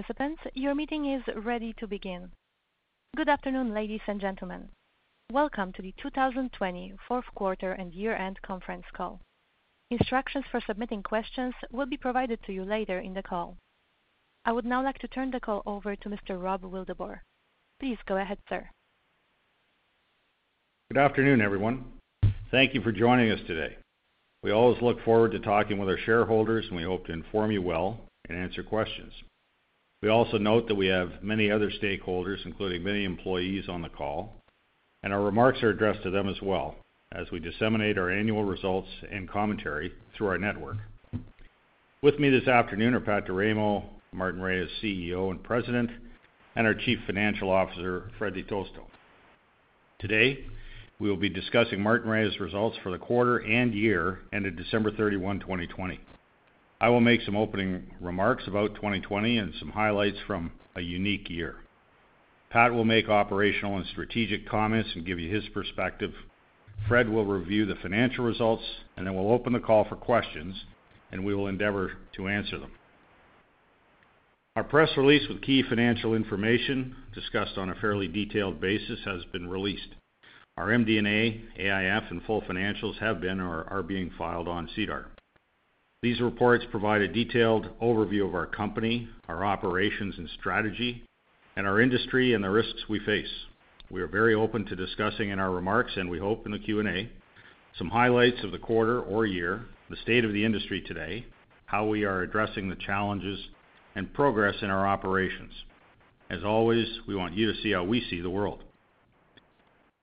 Participants, 0.00 0.40
your 0.54 0.74
meeting 0.74 1.12
is 1.12 1.22
ready 1.44 1.74
to 1.74 1.86
begin. 1.86 2.30
Good 3.16 3.28
afternoon, 3.28 3.74
ladies 3.74 4.00
and 4.06 4.18
gentlemen. 4.18 4.70
Welcome 5.30 5.74
to 5.74 5.82
the 5.82 5.92
2020 6.02 6.94
fourth 7.06 7.26
quarter 7.34 7.72
and 7.72 7.92
year-end 7.92 8.40
conference 8.40 8.86
call. 8.94 9.20
Instructions 9.90 10.46
for 10.50 10.62
submitting 10.66 11.02
questions 11.02 11.52
will 11.70 11.84
be 11.84 11.98
provided 11.98 12.38
to 12.46 12.52
you 12.52 12.64
later 12.64 12.98
in 12.98 13.12
the 13.12 13.22
call. 13.22 13.58
I 14.46 14.52
would 14.52 14.64
now 14.64 14.82
like 14.82 14.98
to 15.00 15.08
turn 15.08 15.32
the 15.32 15.40
call 15.40 15.62
over 15.66 15.94
to 15.94 16.08
Mr. 16.08 16.42
Rob 16.42 16.62
Wildeboer. 16.62 17.18
Please 17.78 17.98
go 18.06 18.16
ahead, 18.16 18.38
sir. 18.48 18.70
Good 20.90 20.98
afternoon, 20.98 21.42
everyone. 21.42 21.84
Thank 22.50 22.72
you 22.72 22.80
for 22.80 22.92
joining 22.92 23.30
us 23.32 23.40
today. 23.46 23.76
We 24.42 24.50
always 24.50 24.80
look 24.80 25.04
forward 25.04 25.32
to 25.32 25.40
talking 25.40 25.76
with 25.76 25.90
our 25.90 25.98
shareholders, 25.98 26.64
and 26.68 26.76
we 26.76 26.84
hope 26.84 27.04
to 27.06 27.12
inform 27.12 27.50
you 27.50 27.60
well 27.60 28.00
and 28.28 28.38
answer 28.38 28.62
questions. 28.62 29.12
We 30.02 30.08
also 30.08 30.38
note 30.38 30.66
that 30.68 30.76
we 30.76 30.86
have 30.86 31.22
many 31.22 31.50
other 31.50 31.70
stakeholders, 31.70 32.46
including 32.46 32.82
many 32.82 33.04
employees 33.04 33.68
on 33.68 33.82
the 33.82 33.90
call, 33.90 34.32
and 35.02 35.12
our 35.12 35.20
remarks 35.20 35.62
are 35.62 35.68
addressed 35.68 36.02
to 36.04 36.10
them 36.10 36.26
as 36.26 36.40
well 36.40 36.76
as 37.12 37.30
we 37.30 37.38
disseminate 37.38 37.98
our 37.98 38.10
annual 38.10 38.44
results 38.44 38.88
and 39.10 39.28
commentary 39.28 39.92
through 40.16 40.28
our 40.28 40.38
network. 40.38 40.78
With 42.02 42.18
me 42.18 42.30
this 42.30 42.48
afternoon 42.48 42.94
are 42.94 43.00
Pat 43.00 43.26
D'Eramo, 43.26 43.84
Martinrea's 44.12 44.70
CEO 44.82 45.30
and 45.30 45.42
President, 45.42 45.90
and 46.56 46.66
our 46.66 46.74
Chief 46.74 46.98
Financial 47.06 47.50
Officer, 47.50 48.10
Fred 48.16 48.34
Di 48.34 48.42
Tosto. 48.42 48.86
Today, 49.98 50.46
we 50.98 51.10
will 51.10 51.16
be 51.18 51.28
discussing 51.28 51.78
Martinrea's 51.78 52.40
results 52.40 52.78
for 52.82 52.90
the 52.90 52.98
quarter 52.98 53.38
and 53.38 53.74
year 53.74 54.20
ended 54.32 54.56
December 54.56 54.92
31, 54.92 55.40
2020. 55.40 56.00
I 56.82 56.88
will 56.88 57.00
make 57.00 57.20
some 57.22 57.36
opening 57.36 57.90
remarks 58.00 58.44
about 58.46 58.74
2020 58.76 59.36
and 59.36 59.52
some 59.58 59.70
highlights 59.70 60.16
from 60.26 60.52
a 60.74 60.80
unique 60.80 61.28
year. 61.28 61.56
Pat 62.48 62.72
will 62.72 62.84
make 62.84 63.08
operational 63.08 63.76
and 63.76 63.86
strategic 63.86 64.48
comments 64.48 64.88
and 64.94 65.04
give 65.04 65.20
you 65.20 65.32
his 65.32 65.46
perspective. 65.50 66.12
Fred 66.88 67.08
will 67.08 67.26
review 67.26 67.66
the 67.66 67.74
financial 67.76 68.24
results, 68.24 68.64
and 68.96 69.06
then 69.06 69.14
we'll 69.14 69.30
open 69.30 69.52
the 69.52 69.60
call 69.60 69.84
for 69.84 69.96
questions, 69.96 70.64
and 71.12 71.22
we 71.22 71.34
will 71.34 71.48
endeavor 71.48 71.92
to 72.16 72.28
answer 72.28 72.58
them. 72.58 72.72
Our 74.56 74.64
press 74.64 74.88
release 74.96 75.28
with 75.28 75.42
key 75.42 75.62
financial 75.62 76.14
information 76.14 76.96
discussed 77.14 77.58
on 77.58 77.68
a 77.68 77.74
fairly 77.74 78.08
detailed 78.08 78.58
basis 78.58 79.00
has 79.04 79.22
been 79.32 79.48
released. 79.48 79.88
Our 80.56 80.68
MD&A, 80.68 81.42
AIF, 81.58 82.10
and 82.10 82.22
full 82.24 82.40
financials 82.42 82.98
have 82.98 83.20
been 83.20 83.38
or 83.38 83.64
are 83.70 83.82
being 83.82 84.10
filed 84.18 84.48
on 84.48 84.68
SEDAR. 84.74 85.06
These 86.02 86.22
reports 86.22 86.64
provide 86.70 87.02
a 87.02 87.08
detailed 87.08 87.78
overview 87.78 88.26
of 88.26 88.34
our 88.34 88.46
company, 88.46 89.06
our 89.28 89.44
operations 89.44 90.14
and 90.16 90.30
strategy, 90.38 91.04
and 91.56 91.66
our 91.66 91.78
industry 91.78 92.32
and 92.32 92.42
the 92.42 92.48
risks 92.48 92.88
we 92.88 93.00
face. 93.00 93.28
We 93.90 94.00
are 94.00 94.06
very 94.06 94.34
open 94.34 94.64
to 94.64 94.76
discussing 94.76 95.28
in 95.28 95.38
our 95.38 95.50
remarks, 95.50 95.92
and 95.98 96.08
we 96.08 96.18
hope 96.18 96.46
in 96.46 96.52
the 96.52 96.58
Q&A, 96.58 97.10
some 97.76 97.90
highlights 97.90 98.42
of 98.42 98.50
the 98.50 98.58
quarter 98.58 99.02
or 99.02 99.26
year, 99.26 99.66
the 99.90 99.96
state 99.96 100.24
of 100.24 100.32
the 100.32 100.42
industry 100.42 100.80
today, 100.80 101.26
how 101.66 101.86
we 101.86 102.04
are 102.04 102.22
addressing 102.22 102.70
the 102.70 102.76
challenges, 102.76 103.38
and 103.94 104.14
progress 104.14 104.54
in 104.62 104.70
our 104.70 104.88
operations. 104.88 105.52
As 106.30 106.42
always, 106.44 106.88
we 107.06 107.14
want 107.14 107.34
you 107.34 107.52
to 107.52 107.60
see 107.60 107.72
how 107.72 107.84
we 107.84 108.00
see 108.08 108.22
the 108.22 108.30
world. 108.30 108.64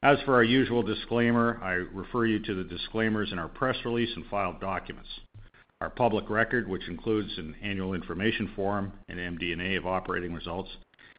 As 0.04 0.20
for 0.26 0.36
our 0.36 0.44
usual 0.44 0.84
disclaimer, 0.84 1.60
I 1.64 1.72
refer 1.72 2.28
you 2.28 2.38
to 2.38 2.54
the 2.54 2.70
disclaimers 2.70 3.32
in 3.32 3.40
our 3.40 3.48
press 3.48 3.78
release 3.84 4.16
and 4.16 4.28
filed 4.28 4.60
documents. 4.62 5.10
Our 5.80 5.92
public 5.92 6.28
record, 6.28 6.68
which 6.68 6.88
includes 6.88 7.38
an 7.38 7.56
annual 7.62 7.94
information 7.94 8.52
form 8.56 8.92
and 9.10 9.20
MD&A 9.20 9.76
of 9.76 9.86
operating 9.86 10.34
results, 10.34 10.72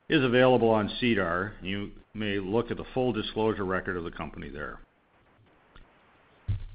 is 0.08 0.24
available 0.24 0.68
on 0.68 0.90
SEDAR. 0.98 1.52
You 1.62 1.92
may 2.12 2.40
look 2.40 2.72
at 2.72 2.76
the 2.76 2.84
full 2.92 3.12
disclosure 3.12 3.64
record 3.64 3.96
of 3.96 4.02
the 4.02 4.10
company 4.10 4.48
there. 4.48 4.80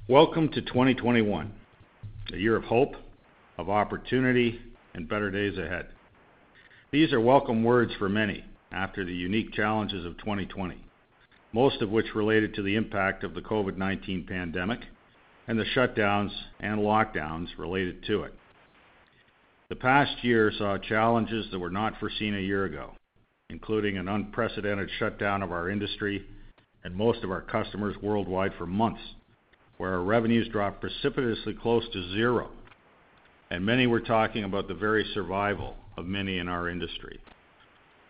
Welcome 0.08 0.48
to 0.52 0.62
2021, 0.62 1.52
a 2.32 2.36
year 2.38 2.56
of 2.56 2.64
hope, 2.64 2.94
of 3.58 3.68
opportunity, 3.68 4.62
and 4.94 5.06
better 5.06 5.30
days 5.30 5.58
ahead. 5.58 5.88
These 6.90 7.12
are 7.12 7.20
welcome 7.20 7.62
words 7.62 7.92
for 7.98 8.08
many 8.08 8.46
after 8.72 9.04
the 9.04 9.14
unique 9.14 9.52
challenges 9.52 10.06
of 10.06 10.16
2020, 10.16 10.82
most 11.52 11.82
of 11.82 11.90
which 11.90 12.14
related 12.14 12.54
to 12.54 12.62
the 12.62 12.76
impact 12.76 13.24
of 13.24 13.34
the 13.34 13.42
COVID-19 13.42 14.26
pandemic 14.26 14.80
and 15.46 15.58
the 15.58 15.64
shutdowns 15.76 16.30
and 16.60 16.80
lockdowns 16.80 17.48
related 17.58 18.02
to 18.04 18.22
it. 18.22 18.34
The 19.68 19.76
past 19.76 20.22
year 20.22 20.52
saw 20.56 20.78
challenges 20.78 21.46
that 21.50 21.58
were 21.58 21.70
not 21.70 21.98
foreseen 21.98 22.34
a 22.34 22.40
year 22.40 22.64
ago, 22.64 22.92
including 23.50 23.96
an 23.96 24.08
unprecedented 24.08 24.90
shutdown 24.98 25.42
of 25.42 25.52
our 25.52 25.70
industry 25.70 26.24
and 26.84 26.94
most 26.94 27.24
of 27.24 27.30
our 27.30 27.40
customers 27.40 27.96
worldwide 28.02 28.52
for 28.58 28.66
months, 28.66 29.00
where 29.78 29.94
our 29.94 30.02
revenues 30.02 30.48
dropped 30.48 30.80
precipitously 30.80 31.54
close 31.54 31.84
to 31.92 32.12
zero, 32.12 32.50
and 33.50 33.64
many 33.64 33.86
were 33.86 34.00
talking 34.00 34.44
about 34.44 34.68
the 34.68 34.74
very 34.74 35.04
survival 35.14 35.76
of 35.96 36.06
many 36.06 36.38
in 36.38 36.48
our 36.48 36.68
industry. 36.68 37.18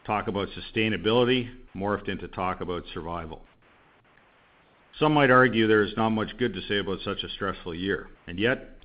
Talk 0.06 0.28
about 0.28 0.48
sustainability 0.48 1.50
morphed 1.74 2.08
into 2.08 2.28
talk 2.28 2.60
about 2.60 2.82
survival. 2.92 3.42
Some 5.00 5.12
might 5.14 5.30
argue 5.30 5.66
there 5.66 5.82
is 5.82 5.96
not 5.96 6.10
much 6.10 6.36
good 6.38 6.54
to 6.54 6.62
say 6.68 6.78
about 6.78 7.00
such 7.04 7.24
a 7.24 7.28
stressful 7.30 7.74
year, 7.74 8.06
and 8.28 8.38
yet, 8.38 8.78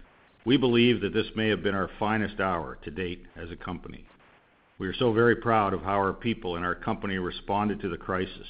we 0.44 0.58
believe 0.58 1.02
that 1.02 1.14
this 1.14 1.28
may 1.36 1.50
have 1.50 1.62
been 1.62 1.76
our 1.76 1.90
finest 2.00 2.40
hour 2.40 2.80
to 2.84 2.90
date 2.90 3.26
as 3.36 3.52
a 3.52 3.56
company. 3.56 4.06
We 4.80 4.88
are 4.88 4.94
so 4.94 5.14
very 5.14 5.36
proud 5.36 5.74
of 5.74 5.82
how 5.84 5.98
our 5.98 6.14
people 6.14 6.56
and 6.56 6.66
our 6.66 6.74
company 6.74 7.20
responded 7.20 7.80
to 7.82 7.90
the 7.90 7.98
crisis, 7.98 8.48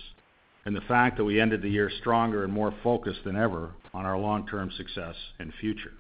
and 0.64 0.74
the 0.74 0.82
fact 0.82 1.18
that 1.18 1.26
we 1.26 1.42
ended 1.42 1.62
the 1.62 1.70
year 1.70 1.92
stronger 2.00 2.46
and 2.46 2.54
more 2.54 2.74
focused 2.82 3.26
than 3.26 3.36
ever 3.36 3.72
on 3.94 4.06
our 4.06 4.18
long-term 4.18 4.72
success 4.78 5.16
and 5.40 5.52
future. 5.60 5.94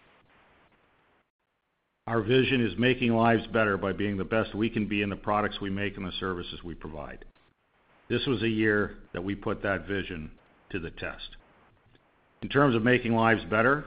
Our 2.08 2.22
vision 2.22 2.66
is 2.66 2.78
making 2.80 3.14
lives 3.14 3.46
better 3.48 3.75
by 3.75 3.92
being 3.92 4.16
the 4.16 4.24
best 4.24 4.56
we 4.56 4.69
can 4.69 4.88
be 4.88 5.02
in 5.02 5.09
the 5.09 5.16
products 5.18 5.59
we 5.59 5.69
make 5.69 5.98
and 5.98 6.06
the 6.06 6.12
services 6.22 6.64
we 6.64 6.74
provide. 6.74 7.25
This 8.08 8.25
was 8.28 8.44
a 8.44 8.48
year 8.48 8.96
that 9.12 9.24
we 9.24 9.36
put 9.36 9.62
that 9.64 9.88
vision 9.88 10.31
to 10.72 10.80
the 10.80 10.92
test. 10.92 11.36
In 12.42 12.50
terms 12.50 12.76
of 12.76 12.84
making 12.84 13.14
lives 13.14 13.44
better, 13.50 13.86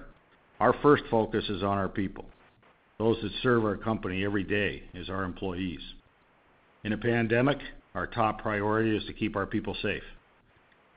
our 0.61 0.75
first 0.83 1.05
focus 1.11 1.45
is 1.49 1.63
on 1.63 1.79
our 1.79 1.89
people. 1.89 2.27
Those 2.99 3.17
that 3.23 3.33
serve 3.43 3.65
our 3.65 3.77
company 3.77 4.25
every 4.25 4.45
day 4.45 4.83
as 4.95 5.09
our 5.09 5.25
employees. 5.25 5.81
In 6.85 6.93
a 6.93 6.99
pandemic, 6.99 7.59
our 7.95 8.07
top 8.07 8.43
priority 8.43 8.97
is 8.97 9.05
to 9.07 9.13
keep 9.15 9.37
our 9.37 9.47
people 9.47 9.75
safe. 9.83 10.03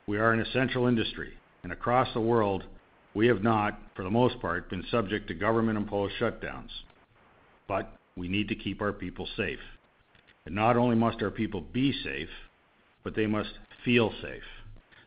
We 0.05 0.17
are 0.17 0.33
an 0.33 0.41
essential 0.41 0.87
industry, 0.87 1.33
and 1.63 1.71
across 1.71 2.13
the 2.13 2.19
world, 2.19 2.63
we 3.13 3.27
have 3.27 3.41
not, 3.41 3.79
for 3.95 4.03
the 4.03 4.11
most 4.11 4.39
part, 4.41 4.69
been 4.69 4.83
subject 4.91 5.29
to 5.29 5.33
government-imposed 5.33 6.13
shutdowns. 6.19 6.69
But 7.67 7.93
we 8.17 8.27
need 8.27 8.49
to 8.49 8.55
keep 8.55 8.81
our 8.81 8.93
people 8.93 9.27
safe. 9.37 9.59
Not 10.47 10.75
only 10.75 10.95
must 10.95 11.23
our 11.23 11.31
people 11.31 11.61
be 11.61 11.93
safe, 12.03 12.29
but 13.03 13.15
they 13.15 13.25
must 13.25 13.53
feel 13.83 14.11
safe. 14.21 14.43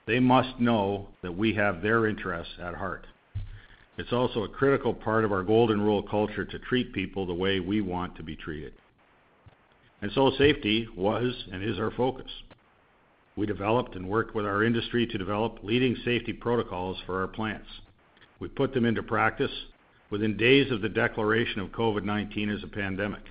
They 0.08 0.20
must 0.20 0.58
know 0.58 1.08
that 1.20 1.36
we 1.36 1.52
have 1.56 1.82
their 1.82 2.06
interests 2.06 2.54
at 2.62 2.74
heart. 2.74 3.06
It's 3.98 4.10
also 4.10 4.42
a 4.42 4.48
critical 4.48 4.94
part 4.94 5.22
of 5.22 5.32
our 5.32 5.42
golden 5.42 5.82
rule 5.82 6.02
culture 6.02 6.46
to 6.46 6.58
treat 6.60 6.94
people 6.94 7.26
the 7.26 7.34
way 7.34 7.60
we 7.60 7.82
want 7.82 8.16
to 8.16 8.22
be 8.22 8.34
treated. 8.34 8.72
And 10.00 10.10
so 10.12 10.30
safety 10.38 10.88
was 10.96 11.34
and 11.52 11.62
is 11.62 11.78
our 11.78 11.90
focus. 11.90 12.30
We 13.36 13.44
developed 13.44 13.96
and 13.96 14.08
worked 14.08 14.34
with 14.34 14.46
our 14.46 14.64
industry 14.64 15.06
to 15.06 15.18
develop 15.18 15.58
leading 15.62 15.94
safety 16.06 16.32
protocols 16.32 16.96
for 17.04 17.20
our 17.20 17.28
plants. 17.28 17.68
We 18.40 18.48
put 18.48 18.72
them 18.72 18.86
into 18.86 19.02
practice 19.02 19.52
within 20.08 20.38
days 20.38 20.72
of 20.72 20.80
the 20.80 20.88
declaration 20.88 21.60
of 21.60 21.68
COVID-19 21.68 22.56
as 22.56 22.64
a 22.64 22.68
pandemic. 22.68 23.24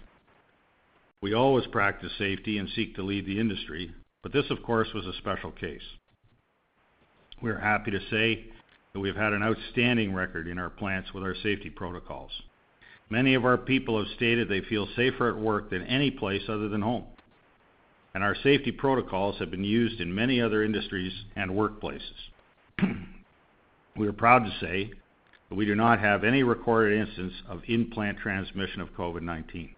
We 1.21 1.33
always 1.33 1.65
practice 1.65 2.11
safety 2.19 2.59
and 2.59 2.69
seek 2.75 2.95
to 2.97 3.01
lead 3.01 3.25
the 3.25 3.39
industry, 3.39 3.95
but 4.21 4.31
this, 4.31 4.45
of 4.51 4.61
course, 4.61 4.89
was 4.93 5.07
a 5.07 5.17
special 5.17 5.49
case. 5.51 5.81
We 7.41 7.51
are 7.51 7.59
happy 7.59 7.91
to 7.91 7.99
say 8.09 8.45
that 8.93 8.99
we've 8.99 9.15
had 9.15 9.33
an 9.33 9.43
outstanding 9.43 10.13
record 10.13 10.47
in 10.47 10.57
our 10.57 10.71
plants 10.71 11.13
with 11.13 11.23
our 11.23 11.35
safety 11.35 11.69
protocols. 11.69 12.31
Many 13.09 13.35
of 13.35 13.45
our 13.45 13.57
people 13.57 13.99
have 13.99 14.13
stated 14.15 14.49
they 14.49 14.61
feel 14.61 14.87
safer 14.95 15.29
at 15.29 15.37
work 15.37 15.69
than 15.69 15.83
any 15.83 16.11
place 16.11 16.43
other 16.49 16.67
than 16.67 16.81
home. 16.81 17.05
and 18.13 18.23
our 18.23 18.35
safety 18.41 18.71
protocols 18.71 19.37
have 19.37 19.51
been 19.51 19.63
used 19.63 20.01
in 20.01 20.15
many 20.15 20.41
other 20.41 20.63
industries 20.63 21.13
and 21.35 21.51
workplaces. 21.51 22.01
We 23.95 24.07
are 24.07 24.13
proud 24.13 24.45
to 24.45 24.51
say 24.59 24.91
that 25.49 25.55
we 25.55 25.65
do 25.65 25.73
not 25.73 25.99
have 25.99 26.23
any 26.23 26.43
recorded 26.43 26.99
instance 26.99 27.33
of 27.49 27.61
in-plant 27.67 28.19
transmission 28.19 28.79
of 28.79 28.89
COVID-19. 28.93 29.69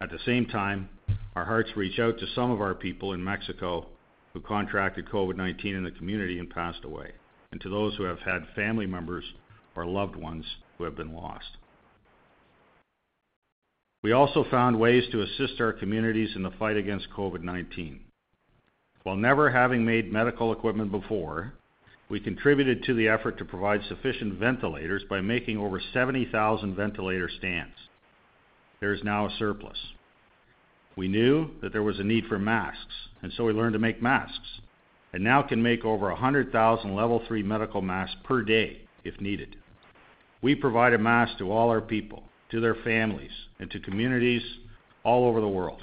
At 0.00 0.10
the 0.10 0.18
same 0.26 0.46
time, 0.46 0.88
our 1.36 1.44
hearts 1.44 1.70
reach 1.76 2.00
out 2.00 2.18
to 2.18 2.26
some 2.34 2.50
of 2.50 2.60
our 2.60 2.74
people 2.74 3.12
in 3.12 3.22
Mexico 3.22 3.86
who 4.32 4.40
contracted 4.40 5.08
COVID-19 5.08 5.76
in 5.76 5.84
the 5.84 5.90
community 5.90 6.38
and 6.38 6.48
passed 6.48 6.84
away, 6.84 7.12
and 7.50 7.60
to 7.60 7.68
those 7.68 7.94
who 7.96 8.04
have 8.04 8.20
had 8.20 8.46
family 8.54 8.86
members 8.86 9.24
or 9.74 9.86
loved 9.86 10.16
ones 10.16 10.44
who 10.78 10.84
have 10.84 10.96
been 10.96 11.14
lost. 11.14 11.56
We 14.02 14.12
also 14.12 14.44
found 14.50 14.80
ways 14.80 15.04
to 15.12 15.22
assist 15.22 15.60
our 15.60 15.72
communities 15.72 16.34
in 16.34 16.42
the 16.42 16.50
fight 16.58 16.76
against 16.76 17.10
COVID-19. 17.10 18.00
While 19.04 19.16
never 19.16 19.50
having 19.50 19.84
made 19.84 20.12
medical 20.12 20.52
equipment 20.52 20.90
before, 20.90 21.54
we 22.08 22.20
contributed 22.20 22.82
to 22.84 22.94
the 22.94 23.08
effort 23.08 23.38
to 23.38 23.44
provide 23.44 23.80
sufficient 23.88 24.38
ventilators 24.38 25.02
by 25.08 25.20
making 25.20 25.56
over 25.56 25.80
70,000 25.92 26.74
ventilator 26.74 27.30
stands. 27.38 27.74
There 28.80 28.92
is 28.92 29.02
now 29.04 29.26
a 29.26 29.36
surplus. 29.38 29.78
We 30.96 31.08
knew 31.08 31.50
that 31.62 31.72
there 31.72 31.82
was 31.82 31.98
a 31.98 32.04
need 32.04 32.26
for 32.26 32.38
masks, 32.38 32.94
and 33.22 33.32
so 33.32 33.44
we 33.44 33.52
learned 33.52 33.72
to 33.72 33.78
make 33.78 34.02
masks, 34.02 34.60
and 35.12 35.24
now 35.24 35.42
can 35.42 35.62
make 35.62 35.84
over 35.84 36.08
100,000 36.08 36.94
level 36.94 37.22
3 37.26 37.42
medical 37.42 37.80
masks 37.80 38.16
per 38.24 38.42
day 38.42 38.82
if 39.04 39.20
needed. 39.20 39.56
We 40.42 40.54
provide 40.54 40.92
a 40.92 40.98
mask 40.98 41.38
to 41.38 41.50
all 41.50 41.70
our 41.70 41.80
people, 41.80 42.24
to 42.50 42.60
their 42.60 42.74
families, 42.74 43.30
and 43.58 43.70
to 43.70 43.80
communities 43.80 44.42
all 45.04 45.26
over 45.26 45.40
the 45.40 45.48
world. 45.48 45.82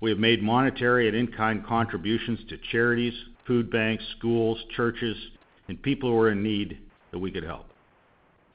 We 0.00 0.10
have 0.10 0.18
made 0.18 0.42
monetary 0.42 1.08
and 1.08 1.16
in-kind 1.16 1.66
contributions 1.66 2.40
to 2.48 2.58
charities, 2.70 3.14
food 3.46 3.70
banks, 3.70 4.04
schools, 4.18 4.58
churches, 4.76 5.16
and 5.68 5.82
people 5.82 6.10
who 6.10 6.18
are 6.18 6.30
in 6.30 6.42
need 6.42 6.78
that 7.10 7.18
we 7.18 7.30
could 7.30 7.44
help. 7.44 7.66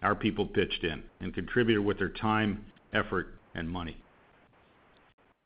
Our 0.01 0.15
people 0.15 0.45
pitched 0.45 0.83
in 0.83 1.03
and 1.19 1.33
contributed 1.33 1.83
with 1.83 1.97
their 1.97 2.09
time, 2.09 2.65
effort, 2.94 3.36
and 3.56 3.69
money. 3.69 3.97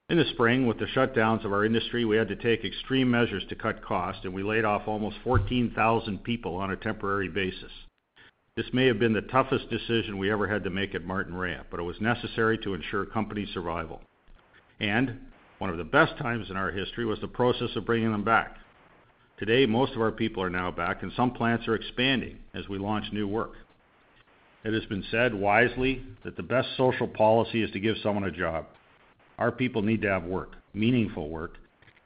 In 0.10 0.18
the 0.18 0.26
spring, 0.26 0.66
with 0.66 0.80
the 0.80 0.88
shutdowns 0.88 1.46
of 1.46 1.54
our 1.54 1.64
industry, 1.64 2.04
we 2.04 2.18
had 2.18 2.30
to 2.30 2.36
take 2.36 2.66
extreme 2.66 3.12
measures 3.12 3.44
to 3.50 3.56
cut 3.56 3.86
costs, 3.86 4.22
and 4.26 4.34
we 4.34 4.42
laid 4.42 4.66
off 4.66 4.88
almost 4.88 5.18
14,000 5.24 6.24
people 6.24 6.56
on 6.56 6.72
a 6.72 6.76
temporary 6.76 7.30
basis. 7.30 7.72
This 8.56 8.66
may 8.74 8.88
have 8.88 8.98
been 8.98 9.14
the 9.14 9.22
toughest 9.22 9.70
decision 9.70 10.18
we 10.18 10.32
ever 10.32 10.48
had 10.48 10.64
to 10.64 10.72
make 10.72 10.96
at 10.96 11.06
Martinrea, 11.06 11.66
but 11.70 11.80
it 11.80 11.84
was 11.84 12.02
necessary 12.02 12.58
to 12.58 12.74
ensure 12.74 13.06
company 13.06 13.48
survival. 13.54 14.02
And 14.80 15.20
one 15.60 15.70
of 15.70 15.78
the 15.78 15.84
best 15.84 16.18
times 16.18 16.50
in 16.50 16.58
our 16.58 16.72
history 16.72 17.06
was 17.06 17.20
the 17.20 17.28
process 17.28 17.76
of 17.76 17.86
bringing 17.86 18.12
them 18.12 18.24
back. 18.24 18.58
Today, 19.38 19.68
most 19.68 19.94
of 19.94 20.02
our 20.02 20.12
people 20.12 20.42
are 20.42 20.50
now 20.50 20.72
back, 20.72 21.04
and 21.04 21.12
some 21.16 21.36
plants 21.36 21.68
are 21.68 21.76
expanding 21.76 22.40
as 22.56 22.68
we 22.68 22.80
launch 22.80 23.06
new 23.14 23.28
work. 23.28 23.54
It 24.64 24.74
has 24.74 24.86
been 24.86 25.04
said 25.12 25.36
wisely 25.36 26.04
that 26.24 26.36
the 26.36 26.42
best 26.42 26.70
social 26.78 27.08
policy 27.08 27.62
is 27.62 27.70
to 27.72 27.80
give 27.80 27.98
someone 28.02 28.24
a 28.24 28.32
job. 28.32 28.66
Our 29.40 29.54
people 29.54 29.82
need 29.82 30.02
to 30.02 30.10
have 30.10 30.26
work, 30.26 30.52
meaningful 30.74 31.30
work, 31.30 31.54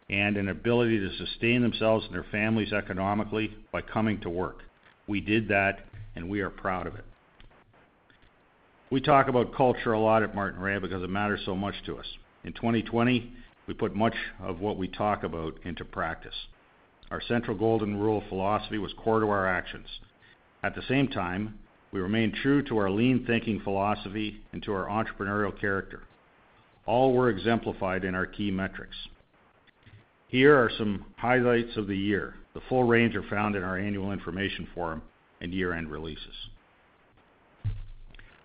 and 0.09 0.37
an 0.37 0.49
ability 0.49 0.99
to 0.99 1.17
sustain 1.17 1.63
themselves 1.63 2.05
and 2.05 2.13
their 2.13 2.25
families 2.31 2.71
economically 2.71 3.51
by 3.71 3.81
coming 3.81 4.21
to 4.21 4.29
work. 4.29 4.59
We 5.07 5.19
did 5.19 5.47
that, 5.47 5.79
and 6.15 6.29
we 6.29 6.41
are 6.41 6.51
proud 6.51 6.85
of 6.85 6.93
it. 6.95 7.03
We 8.91 9.01
talk 9.01 9.27
about 9.27 9.55
culture 9.55 9.93
a 9.93 9.99
lot 9.99 10.21
at 10.21 10.35
Martin 10.35 10.61
Martinrea 10.61 10.79
because 10.79 11.01
it 11.01 11.09
matters 11.09 11.41
so 11.43 11.55
much 11.55 11.73
to 11.87 11.97
us. 11.97 12.05
In 12.43 12.53
2020, 12.53 13.33
we 13.65 13.73
put 13.73 13.95
much 13.95 14.15
of 14.39 14.59
what 14.59 14.77
we 14.77 14.87
talk 14.87 15.23
about 15.23 15.57
into 15.63 15.83
practice. 15.83 16.35
Our 17.09 17.21
central 17.27 17.57
golden 17.57 17.99
rule 17.99 18.23
philosophy 18.29 18.77
was 18.77 18.93
core 18.93 19.21
to 19.21 19.29
our 19.29 19.47
actions. 19.47 19.87
At 20.61 20.75
the 20.75 20.83
same 20.87 21.07
time, 21.07 21.57
we 21.91 21.99
remained 21.99 22.35
true 22.35 22.61
to 22.65 22.77
our 22.77 22.91
lean 22.91 23.25
thinking 23.25 23.59
philosophy 23.61 24.41
and 24.51 24.61
to 24.63 24.73
our 24.73 24.85
entrepreneurial 24.85 25.59
character. 25.59 26.03
All 26.85 27.13
were 27.13 27.29
exemplified 27.29 28.03
in 28.03 28.15
our 28.15 28.25
key 28.25 28.51
metrics. 28.51 28.95
Here 30.27 30.55
are 30.55 30.69
some 30.77 31.05
highlights 31.17 31.77
of 31.77 31.87
the 31.87 31.97
year. 31.97 32.35
The 32.53 32.61
full 32.67 32.83
range 32.83 33.15
are 33.15 33.23
found 33.29 33.55
in 33.55 33.63
our 33.63 33.77
annual 33.77 34.11
information 34.11 34.67
form 34.73 35.01
and 35.41 35.53
year-end 35.53 35.89
releases. 35.89 36.49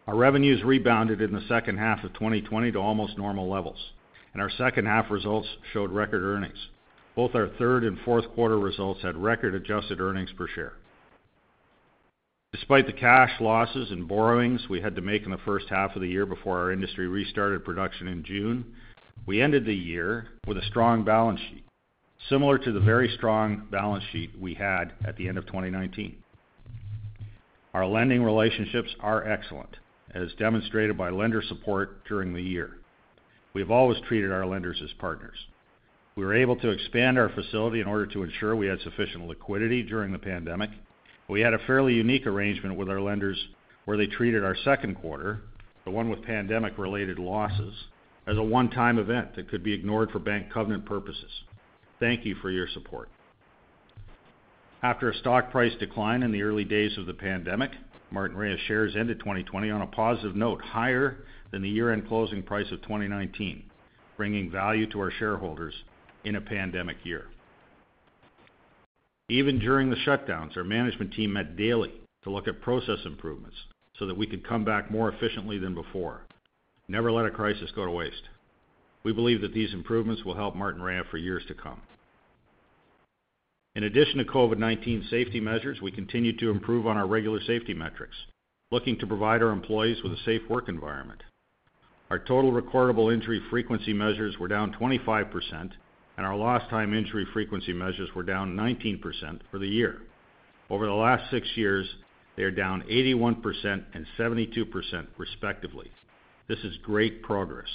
Our 0.06 0.17
revenues 0.17 0.62
rebounded 0.62 1.20
in 1.20 1.32
the 1.32 1.46
second 1.49 1.79
half 1.79 2.02
of 2.05 2.14
2020 2.14 2.73
to 2.73 2.79
almost 2.79 3.19
normal 3.19 3.50
levels, 3.50 3.79
and 4.32 4.41
our 4.41 4.50
second 4.50 4.87
half 4.87 5.11
results 5.11 5.49
showed 5.73 5.91
record 5.91 6.23
earnings. 6.23 6.69
Both 7.14 7.34
our 7.34 7.49
third 7.58 7.84
and 7.84 7.99
fourth 8.05 8.29
quarter 8.34 8.58
results 8.58 9.02
had 9.02 9.17
record 9.17 9.55
adjusted 9.55 10.00
earnings 10.00 10.31
per 10.37 10.46
share. 10.49 10.75
Despite 12.52 12.86
the 12.86 12.94
cash 12.94 13.32
losses 13.40 13.90
and 13.90 14.08
borrowings 14.08 14.70
we 14.70 14.80
had 14.80 14.96
to 14.96 15.02
make 15.02 15.24
in 15.24 15.30
the 15.30 15.38
first 15.44 15.68
half 15.68 15.94
of 15.94 16.00
the 16.00 16.08
year 16.08 16.24
before 16.24 16.58
our 16.58 16.72
industry 16.72 17.06
restarted 17.06 17.62
production 17.62 18.08
in 18.08 18.24
June, 18.24 18.64
we 19.26 19.42
ended 19.42 19.66
the 19.66 19.74
year 19.74 20.28
with 20.46 20.56
a 20.56 20.64
strong 20.64 21.04
balance 21.04 21.40
sheet, 21.40 21.64
similar 22.30 22.56
to 22.56 22.72
the 22.72 22.80
very 22.80 23.10
strong 23.16 23.68
balance 23.70 24.02
sheet 24.12 24.30
we 24.40 24.54
had 24.54 24.92
at 25.04 25.14
the 25.18 25.28
end 25.28 25.36
of 25.36 25.44
2019. 25.44 26.16
Our 27.74 27.84
lending 27.84 28.22
relationships 28.22 28.94
are 29.00 29.28
excellent, 29.28 29.76
as 30.14 30.32
demonstrated 30.38 30.96
by 30.96 31.10
lender 31.10 31.42
support 31.42 32.02
during 32.06 32.32
the 32.32 32.42
year. 32.42 32.78
We 33.52 33.60
have 33.60 33.70
always 33.70 34.00
treated 34.08 34.32
our 34.32 34.46
lenders 34.46 34.80
as 34.82 34.92
partners. 34.94 35.36
We 36.16 36.24
were 36.24 36.34
able 36.34 36.56
to 36.56 36.70
expand 36.70 37.18
our 37.18 37.28
facility 37.28 37.80
in 37.80 37.86
order 37.86 38.06
to 38.06 38.22
ensure 38.22 38.56
we 38.56 38.68
had 38.68 38.80
sufficient 38.80 39.26
liquidity 39.26 39.82
during 39.82 40.12
the 40.12 40.18
pandemic. 40.18 40.70
We 41.28 41.40
had 41.42 41.52
a 41.52 41.58
fairly 41.66 41.94
unique 41.94 42.26
arrangement 42.26 42.76
with 42.76 42.88
our 42.88 43.00
lenders 43.00 43.38
where 43.84 43.98
they 43.98 44.06
treated 44.06 44.44
our 44.44 44.56
second 44.64 44.96
quarter, 44.96 45.40
the 45.84 45.90
one 45.90 46.08
with 46.08 46.22
pandemic-related 46.22 47.19
losses, 47.19 47.75
as 48.26 48.36
a 48.36 48.42
one-time 48.42 48.98
event 48.98 49.36
that 49.36 49.48
could 49.48 49.62
be 49.62 49.72
ignored 49.72 50.10
for 50.10 50.19
bank 50.19 50.50
covenant 50.52 50.86
purposes. 50.86 51.30
Thank 52.00 52.25
you 52.25 52.34
for 52.36 52.50
your 52.50 52.69
support. 52.69 53.08
After 54.82 55.10
a 55.10 55.14
stock 55.16 55.50
price 55.50 55.72
decline 55.78 56.22
in 56.22 56.32
the 56.32 56.42
early 56.42 56.64
days 56.64 56.96
of 56.96 57.06
the 57.06 57.14
pandemic, 57.14 57.72
Martinrea 58.12 58.56
shares 58.66 58.94
ended 58.96 59.19
2020 59.19 59.70
on 59.70 59.82
a 59.82 59.86
positive 59.86 60.36
note, 60.36 60.62
higher 60.62 61.24
than 61.50 61.62
the 61.62 61.69
year-end 61.69 62.08
closing 62.08 62.42
price 62.42 62.70
of 62.70 62.81
2019, 62.82 63.64
bringing 64.16 64.50
value 64.50 64.86
to 64.90 65.00
our 65.00 65.10
shareholders 65.10 65.74
in 66.24 66.36
a 66.36 66.40
pandemic 66.40 66.96
year. 67.04 67.26
Even 69.29 69.58
during 69.58 69.91
the 69.91 69.97
shutdowns, 69.97 70.56
our 70.56 70.65
management 70.65 71.13
team 71.13 71.35
met 71.35 71.56
daily 71.56 71.93
to 72.23 72.31
look 72.31 72.49
at 72.49 72.63
process 72.63 72.99
improvements 73.05 73.56
so 73.99 74.06
that 74.06 74.17
we 74.17 74.27
could 74.27 74.47
come 74.47 74.65
back 74.65 74.91
more 74.91 75.11
efficiently 75.11 75.58
than 75.58 75.75
before. 75.75 76.23
Never 76.89 77.13
let 77.13 77.27
a 77.27 77.31
crisis 77.31 77.70
go 77.75 77.85
to 77.85 77.91
waste. 77.91 78.23
We 79.03 79.13
believe 79.13 79.43
that 79.43 79.53
these 79.53 79.75
improvements 79.75 80.25
will 80.25 80.35
help 80.35 80.55
Martinrea 80.55 81.05
for 81.11 81.19
years 81.19 81.44
to 81.49 81.55
come. 81.55 81.82
In 83.75 83.85
addition 83.85 84.19
to 84.19 84.25
COVID-19 84.25 85.08
safety 85.11 85.41
measures, 85.41 85.81
we 85.82 85.93
continue 85.93 86.37
to 86.39 86.51
improve 86.51 86.87
on 86.87 86.97
our 86.97 87.06
regular 87.06 87.41
safety 87.43 87.75
metrics, 87.75 88.17
looking 88.70 88.99
to 88.99 89.06
provide 89.06 89.43
our 89.43 89.51
employees 89.51 90.03
with 90.03 90.13
a 90.13 90.25
safe 90.25 90.43
work 90.49 90.69
environment. 90.69 91.23
Our 92.11 92.19
total 92.19 92.51
recordable 92.51 93.13
injury 93.13 93.43
frequency 93.51 93.93
measures 93.93 94.39
were 94.39 94.49
down 94.49 94.73
25%, 94.73 95.73
and 96.19 96.27
our 96.27 96.37
lost 96.37 96.69
time 96.69 96.93
injury 96.93 97.25
frequency 97.32 97.72
measures 97.72 98.10
were 98.13 98.25
down 98.25 98.56
19% 98.56 99.01
for 99.53 99.60
the 99.60 99.69
year. 99.69 100.03
Over 100.69 100.84
the 100.84 100.93
last 100.93 101.31
six 101.31 101.46
years, 101.55 101.89
they 102.37 102.43
are 102.43 102.51
down 102.51 102.82
81% 102.91 103.84
and 103.94 104.05
72% 104.19 105.06
respectively. 105.17 105.91
This 106.48 106.58
is 106.65 106.77
great 106.79 107.22
progress, 107.22 107.69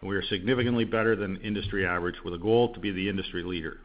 and 0.00 0.08
we 0.08 0.16
are 0.16 0.22
significantly 0.22 0.86
better 0.86 1.14
than 1.14 1.36
industry 1.42 1.86
average 1.86 2.16
with 2.24 2.32
a 2.32 2.38
goal 2.38 2.72
to 2.72 2.80
be 2.80 2.90
the 2.90 3.10
industry 3.10 3.42
leader. 3.44 3.76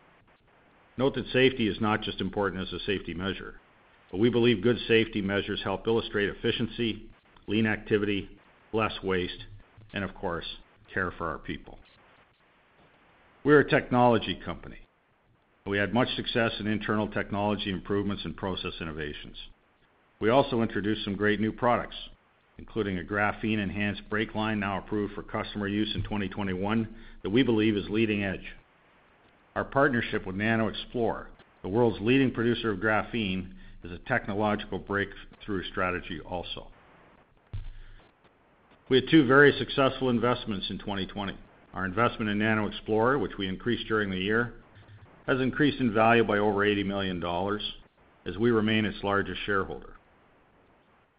Note 0.98 1.14
that 1.16 1.28
safety 1.34 1.68
is 1.68 1.82
not 1.82 2.02
just 2.02 2.22
important 2.22 2.66
as 2.66 2.72
a 2.72 2.84
safety 2.86 3.14
measure, 3.14 3.56
but 4.10 4.22
we 4.22 4.30
believe 4.30 4.64
good 4.64 4.78
safety 4.88 5.22
measures 5.22 5.60
help 5.66 5.86
illustrate 5.86 6.30
efficiency, 6.30 7.04
lean 7.48 7.68
activity, 7.68 8.30
less 8.72 8.94
waste, 9.04 9.46
and 9.94 10.06
of 10.06 10.16
course, 10.16 10.46
care 10.94 11.12
for 11.18 11.28
our 11.28 11.40
people. 11.40 11.78
We're 13.48 13.62
a 13.62 13.70
technology 13.70 14.38
company. 14.44 14.76
We 15.66 15.78
had 15.78 15.94
much 15.94 16.14
success 16.18 16.52
in 16.60 16.68
internal 16.68 17.08
technology 17.08 17.72
improvements 17.72 18.26
and 18.26 18.36
process 18.36 18.74
innovations. 18.82 19.38
We 20.20 20.30
also 20.30 20.62
introduced 20.62 21.06
some 21.06 21.16
great 21.16 21.40
new 21.40 21.54
products, 21.54 21.96
including 22.58 23.00
a 23.00 23.04
graphene-enhanced 23.04 24.10
brake 24.10 24.36
line 24.36 24.60
now 24.60 24.80
approved 24.80 25.14
for 25.14 25.24
customer 25.24 25.70
use 25.70 25.90
in 25.96 26.04
2021 26.04 26.94
that 27.24 27.30
we 27.30 27.42
believe 27.42 27.78
is 27.78 27.86
leading 27.90 28.22
edge. 28.22 28.54
Our 29.56 29.64
partnership 29.64 30.28
with 30.28 30.36
NanoXplore, 30.36 31.28
the 31.62 31.70
world's 31.70 32.02
leading 32.02 32.32
producer 32.32 32.72
of 32.72 32.80
graphene, 32.80 33.48
is 33.82 33.94
a 33.94 34.10
technological 34.10 34.78
breakthrough 34.78 35.64
strategy 35.72 36.20
also. 36.20 36.68
We 38.90 38.98
had 38.98 39.10
two 39.10 39.26
very 39.26 39.58
successful 39.58 40.10
investments 40.10 40.70
in 40.70 40.80
2020. 40.80 41.38
Our 41.78 41.86
investment 41.86 42.32
in 42.32 42.40
NanoXplore, 42.40 43.22
which 43.22 43.38
we 43.38 43.48
increased 43.48 43.88
during 43.88 44.10
the 44.10 44.18
year, 44.18 44.54
has 45.28 45.40
increased 45.40 45.80
in 45.80 45.94
value 45.94 46.24
by 46.24 46.40
over 46.40 46.62
$80 46.66 46.84
million 46.84 47.24
as 48.26 48.36
we 48.36 48.50
remain 48.50 48.84
its 48.84 49.04
largest 49.04 49.40
shareholder. 49.46 49.94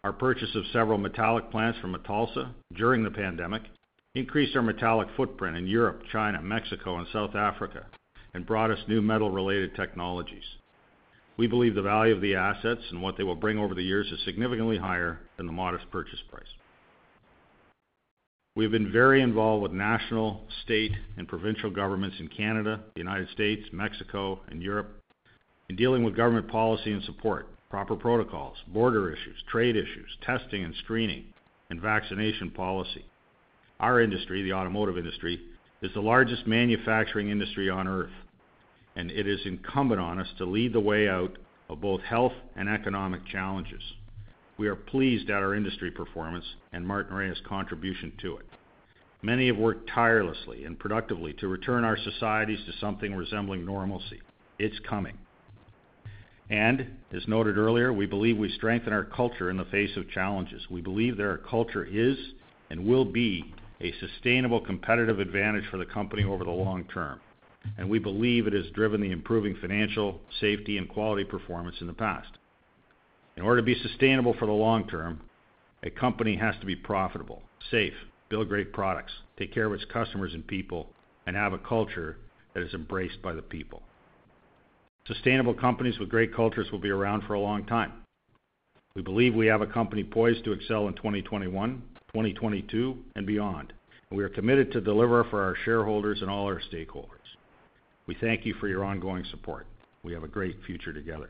Our 0.03 0.11
purchase 0.11 0.53
of 0.55 0.65
several 0.73 0.97
metallic 0.97 1.49
plants 1.49 1.79
from 1.79 1.95
Metalsa 1.95 2.51
during 2.75 3.05
the 3.05 3.09
pandemic 3.09 3.61
increased 4.15 4.53
our 4.57 4.61
metallic 4.61 5.07
footprint 5.15 5.55
in 5.55 5.65
Europe, 5.65 6.01
China, 6.11 6.41
Mexico, 6.41 6.97
and 6.97 7.07
South 7.13 7.35
Africa 7.35 7.85
and 8.33 8.45
brought 8.45 8.69
us 8.69 8.79
new 8.89 9.01
metal-related 9.01 9.77
technologies. 9.77 10.43
We 11.37 11.47
believe 11.47 11.73
the 11.73 11.81
value 11.81 12.13
of 12.13 12.19
the 12.19 12.35
assets 12.35 12.81
and 12.91 13.01
what 13.01 13.15
they 13.15 13.23
will 13.23 13.35
bring 13.35 13.59
over 13.59 13.75
the 13.75 13.81
years 13.81 14.11
is 14.11 14.19
significantly 14.25 14.77
higher 14.77 15.21
than 15.37 15.45
the 15.45 15.53
modest 15.53 15.89
purchase 15.89 16.19
price. 16.29 16.43
We 18.59 18.65
have 18.65 18.73
been 18.73 18.91
very 18.91 19.21
involved 19.21 19.63
with 19.63 19.71
national, 19.71 20.41
state, 20.65 20.91
and 21.15 21.25
provincial 21.29 21.69
governments 21.69 22.17
in 22.19 22.27
Canada, 22.27 22.81
the 22.93 22.99
United 22.99 23.29
States, 23.29 23.63
Mexico, 23.71 24.41
and 24.49 24.61
Europe 24.61 25.01
in 25.69 25.77
dealing 25.77 26.03
with 26.03 26.17
government 26.17 26.49
policy 26.49 26.91
and 26.91 27.01
support, 27.03 27.47
proper 27.69 27.95
protocols, 27.95 28.57
border 28.67 29.13
issues, 29.13 29.41
trade 29.49 29.77
issues, 29.77 30.09
testing 30.25 30.65
and 30.65 30.75
screening, 30.83 31.23
and 31.69 31.79
vaccination 31.79 32.51
policy. 32.51 33.05
Our 33.79 34.01
industry, 34.01 34.43
the 34.43 34.51
automotive 34.51 34.97
industry, 34.97 35.39
is 35.81 35.93
the 35.93 36.01
largest 36.01 36.45
manufacturing 36.45 37.29
industry 37.29 37.69
on 37.69 37.87
Earth, 37.87 38.11
and 38.97 39.09
it 39.09 39.25
is 39.25 39.39
incumbent 39.45 40.01
on 40.01 40.19
us 40.19 40.27
to 40.37 40.43
lead 40.43 40.73
the 40.73 40.81
way 40.81 41.07
out 41.07 41.37
of 41.69 41.79
both 41.79 42.01
health 42.01 42.33
and 42.57 42.67
economic 42.67 43.25
challenges. 43.25 43.83
We 44.57 44.67
are 44.67 44.75
pleased 44.75 45.29
at 45.29 45.41
our 45.41 45.55
industry 45.55 45.91
performance 45.91 46.43
and 46.73 46.85
Martinrea's 46.85 47.39
contribution 47.47 48.11
to 48.21 48.35
it. 48.35 48.48
Many 49.21 49.47
have 49.47 49.57
worked 49.57 49.89
tirelessly 49.89 50.63
and 50.63 50.79
productively 50.79 51.33
to 51.33 51.47
return 51.47 51.83
our 51.83 51.97
societies 51.97 52.59
to 52.65 52.71
something 52.79 53.13
resembling 53.13 53.65
normalcy. 53.65 54.21
It's 54.57 54.79
coming. 54.87 55.17
And, 56.49 56.97
as 57.13 57.27
noted 57.27 57.57
earlier, 57.57 57.93
we 57.93 58.05
believe 58.05 58.37
we 58.37 58.49
strengthen 58.51 58.93
our 58.93 59.03
culture 59.03 59.49
in 59.49 59.57
the 59.57 59.65
face 59.65 59.95
of 59.97 60.09
challenges. 60.09 60.65
We 60.69 60.81
believe 60.81 61.17
that 61.17 61.25
our 61.25 61.37
culture 61.37 61.85
is 61.85 62.17
and 62.69 62.85
will 62.85 63.05
be 63.05 63.53
a 63.81 63.93
sustainable 63.99 64.61
competitive 64.61 65.19
advantage 65.19 65.65
for 65.69 65.77
the 65.77 65.85
company 65.85 66.23
over 66.23 66.43
the 66.43 66.49
long 66.49 66.85
term, 66.85 67.19
and 67.77 67.89
we 67.89 67.99
believe 67.99 68.47
it 68.47 68.53
has 68.53 68.69
driven 68.73 69.01
the 69.01 69.11
improving 69.11 69.55
financial, 69.61 70.19
safety, 70.41 70.77
and 70.77 70.89
quality 70.89 71.23
performance 71.23 71.77
in 71.81 71.87
the 71.87 71.93
past. 71.93 72.29
In 73.37 73.43
order 73.43 73.61
to 73.61 73.65
be 73.65 73.75
sustainable 73.75 74.33
for 74.37 74.47
the 74.47 74.51
long 74.51 74.87
term, 74.87 75.21
a 75.83 75.89
company 75.89 76.35
has 76.35 76.55
to 76.59 76.65
be 76.65 76.75
profitable, 76.75 77.41
safe, 77.71 77.93
build 78.29 78.47
great 78.47 78.71
products, 78.73 79.11
take 79.37 79.53
care 79.53 79.65
of 79.65 79.73
its 79.73 79.85
customers 79.91 80.33
and 80.33 80.45
people, 80.45 80.89
and 81.25 81.35
have 81.35 81.53
a 81.53 81.57
culture 81.57 82.17
that 82.53 82.63
is 82.63 82.73
embraced 82.73 83.21
by 83.21 83.33
the 83.33 83.41
people. 83.41 83.81
Sustainable 85.07 85.53
companies 85.53 85.97
with 85.99 86.09
great 86.09 86.33
cultures 86.35 86.71
will 86.71 86.79
be 86.79 86.89
around 86.89 87.23
for 87.25 87.33
a 87.33 87.39
long 87.39 87.65
time. 87.65 87.91
We 88.95 89.01
believe 89.01 89.33
we 89.33 89.47
have 89.47 89.61
a 89.61 89.67
company 89.67 90.03
poised 90.03 90.43
to 90.45 90.51
excel 90.51 90.87
in 90.87 90.93
2021, 90.95 91.81
2022, 92.09 92.97
and 93.15 93.25
beyond, 93.25 93.73
and 94.09 94.17
we 94.17 94.23
are 94.23 94.29
committed 94.29 94.71
to 94.71 94.81
deliver 94.81 95.23
for 95.25 95.41
our 95.41 95.55
shareholders 95.65 96.21
and 96.21 96.29
all 96.29 96.45
our 96.45 96.61
stakeholders. 96.71 97.07
We 98.07 98.15
thank 98.19 98.45
you 98.45 98.55
for 98.55 98.67
your 98.67 98.83
ongoing 98.83 99.23
support. 99.31 99.67
We 100.03 100.13
have 100.13 100.23
a 100.23 100.27
great 100.27 100.57
future 100.65 100.93
together. 100.93 101.29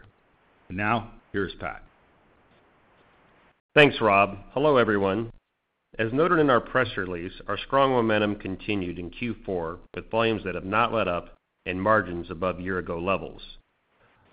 Now, 0.69 1.11
here's 1.31 1.53
Pat. 1.55 1.83
Thanks, 3.75 3.97
Rob. 4.01 4.37
Hello, 4.53 4.77
everyone. 4.77 5.31
As 5.97 6.13
noted 6.13 6.39
in 6.39 6.49
our 6.49 6.61
press 6.61 6.95
release, 6.97 7.41
our 7.47 7.57
strong 7.57 7.91
momentum 7.91 8.35
continued 8.35 8.99
in 8.99 9.09
Q4 9.09 9.79
with 9.95 10.11
volumes 10.11 10.43
that 10.43 10.55
have 10.55 10.63
not 10.63 10.93
let 10.93 11.07
up 11.07 11.37
and 11.65 11.81
margins 11.81 12.29
above 12.29 12.59
year-ago 12.59 12.99
levels. 12.99 13.41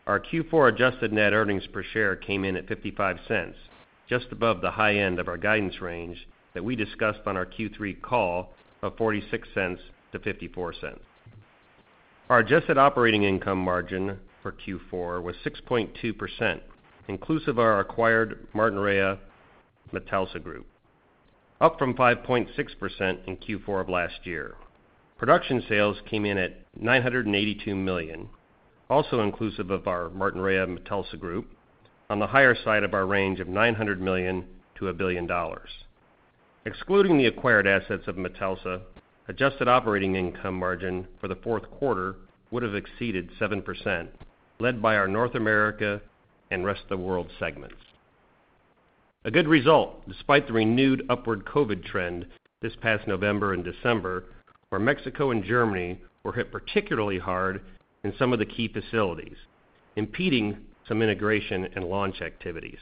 Our 0.07 0.21
Q4 0.21 0.75
adjusted 0.75 1.13
net 1.13 1.33
earnings 1.33 1.67
per 1.67 1.83
share 1.83 2.15
came 2.15 2.45
in 2.45 2.57
at 2.57 2.67
$0.55, 2.67 3.55
just 4.09 4.27
above 4.31 4.61
the 4.61 4.71
high 4.71 4.97
end 4.97 5.19
of 5.19 5.29
our 5.29 5.39
guidance 5.39 5.81
range 5.81 6.29
that 6.55 6.63
we 6.63 6.77
discussed 6.77 7.21
on 7.27 7.37
our 7.37 7.47
Q3 7.47 8.01
call 8.03 8.53
of 8.83 8.95
$0.46-$0.54. 8.97 10.99
Our 12.29 12.39
adjusted 12.41 12.79
operating 12.79 13.25
income 13.25 13.59
margin 13.59 14.19
for 14.43 14.53
Q4 14.53 15.23
was 15.23 15.37
6.2%, 15.45 16.61
inclusive 17.09 17.49
of 17.49 17.59
our 17.59 17.81
acquired 17.81 18.47
Martinrea 18.55 19.19
Metalsa 19.93 20.43
Group, 20.43 20.67
up 21.61 21.79
from 21.79 21.95
5.6% 21.95 22.49
in 23.27 23.37
Q4 23.37 23.81
of 23.81 23.89
last 23.89 24.25
year. 24.25 24.55
Production 25.19 25.63
sales 25.69 25.97
came 26.09 26.27
in 26.27 26.37
at 26.37 26.59
982 26.79 27.75
million, 27.75 28.29
also 28.91 29.23
inclusive 29.23 29.71
of 29.71 29.89
our 29.89 30.11
Martinrea 30.11 30.67
Metalsa 30.67 31.19
Group, 31.19 31.51
on 32.11 32.19
the 32.19 32.27
higher 32.27 32.55
side 32.55 32.83
of 32.83 32.95
our 32.95 33.07
range 33.07 33.41
of 33.41 33.49
$900 33.49 33.99
million-$1 33.99 34.97
billion. 34.97 35.29
Excluding 36.67 37.17
the 37.17 37.27
acquired 37.27 37.67
assets 37.67 38.07
of 38.07 38.17
Metalsa, 38.17 38.83
adjusted 39.29 39.69
operating 39.69 40.15
income 40.15 40.59
margin 40.59 41.07
for 41.21 41.29
the 41.29 41.37
fourth 41.37 41.69
quarter 41.71 42.17
would 42.51 42.63
have 42.63 42.75
exceeded 42.75 43.31
7%, 43.41 44.09
led 44.61 44.83
by 44.83 44.97
our 44.97 45.09
North 45.09 45.35
America 45.35 46.01
and 46.51 46.65
Rest 46.65 46.83
of 46.83 46.89
the 46.91 46.97
World 46.99 47.31
segments. 47.39 47.77
A 49.27 49.31
good 49.33 49.49
result 49.49 50.09
despite 50.09 50.47
the 50.47 50.53
renewed 50.53 51.05
upward 51.11 51.45
COVID 51.45 51.85
trend 51.85 52.27
this 52.63 52.77
past 52.77 53.09
November 53.09 53.55
and 53.55 53.65
December, 53.65 54.27
where 54.69 54.79
Mexico 54.79 55.33
and 55.33 55.43
Germany 55.43 56.01
were 56.23 56.33
hit 56.33 56.53
particularly 56.53 57.19
hard 57.19 57.61
in 58.05 58.15
some 58.17 58.33
of 58.33 58.39
the 58.39 58.47
key 58.47 58.69
facilities, 58.69 59.37
impeding 59.97 60.59
some 60.87 61.03
integration 61.03 61.67
and 61.75 61.87
launch 61.87 62.23
activities. 62.23 62.79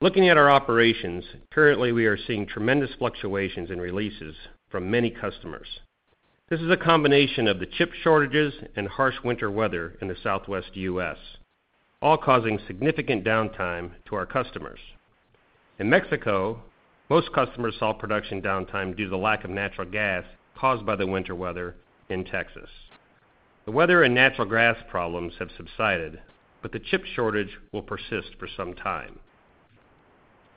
Looking 0.00 0.30
at 0.30 0.38
our 0.38 0.50
operations, 0.50 1.26
currently 1.52 1.92
we 1.92 2.06
are 2.06 2.16
seeing 2.16 2.46
tremendous 2.46 2.94
fluctuations 2.98 3.70
in 3.70 3.78
releases 3.78 4.34
from 4.70 4.90
many 4.90 5.10
customers. 5.10 5.68
This 6.48 6.62
is 6.62 6.70
a 6.70 6.78
combination 6.78 7.46
of 7.46 7.58
the 7.58 7.66
chip 7.66 7.92
shortages 7.92 8.54
and 8.74 8.88
harsh 8.88 9.16
winter 9.22 9.50
weather 9.50 9.98
in 10.00 10.08
the 10.08 10.16
Southwest 10.22 10.70
U.S., 10.76 11.18
all 12.02 12.18
causing 12.18 12.58
significant 12.66 13.24
downtime 13.24 13.90
to 14.06 14.14
our 14.14 14.26
customers. 14.26 14.80
In 15.78 15.88
Mexico, 15.88 16.62
most 17.08 17.32
customers 17.32 17.74
saw 17.78 17.92
production 17.92 18.42
downtime 18.42 18.96
due 18.96 19.04
to 19.04 19.10
the 19.10 19.16
lack 19.16 19.44
of 19.44 19.50
natural 19.50 19.88
gas 19.88 20.24
caused 20.56 20.84
by 20.84 20.96
the 20.96 21.06
winter 21.06 21.34
weather 21.34 21.76
in 22.08 22.24
Texas. 22.24 22.68
The 23.64 23.72
weather 23.72 24.02
and 24.02 24.14
natural 24.14 24.48
gas 24.48 24.76
problems 24.90 25.34
have 25.38 25.50
subsided, 25.56 26.20
but 26.62 26.72
the 26.72 26.78
chip 26.78 27.04
shortage 27.04 27.58
will 27.72 27.82
persist 27.82 28.36
for 28.38 28.48
some 28.56 28.74
time. 28.74 29.18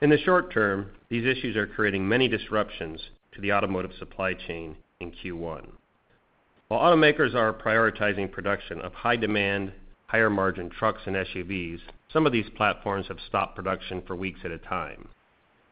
In 0.00 0.10
the 0.10 0.18
short 0.18 0.52
term, 0.52 0.90
these 1.08 1.26
issues 1.26 1.56
are 1.56 1.66
creating 1.66 2.08
many 2.08 2.28
disruptions 2.28 3.00
to 3.32 3.40
the 3.40 3.52
automotive 3.52 3.92
supply 3.98 4.34
chain 4.34 4.76
in 5.00 5.12
Q1. 5.12 5.66
While 6.68 6.80
automakers 6.80 7.34
are 7.34 7.52
prioritizing 7.52 8.30
production 8.30 8.80
of 8.80 8.94
high 8.94 9.16
demand, 9.16 9.72
higher 10.10 10.28
margin 10.28 10.68
trucks 10.68 11.02
and 11.06 11.14
SUVs, 11.14 11.78
some 12.12 12.26
of 12.26 12.32
these 12.32 12.50
platforms 12.56 13.06
have 13.06 13.18
stopped 13.28 13.54
production 13.54 14.02
for 14.06 14.16
weeks 14.16 14.40
at 14.44 14.50
a 14.50 14.58
time. 14.58 15.08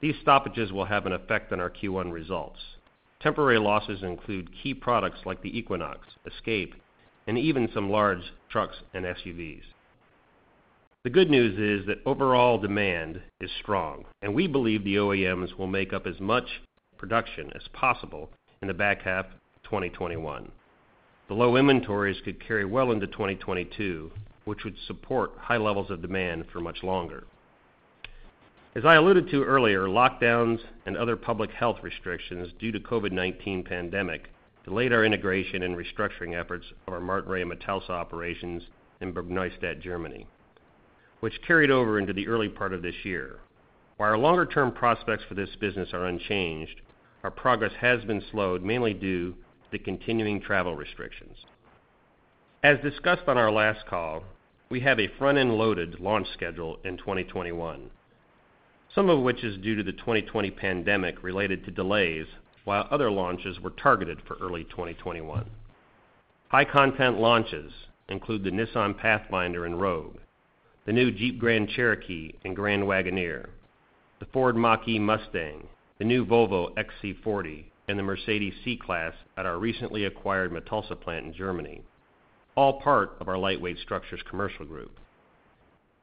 These 0.00 0.14
stoppages 0.22 0.70
will 0.70 0.84
have 0.84 1.06
an 1.06 1.12
effect 1.12 1.52
on 1.52 1.58
our 1.58 1.70
Q1 1.70 2.12
results. 2.12 2.60
Temporary 3.20 3.58
losses 3.58 4.04
include 4.04 4.54
key 4.62 4.74
products 4.74 5.18
like 5.26 5.42
the 5.42 5.58
Equinox, 5.58 6.06
Escape, 6.24 6.76
and 7.26 7.36
even 7.36 7.68
some 7.74 7.90
large 7.90 8.22
trucks 8.48 8.76
and 8.94 9.04
SUVs. 9.04 9.64
The 11.02 11.10
good 11.10 11.30
news 11.30 11.58
is 11.58 11.86
that 11.88 12.06
overall 12.06 12.58
demand 12.58 13.20
is 13.40 13.50
strong, 13.60 14.04
and 14.22 14.32
we 14.32 14.46
believe 14.46 14.84
the 14.84 14.96
OEMs 14.96 15.58
will 15.58 15.66
make 15.66 15.92
up 15.92 16.06
as 16.06 16.20
much 16.20 16.46
production 16.96 17.50
as 17.56 17.62
possible 17.72 18.30
in 18.62 18.68
the 18.68 18.74
back 18.74 19.02
half 19.02 19.26
of 19.26 19.62
2021. 19.64 20.52
The 21.28 21.34
low 21.34 21.56
inventories 21.56 22.20
could 22.24 22.40
carry 22.40 22.64
well 22.64 22.90
into 22.90 23.06
2022, 23.06 24.10
which 24.46 24.64
would 24.64 24.76
support 24.86 25.32
high 25.36 25.58
levels 25.58 25.90
of 25.90 26.00
demand 26.00 26.46
for 26.50 26.60
much 26.60 26.82
longer. 26.82 27.24
As 28.74 28.86
I 28.86 28.94
alluded 28.94 29.28
to 29.28 29.44
earlier, 29.44 29.82
lockdowns 29.88 30.60
and 30.86 30.96
other 30.96 31.16
public 31.16 31.50
health 31.50 31.78
restrictions 31.82 32.52
due 32.58 32.72
to 32.72 32.80
COVID-19 32.80 33.66
pandemic 33.66 34.30
delayed 34.64 34.92
our 34.92 35.04
integration 35.04 35.62
and 35.64 35.76
restructuring 35.76 36.38
efforts 36.38 36.64
of 36.86 36.94
our 36.94 37.00
Martinrea 37.00 37.44
Metalsa 37.44 37.90
operations 37.90 38.62
in 39.02 39.12
Bergneustadt, 39.12 39.82
Germany, 39.82 40.26
which 41.20 41.42
carried 41.46 41.70
over 41.70 41.98
into 41.98 42.14
the 42.14 42.26
early 42.26 42.48
part 42.48 42.72
of 42.72 42.80
this 42.80 43.04
year. 43.04 43.40
While 43.98 44.10
our 44.10 44.18
longer-term 44.18 44.72
prospects 44.72 45.24
for 45.28 45.34
this 45.34 45.54
business 45.60 45.90
are 45.92 46.06
unchanged, 46.06 46.80
our 47.22 47.30
progress 47.30 47.72
has 47.80 48.02
been 48.04 48.22
slowed, 48.30 48.62
mainly 48.62 48.94
due 48.94 49.34
the 49.70 49.78
continuing 49.78 50.40
travel 50.40 50.74
restrictions. 50.74 51.36
As 52.62 52.78
discussed 52.80 53.28
on 53.28 53.38
our 53.38 53.50
last 53.50 53.86
call, 53.86 54.24
we 54.68 54.80
have 54.80 54.98
a 54.98 55.08
front-end 55.18 55.54
loaded 55.54 56.00
launch 56.00 56.26
schedule 56.32 56.78
in 56.84 56.96
2021, 56.98 57.90
some 58.94 59.08
of 59.08 59.20
which 59.20 59.44
is 59.44 59.56
due 59.58 59.76
to 59.76 59.82
the 59.82 59.92
2020 59.92 60.50
pandemic 60.50 61.22
related 61.22 61.64
to 61.64 61.70
delays 61.70 62.26
while 62.64 62.86
other 62.90 63.10
launches 63.10 63.60
were 63.60 63.70
targeted 63.70 64.18
for 64.26 64.36
early 64.40 64.64
2021. 64.64 65.48
High-content 66.48 67.18
launches 67.18 67.72
include 68.08 68.44
the 68.44 68.50
Nissan 68.50 68.96
Pathfinder 68.98 69.64
and 69.64 69.80
Rogue, 69.80 70.16
the 70.84 70.92
new 70.92 71.10
Jeep 71.10 71.38
Grand 71.38 71.68
Cherokee 71.68 72.32
and 72.44 72.56
Grand 72.56 72.82
Wagoneer, 72.82 73.48
the 74.18 74.26
Ford 74.32 74.56
Mach-E 74.56 74.98
Mustang, 74.98 75.66
the 75.98 76.04
new 76.04 76.24
Volvo 76.24 76.74
XC40, 76.74 77.64
and 77.88 77.98
the 77.98 78.02
Mercedes 78.02 78.54
C-Class 78.64 79.14
at 79.36 79.46
our 79.46 79.58
recently 79.58 80.04
acquired 80.04 80.52
Metalsa 80.52 80.98
plant 81.00 81.26
in 81.26 81.32
Germany, 81.32 81.82
all 82.54 82.80
part 82.80 83.16
of 83.18 83.28
our 83.28 83.38
Lightweight 83.38 83.78
Structures 83.78 84.22
commercial 84.28 84.66
group. 84.66 84.98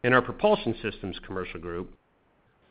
In 0.03 0.13
our 0.13 0.21
Propulsion 0.21 0.75
Systems 0.81 1.19
commercial 1.25 1.59
group, 1.59 1.93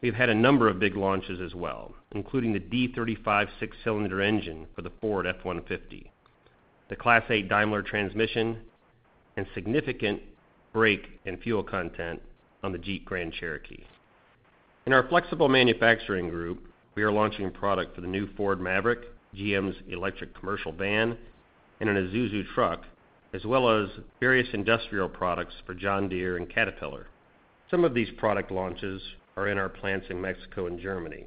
we've 0.01 0.15
had 0.15 0.29
a 0.29 0.35
number 0.35 0.69
of 0.69 0.81
big 0.81 0.97
launches 0.97 1.41
as 1.41 1.55
well, 1.55 1.95
including 2.13 2.53
the 2.53 2.61
D35 2.61 3.49
six-cylinder 3.61 4.21
engine 4.21 4.67
for 4.75 4.83
the 4.83 4.93
Ford 5.01 5.27
F-150, 5.27 6.09
the 6.89 6.97
Class 6.97 7.23
8 7.31 7.49
Daimler 7.49 7.83
transmission, 7.83 8.59
and 9.37 9.47
significant 9.55 10.21
brake 10.73 11.21
and 11.25 11.41
fuel 11.41 11.63
content 11.63 12.21
on 12.63 12.73
the 12.73 12.79
Jeep 12.79 13.05
Grand 13.05 13.33
Cherokee. 13.33 13.85
In 14.87 14.93
our 14.93 15.07
Flexible 15.09 15.49
Manufacturing 15.49 16.29
group, 16.29 16.69
we 16.95 17.03
are 17.03 17.13
launching 17.13 17.51
product 17.51 17.95
for 17.95 18.01
the 18.01 18.07
new 18.07 18.29
Ford 18.37 18.61
Maverick, 18.61 19.01
GM's 19.35 19.77
electric 19.89 20.39
commercial 20.39 20.73
van, 20.73 21.17
and 21.81 21.89
an 21.89 21.97
Isuzu 21.97 22.45
truck, 22.55 22.83
as 23.33 23.45
well 23.45 23.69
as 23.69 23.89
various 24.21 24.49
industrial 24.53 25.09
products 25.09 25.55
for 25.67 25.75
John 25.75 26.09
Deere 26.09 26.37
and 26.37 26.49
Caterpillar. 26.49 27.09
Some 27.71 27.85
of 27.85 27.95
these 27.95 28.11
product 28.17 28.53
launches 28.53 29.03
are 29.37 29.49
in 29.49 29.59
our 29.59 29.69
plants 29.69 30.07
in 30.09 30.21
Mexico 30.21 30.67
and 30.67 30.79
Germany. 30.79 31.25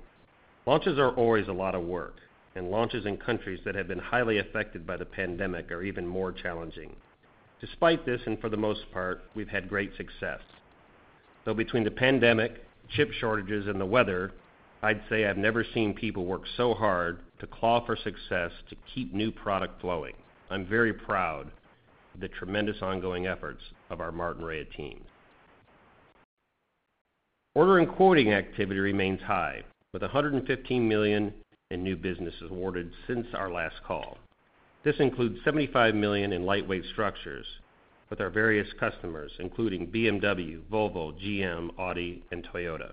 Launches 0.65 0.97
are 0.97 1.11
always 1.11 1.49
a 1.49 1.53
lot 1.53 1.75
of 1.75 1.83
work, 1.83 2.15
and 2.55 2.71
launches 2.71 3.05
in 3.05 3.17
countries 3.17 3.59
that 3.65 3.75
have 3.75 3.87
been 3.87 3.99
highly 3.99 4.39
affected 4.39 4.87
by 4.87 4.95
the 4.95 5.05
pandemic 5.05 5.69
are 5.71 5.83
even 5.83 6.07
more 6.07 6.31
challenging. 6.31 6.95
Despite 7.59 8.05
this, 8.05 8.21
and 8.25 8.39
for 8.39 8.49
the 8.49 8.57
most 8.57 8.89
part, 8.93 9.23
we've 9.35 9.49
had 9.49 9.67
great 9.67 9.91
success. 9.97 10.39
Though 11.43 11.53
between 11.53 11.83
the 11.83 11.91
pandemic, 11.91 12.65
chip 12.89 13.11
shortages, 13.11 13.67
and 13.67 13.81
the 13.81 13.85
weather, 13.85 14.31
I'd 14.83 15.01
say 15.09 15.25
I've 15.25 15.37
never 15.37 15.65
seen 15.73 15.93
people 15.93 16.25
work 16.25 16.43
so 16.55 16.73
hard 16.73 17.19
to 17.39 17.47
claw 17.47 17.85
for 17.85 17.95
success 17.95 18.51
to 18.69 18.75
keep 18.93 19.13
new 19.13 19.31
product 19.31 19.81
flowing. 19.81 20.13
I'm 20.49 20.65
very 20.65 20.93
proud 20.93 21.51
of 22.13 22.19
the 22.19 22.27
tremendous 22.27 22.77
ongoing 22.81 23.25
efforts 23.25 23.61
of 23.89 24.01
our 24.01 24.11
Martinrea 24.11 24.65
team. 24.75 25.03
Order 27.55 27.79
and 27.79 27.89
quoting 27.89 28.33
activity 28.33 28.79
remains 28.79 29.19
high, 29.21 29.63
with 29.91 30.03
$115 30.03 30.81
million 30.81 31.33
in 31.71 31.83
new 31.83 31.97
business 31.97 32.35
awarded 32.47 32.91
since 33.07 33.25
our 33.33 33.51
last 33.51 33.75
call. 33.85 34.19
This 34.83 34.95
includes 34.99 35.39
75 35.43 35.95
million 35.95 36.33
in 36.33 36.45
Lightweight 36.45 36.85
Structures 36.93 37.47
with 38.11 38.21
our 38.21 38.29
various 38.29 38.67
customers, 38.79 39.31
including 39.39 39.87
BMW, 39.87 40.61
Volvo, 40.71 41.19
GM, 41.19 41.71
Audi, 41.79 42.23
and 42.31 42.47
Toyota. 42.47 42.91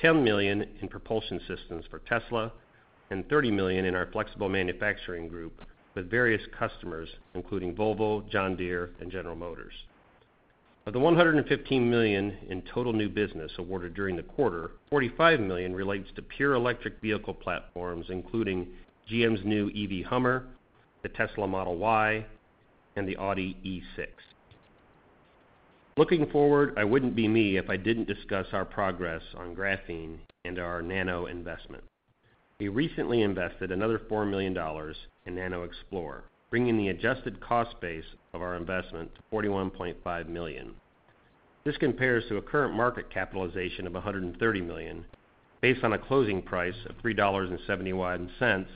10 0.00 0.24
million 0.24 0.64
in 0.80 0.88
Propulsion 0.88 1.40
Systems 1.46 1.84
for 1.90 2.00
Tesla, 2.00 2.52
and 3.10 3.28
30 3.28 3.50
million 3.50 3.84
in 3.84 3.94
our 3.94 4.08
Flexible 4.12 4.48
Manufacturing 4.48 5.28
group 5.28 5.62
with 5.94 6.10
various 6.10 6.42
customers, 6.58 7.08
including 7.34 7.74
Volvo, 7.74 8.28
John 8.28 8.56
Deere, 8.56 8.90
and 9.00 9.10
General 9.10 9.36
Motors. 9.36 9.74
Of 10.86 10.92
the 10.92 10.98
115 10.98 11.88
million 11.88 12.36
in 12.50 12.62
total 12.62 12.92
new 12.92 13.08
business 13.08 13.50
awarded 13.56 13.94
during 13.94 14.16
the 14.16 14.22
quarter, 14.22 14.72
45 14.90 15.40
million 15.40 15.74
relates 15.74 16.08
to 16.16 16.22
pure 16.22 16.54
electric 16.54 17.00
vehicle 17.00 17.32
platforms, 17.32 18.06
including 18.10 18.66
GM's 19.10 19.44
new 19.44 19.70
EV 19.70 20.04
Hummer, 20.06 20.44
the 21.02 21.08
Tesla 21.08 21.46
Model 21.46 21.78
Y, 21.78 22.26
and 22.96 23.08
the 23.08 23.16
Audi 23.16 23.56
E6. 23.64 24.08
Looking 25.96 26.26
forward, 26.26 26.74
I 26.76 26.82
wouldn't 26.82 27.14
be 27.14 27.28
me 27.28 27.56
if 27.56 27.70
I 27.70 27.76
didn't 27.76 28.08
discuss 28.08 28.46
our 28.52 28.64
progress 28.64 29.22
on 29.36 29.54
graphene 29.54 30.18
and 30.44 30.58
our 30.58 30.82
NANO 30.82 31.26
investment. 31.26 31.84
We 32.58 32.66
recently 32.66 33.22
invested 33.22 33.70
another 33.70 34.00
$4 34.00 34.28
million 34.28 34.56
in 35.26 35.34
NanoXplore, 35.36 36.22
bringing 36.50 36.76
the 36.76 36.88
adjusted 36.88 37.40
cost 37.40 37.80
base 37.80 38.04
of 38.32 38.42
our 38.42 38.56
investment 38.56 39.12
to 39.14 39.20
41.5 39.32 40.28
million. 40.28 40.74
This 41.62 41.76
compares 41.76 42.24
to 42.28 42.38
a 42.38 42.42
current 42.42 42.74
market 42.74 43.08
capitalization 43.08 43.86
of 43.86 43.94
130 43.94 44.60
million, 44.62 45.04
based 45.60 45.84
on 45.84 45.92
a 45.92 45.98
closing 45.98 46.42
price 46.42 46.74
of 46.88 46.96
$3.71 47.04 48.66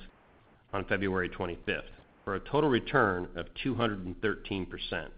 on 0.72 0.84
February 0.84 1.28
25th, 1.28 1.82
for 2.24 2.36
a 2.36 2.40
total 2.40 2.70
return 2.70 3.26
of 3.34 3.46
213%, 3.64 5.08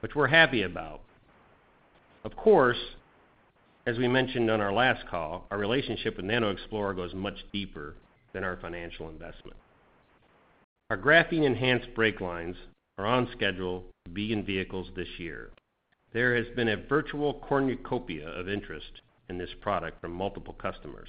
which 0.00 0.14
we're 0.14 0.26
happy 0.26 0.62
about. 0.62 1.02
Of 2.24 2.36
course, 2.36 2.78
as 3.86 3.96
we 3.96 4.08
mentioned 4.08 4.50
on 4.50 4.60
our 4.60 4.72
last 4.72 5.06
call, 5.08 5.46
our 5.50 5.58
relationship 5.58 6.16
with 6.16 6.26
NanoXplore 6.26 6.94
goes 6.96 7.14
much 7.14 7.36
deeper 7.52 7.94
than 8.32 8.44
our 8.44 8.56
financial 8.56 9.08
investment. 9.08 9.56
Our 10.90 10.98
graphene-enhanced 10.98 11.94
brake 11.94 12.20
lines 12.20 12.56
are 12.98 13.06
on 13.06 13.28
schedule 13.32 13.84
to 14.04 14.10
be 14.10 14.32
in 14.32 14.44
vehicles 14.44 14.88
this 14.96 15.08
year. 15.18 15.50
There 16.12 16.34
has 16.36 16.46
been 16.56 16.68
a 16.68 16.76
virtual 16.76 17.34
cornucopia 17.34 18.28
of 18.28 18.48
interest 18.48 19.02
in 19.28 19.38
this 19.38 19.50
product 19.60 20.00
from 20.00 20.12
multiple 20.12 20.54
customers. 20.54 21.08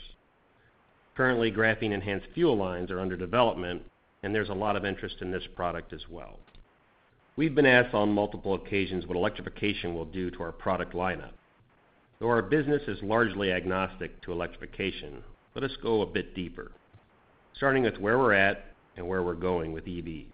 Currently, 1.15 1.52
graphene-enhanced 1.52 2.28
fuel 2.34 2.58
lines 2.58 2.91
are 2.91 3.00
under 3.00 3.17
development, 3.17 3.82
and 4.24 4.34
there's 4.36 4.50
a 4.50 4.54
lot 4.54 4.76
of 4.76 4.86
interest 4.86 5.17
in 5.22 5.32
this 5.32 5.48
product 5.56 5.91
as 5.93 6.08
well. 6.10 6.39
We've 7.39 7.56
been 7.56 7.65
asked 7.65 7.93
on 7.93 8.12
multiple 8.12 8.54
occasions 8.56 9.08
what 9.08 9.15
electrification 9.15 9.93
will 9.93 10.04
do 10.04 10.30
to 10.30 10.43
our 10.43 10.52
product 10.52 10.93
lineup. 10.93 11.32
Though 12.19 12.28
our 12.28 12.41
business 12.41 12.82
is 12.86 13.02
largely 13.02 13.54
agnostic 13.54 14.21
to 14.23 14.34
electrification, 14.34 15.23
let 15.56 15.63
us 15.63 15.71
go 15.82 16.02
a 16.02 16.06
bit 16.06 16.36
deeper, 16.36 16.73
starting 17.56 17.84
with 17.84 17.97
where 17.97 18.17
we're 18.19 18.34
at 18.34 18.65
and 18.97 19.08
where 19.08 19.23
we're 19.23 19.36
going 19.36 19.71
with 19.71 19.86
EVs. 19.86 20.34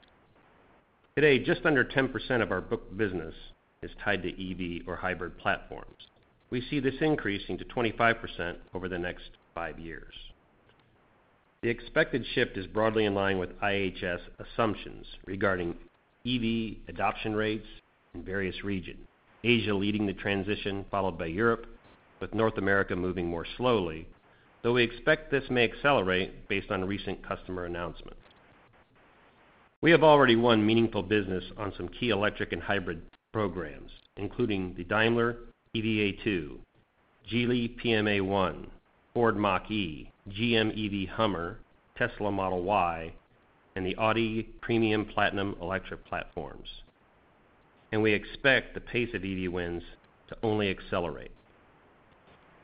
Today, 1.15 1.37
just 1.37 1.63
under 1.63 1.85
10% 1.85 2.41
of 2.41 2.51
our 2.51 2.59
booked 2.59 2.97
business 2.97 3.35
is 3.83 3.91
tied 4.03 4.23
to 4.23 4.29
EV 4.29 4.87
or 4.87 4.95
hybrid 4.95 5.37
platforms. 5.37 6.07
We 6.49 6.67
see 6.71 6.79
this 6.79 6.95
increasing 7.01 7.59
to 7.59 7.65
25% 7.65 8.55
over 8.73 8.89
the 8.89 8.97
next 8.97 9.29
five 9.53 9.77
years. 9.77 10.15
The 11.61 11.69
expected 11.69 12.25
shift 12.33 12.57
is 12.57 12.65
broadly 12.65 13.05
in 13.05 13.13
line 13.13 13.37
with 13.37 13.59
IHS 13.61 14.21
assumptions 14.39 15.05
regarding 15.27 15.75
EV 16.25 16.77
adoption 16.89 17.35
rates 17.35 17.67
in 18.13 18.23
various 18.23 18.63
regions, 18.63 19.05
Asia 19.43 19.73
leading 19.73 20.05
the 20.05 20.13
transition, 20.13 20.85
followed 20.89 21.17
by 21.17 21.27
Europe, 21.27 21.67
with 22.19 22.33
North 22.33 22.57
America 22.57 22.95
moving 22.95 23.27
more 23.27 23.45
slowly, 23.57 24.07
though 24.63 24.73
we 24.73 24.83
expect 24.83 25.29
this 25.29 25.43
may 25.49 25.63
accelerate 25.63 26.47
based 26.47 26.71
on 26.71 26.83
recent 26.83 27.25
customer 27.27 27.65
announcements. 27.65 28.19
We 29.81 29.91
have 29.91 30.03
already 30.03 30.35
won 30.35 30.65
meaningful 30.65 31.03
business 31.03 31.43
on 31.57 31.73
some 31.77 31.89
key 31.89 32.09
electric 32.09 32.53
and 32.53 32.61
hybrid 32.61 33.03
programs, 33.31 33.91
including 34.17 34.73
the 34.75 34.85
Daimler 34.85 35.37
EVA2, 35.75 36.57
Geely 37.31 37.75
PMA1, 37.83 38.65
Ford 39.13 39.37
Mach-E, 39.37 40.11
GM 40.29 40.71
EV 40.71 41.09
Hummer, 41.09 41.59
Tesla 41.97 42.31
Model 42.31 42.63
Y, 42.63 43.13
and 43.75 43.85
the 43.85 43.95
Audi 43.97 44.43
Premium 44.61 45.05
Platform 45.05 45.55
electric 45.61 46.05
platforms. 46.05 46.67
And 47.91 48.01
we 48.01 48.13
expect 48.13 48.73
the 48.73 48.81
pace 48.81 49.09
of 49.13 49.23
EV 49.23 49.51
wins 49.51 49.83
to 50.29 50.37
only 50.43 50.69
accelerate. 50.69 51.31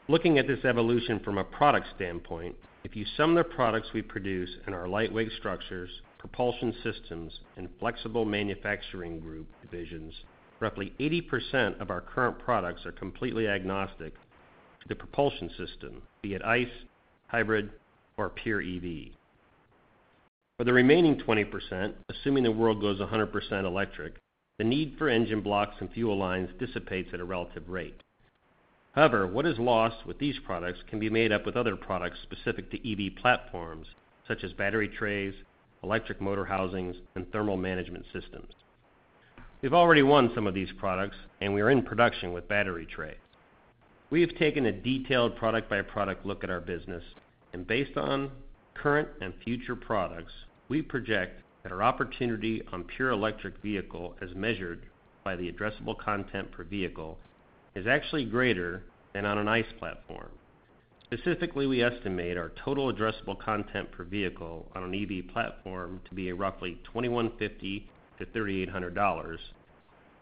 Looking 0.07 0.39
at 0.39 0.47
this 0.47 0.65
evolution 0.65 1.19
from 1.19 1.37
a 1.37 1.43
product 1.43 1.87
standpoint, 1.95 2.55
if 2.83 2.95
you 2.95 3.05
sum 3.15 3.35
the 3.35 3.43
products 3.43 3.89
we 3.93 4.01
produce 4.01 4.49
in 4.65 4.73
our 4.73 4.87
Lightweight 4.87 5.31
Structures, 5.37 5.89
Propulsion 6.17 6.73
Systems, 6.83 7.39
and 7.55 7.69
Flexible 7.79 8.25
Manufacturing 8.25 9.19
group 9.19 9.47
divisions, 9.61 10.13
roughly 10.59 10.93
80% 10.99 11.79
of 11.79 11.91
our 11.91 12.01
current 12.01 12.39
products 12.39 12.85
are 12.85 12.91
completely 12.91 13.47
agnostic 13.47 14.13
to 14.81 14.87
the 14.87 14.95
propulsion 14.95 15.49
system, 15.57 16.01
be 16.21 16.33
it 16.33 16.43
ICE, 16.43 16.67
hybrid, 17.27 17.69
or 18.17 18.29
pure 18.29 18.61
EV. 18.61 19.11
For 20.61 20.65
the 20.65 20.73
remaining 20.73 21.17
20%, 21.17 21.93
assuming 22.07 22.43
the 22.43 22.51
world 22.51 22.81
goes 22.81 22.99
100% 22.99 23.65
electric, 23.65 24.13
the 24.59 24.63
need 24.63 24.93
for 24.95 25.09
engine 25.09 25.41
blocks 25.41 25.77
and 25.79 25.91
fuel 25.91 26.15
lines 26.15 26.51
dissipates 26.59 27.09
at 27.15 27.19
a 27.19 27.25
relative 27.25 27.67
rate. 27.67 27.99
However, 28.91 29.25
what 29.25 29.47
is 29.47 29.57
lost 29.57 30.05
with 30.05 30.19
these 30.19 30.37
products 30.45 30.77
can 30.87 30.99
be 30.99 31.09
made 31.09 31.31
up 31.31 31.47
with 31.47 31.57
other 31.57 31.75
products 31.75 32.19
specific 32.21 32.69
to 32.69 32.91
EV 32.91 33.15
platforms, 33.15 33.87
such 34.27 34.43
as 34.43 34.53
battery 34.53 34.87
trays, 34.87 35.33
electric 35.81 36.21
motor 36.21 36.45
housings, 36.45 36.95
and 37.15 37.31
thermal 37.31 37.57
management 37.57 38.05
systems. 38.13 38.53
We've 39.63 39.73
already 39.73 40.03
won 40.03 40.31
some 40.35 40.45
of 40.45 40.53
these 40.53 40.71
products, 40.77 41.17
and 41.41 41.55
we 41.55 41.61
are 41.61 41.71
in 41.71 41.81
production 41.81 42.33
with 42.33 42.47
battery 42.47 42.85
trays. 42.85 43.17
We 44.11 44.21
have 44.21 44.37
taken 44.37 44.67
a 44.67 44.71
detailed 44.71 45.37
product-by-product 45.37 46.23
look 46.23 46.43
at 46.43 46.51
our 46.51 46.61
business, 46.61 47.03
and 47.51 47.65
based 47.65 47.97
on 47.97 48.29
current 48.75 49.09
and 49.21 49.33
future 49.43 49.75
products, 49.75 50.31
we 50.71 50.81
project 50.81 51.43
that 51.63 51.71
our 51.73 51.83
opportunity 51.83 52.63
on 52.71 52.85
pure 52.85 53.09
electric 53.09 53.61
vehicle, 53.61 54.15
as 54.21 54.33
measured 54.35 54.85
by 55.21 55.35
the 55.35 55.51
addressable 55.51 55.97
content 55.97 56.49
per 56.49 56.63
vehicle, 56.63 57.17
is 57.75 57.85
actually 57.85 58.23
greater 58.23 58.81
than 59.11 59.25
on 59.25 59.37
an 59.37 59.49
ICE 59.49 59.65
platform. 59.79 60.29
Specifically, 61.03 61.67
we 61.67 61.83
estimate 61.83 62.37
our 62.37 62.53
total 62.63 62.89
addressable 62.89 63.37
content 63.37 63.91
per 63.91 64.05
vehicle 64.05 64.65
on 64.73 64.83
an 64.83 64.95
EV 64.95 65.27
platform 65.33 65.99
to 66.07 66.15
be 66.15 66.31
roughly 66.31 66.79
$2,150-$3,800, 66.95 69.37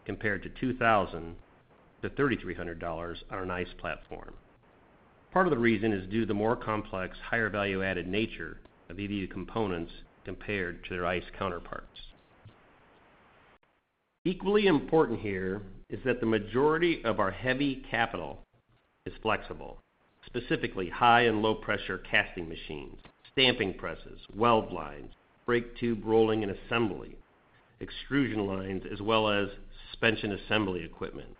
compared 0.04 0.42
to 0.42 0.48
$2,000-$3,300 0.74 3.16
on 3.30 3.38
an 3.38 3.52
ICE 3.52 3.72
platform. 3.78 4.34
Part 5.30 5.46
of 5.46 5.52
the 5.52 5.58
reason 5.58 5.92
is 5.92 6.10
due 6.10 6.22
to 6.22 6.26
the 6.26 6.34
more 6.34 6.56
complex, 6.56 7.16
higher 7.24 7.50
value-added 7.50 8.08
nature 8.08 8.58
of 8.88 8.98
EV 8.98 9.30
components 9.30 9.92
compared 10.30 10.84
to 10.84 10.90
their 10.90 11.06
ICE 11.06 11.24
counterparts. 11.36 11.98
Equally 14.24 14.68
important 14.68 15.18
here 15.18 15.60
is 15.88 15.98
that 16.04 16.20
the 16.20 16.26
majority 16.26 17.02
of 17.04 17.18
our 17.18 17.32
heavy 17.32 17.82
capital 17.90 18.38
is 19.06 19.12
flexible, 19.22 19.80
specifically 20.26 20.88
high 20.88 21.22
and 21.22 21.42
low 21.42 21.56
pressure 21.56 21.98
casting 22.08 22.48
machines, 22.48 22.96
stamping 23.32 23.74
presses, 23.74 24.20
weld 24.36 24.72
lines, 24.72 25.10
brake 25.46 25.76
tube 25.78 26.02
rolling 26.04 26.44
and 26.44 26.52
assembly, 26.52 27.16
extrusion 27.80 28.46
lines, 28.46 28.84
as 28.92 29.00
well 29.00 29.28
as 29.28 29.48
suspension 29.90 30.30
assembly 30.30 30.84
equipment. 30.84 31.36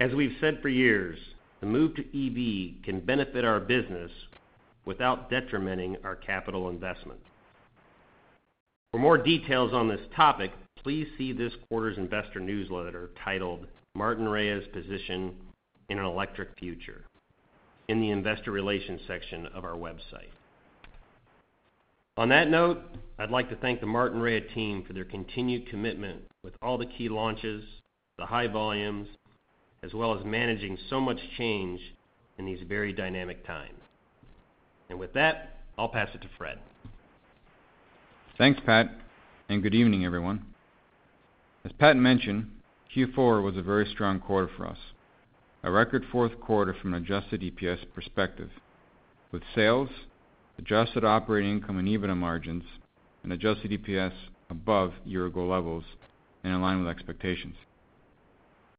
As 0.00 0.12
we've 0.12 0.36
said 0.40 0.58
for 0.60 0.68
years, 0.68 1.20
the 1.60 1.66
move 1.66 1.92
to 1.94 2.02
EV 2.02 2.82
can 2.82 2.98
benefit 2.98 3.44
our 3.44 3.60
business 3.60 4.10
without 4.84 5.30
detrimenting 5.30 5.96
our 6.02 6.16
capital 6.16 6.68
investment. 6.68 7.20
For 8.96 9.00
more 9.00 9.18
details 9.18 9.74
on 9.74 9.88
this 9.88 10.00
topic, 10.16 10.52
please 10.82 11.06
see 11.18 11.30
this 11.30 11.52
quarter's 11.68 11.98
investor 11.98 12.40
newsletter 12.40 13.10
titled 13.22 13.66
Martinrea's 13.94 14.66
Position 14.68 15.34
in 15.90 15.98
an 15.98 16.06
Electric 16.06 16.58
Future 16.58 17.04
in 17.88 18.00
the 18.00 18.08
investor 18.08 18.52
relations 18.52 19.02
section 19.06 19.48
of 19.48 19.66
our 19.66 19.74
website. 19.74 20.32
On 22.16 22.30
that 22.30 22.48
note, 22.48 22.80
I'd 23.18 23.30
like 23.30 23.50
to 23.50 23.56
thank 23.56 23.80
the 23.80 23.86
Martin 23.86 24.18
Martinrea 24.18 24.54
team 24.54 24.82
for 24.86 24.94
their 24.94 25.04
continued 25.04 25.68
commitment 25.68 26.22
with 26.42 26.54
all 26.62 26.78
the 26.78 26.86
key 26.86 27.10
launches, 27.10 27.64
the 28.16 28.24
high 28.24 28.46
volumes, 28.46 29.08
as 29.82 29.92
well 29.92 30.18
as 30.18 30.24
managing 30.24 30.78
so 30.88 31.02
much 31.02 31.18
change 31.36 31.80
in 32.38 32.46
these 32.46 32.62
very 32.66 32.94
dynamic 32.94 33.46
times. 33.46 33.82
And 34.88 34.98
with 34.98 35.12
that, 35.12 35.58
I'll 35.76 35.90
pass 35.90 36.08
it 36.14 36.22
to 36.22 36.28
Fred. 36.38 36.58
Thanks, 38.38 38.60
Pat, 38.66 38.90
and 39.48 39.62
good 39.62 39.74
evening, 39.74 40.04
everyone. 40.04 40.44
As 41.64 41.72
Pat 41.78 41.96
mentioned, 41.96 42.50
Q4 42.94 43.42
was 43.42 43.56
a 43.56 43.62
very 43.62 43.86
strong 43.86 44.20
quarter 44.20 44.50
for 44.58 44.66
us. 44.66 44.76
A 45.62 45.70
record 45.70 46.04
fourth 46.12 46.38
quarter 46.38 46.74
from 46.74 46.92
an 46.92 47.02
adjusted 47.02 47.40
EPS 47.40 47.78
perspective, 47.94 48.50
with 49.32 49.42
sales, 49.54 49.88
adjusted 50.58 51.02
operating 51.02 51.50
income 51.52 51.78
and 51.78 51.88
EBITDA 51.88 52.14
margins, 52.14 52.64
and 53.22 53.32
adjusted 53.32 53.70
EPS 53.70 54.12
above 54.50 54.92
year-ago 55.06 55.46
levels 55.46 55.84
and 56.44 56.52
in 56.52 56.60
line 56.60 56.78
with 56.78 56.94
expectations. 56.94 57.56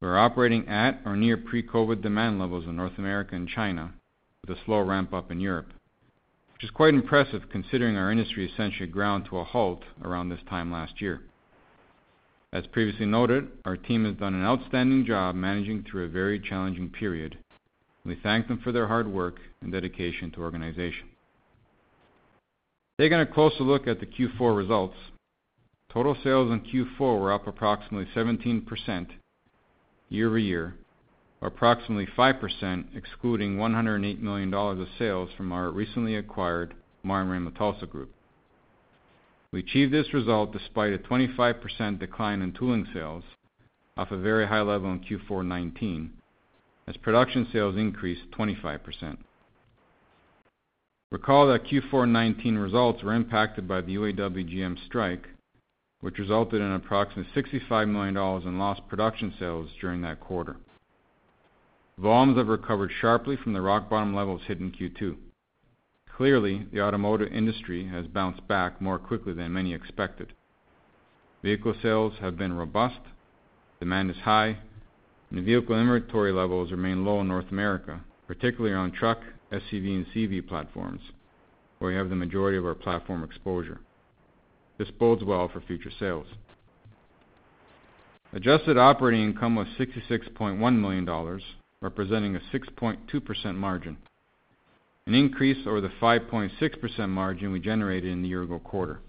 We're 0.01 0.19
operating 0.19 0.67
at 0.67 1.01
or 1.03 1.15
near 1.15 1.35
pre-COVID 1.35 2.03
demand 2.03 2.37
levels 2.37 2.65
in 2.65 2.75
North 2.75 2.99
America 2.99 3.33
and 3.33 3.49
China, 3.49 3.91
with 4.45 4.55
a 4.55 4.61
slow 4.65 4.81
ramp-up 4.81 5.31
in 5.31 5.39
Europe, 5.39 5.73
which 6.57 6.63
is 6.63 6.71
quite 6.71 6.95
impressive 6.95 7.43
considering 7.51 7.95
our 7.95 8.11
industry 8.11 8.51
essentially 8.51 8.87
ground 8.87 9.27
to 9.29 9.37
a 9.37 9.43
halt 9.43 9.83
around 10.03 10.27
this 10.27 10.39
time 10.49 10.71
last 10.71 10.99
year. 10.99 11.21
As 12.51 12.65
previously 12.65 13.05
noted, 13.05 13.47
our 13.63 13.77
team 13.77 14.05
has 14.05 14.15
done 14.15 14.33
an 14.33 14.43
outstanding 14.43 15.05
job 15.05 15.35
managing 15.35 15.83
through 15.83 16.05
a 16.05 16.09
very 16.09 16.39
challenging 16.39 16.89
period. 16.89 17.37
We 18.03 18.17
thank 18.23 18.47
them 18.47 18.59
for 18.63 18.71
their 18.71 18.87
hard 18.87 19.07
work 19.07 19.37
and 19.61 19.71
dedication 19.71 20.31
to 20.31 20.41
organization. 20.41 21.09
Taking 22.99 23.19
a 23.19 23.27
closer 23.27 23.63
look 23.63 23.85
at 23.85 23.99
the 23.99 24.07
Q4 24.07 24.57
results, 24.57 24.95
total 25.93 26.17
sales 26.23 26.51
in 26.51 26.61
Q4 26.61 27.19
were 27.19 27.33
up 27.33 27.45
approximately 27.45 28.07
17% 28.15 29.07
year-over-year, 30.09 30.73
or 31.41 31.49
approximately 31.49 32.07
5% 32.17 32.95
excluding 32.95 33.57
$108 33.57 34.19
million 34.19 34.53
of 34.53 34.87
sales 34.97 35.29
from 35.37 35.51
our 35.51 35.69
recently 35.69 36.15
acquired 36.15 36.73
Martinrea-Metalsa 37.05 37.89
Group. 37.89 38.11
We 39.51 39.59
achieved 39.59 39.93
this 39.93 40.13
result 40.13 40.51
despite 40.51 40.93
a 40.93 40.97
25% 40.97 41.99
decline 41.99 42.41
in 42.41 42.53
tooling 42.53 42.87
sales 42.93 43.23
off 43.95 44.11
a 44.11 44.17
very 44.17 44.47
high 44.47 44.61
level 44.61 44.91
in 44.91 44.99
Q4 44.99 45.27
2019, 45.27 46.11
as 46.87 46.97
production 46.97 47.47
sales 47.51 47.75
increased 47.75 48.29
25%. 48.37 49.17
Recall 51.11 51.47
that 51.47 51.63
Q4 51.63 51.89
2019 51.89 52.57
results 52.57 53.01
were 53.01 53.13
impacted 53.13 53.67
by 53.67 53.81
the 53.81 53.95
UAW-GM 53.95 54.77
strike, 54.85 55.25
which 56.01 56.19
resulted 56.19 56.61
in 56.61 56.73
approximately 56.73 57.31
$65 57.41 57.89
million 57.89 58.17
in 58.47 58.59
lost 58.59 58.81
production 58.89 59.33
sales 59.39 59.69
during 59.79 60.01
that 60.01 60.19
quarter. 60.19 60.57
Volumes 61.99 62.37
have 62.37 62.47
recovered 62.47 62.91
sharply 63.01 63.35
from 63.35 63.53
the 63.53 63.61
rock 63.61 63.89
bottom 63.89 64.15
levels 64.15 64.41
hit 64.45 64.59
in 64.59 64.71
Q2. 64.71 65.17
Clearly, 66.15 66.67
the 66.71 66.81
automotive 66.81 67.33
industry 67.33 67.87
has 67.87 68.05
bounced 68.05 68.47
back 68.47 68.79
more 68.79 68.99
quickly 68.99 69.33
than 69.33 69.53
many 69.53 69.73
expected. 69.73 70.33
Vehicle 71.41 71.73
sales 71.81 72.13
have 72.19 72.37
been 72.37 72.53
robust, 72.53 72.99
demand 73.79 74.11
is 74.11 74.17
high, 74.17 74.57
and 75.31 75.43
vehicle 75.43 75.79
inventory 75.79 76.31
levels 76.31 76.71
remain 76.71 77.03
low 77.03 77.21
in 77.21 77.27
North 77.27 77.49
America, 77.51 78.01
particularly 78.27 78.75
on 78.75 78.91
truck, 78.91 79.19
SUV, 79.51 79.95
and 79.95 80.05
CV 80.07 80.47
platforms, 80.47 81.01
where 81.79 81.91
we 81.91 81.97
have 81.97 82.09
the 82.09 82.15
majority 82.15 82.57
of 82.57 82.65
our 82.65 82.75
platform 82.75 83.23
exposure. 83.23 83.79
This 84.77 84.91
bodes 84.91 85.23
well 85.23 85.49
for 85.49 85.61
future 85.61 85.91
sales. 85.99 86.27
Adjusted 88.33 88.77
operating 88.77 89.23
income 89.23 89.55
was 89.55 89.67
$66.1 89.79 90.79
million, 90.79 91.41
representing 91.81 92.35
a 92.35 92.39
6.2% 92.53 93.55
margin, 93.55 93.97
an 95.05 95.13
increase 95.13 95.65
over 95.67 95.79
the 95.79 95.91
5.6% 96.01 97.09
margin 97.09 97.51
we 97.51 97.59
generated 97.59 98.11
in 98.11 98.21
the 98.21 98.27
year-ago 98.27 98.59
quarter. 98.59 98.99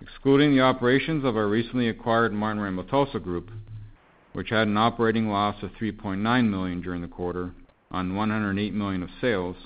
Excluding 0.00 0.50
the 0.52 0.60
operations 0.60 1.24
of 1.24 1.36
our 1.36 1.46
recently 1.46 1.88
acquired 1.88 2.32
Martinrea-Metalsa 2.32 3.22
Group, 3.22 3.50
which 4.32 4.50
had 4.50 4.66
an 4.66 4.76
operating 4.76 5.28
loss 5.28 5.62
of 5.62 5.70
3.9 5.80 6.48
million 6.48 6.80
during 6.80 7.02
the 7.02 7.08
quarter 7.08 7.52
on 7.90 8.16
108 8.16 8.74
million 8.74 9.02
of 9.02 9.10
sales, 9.20 9.56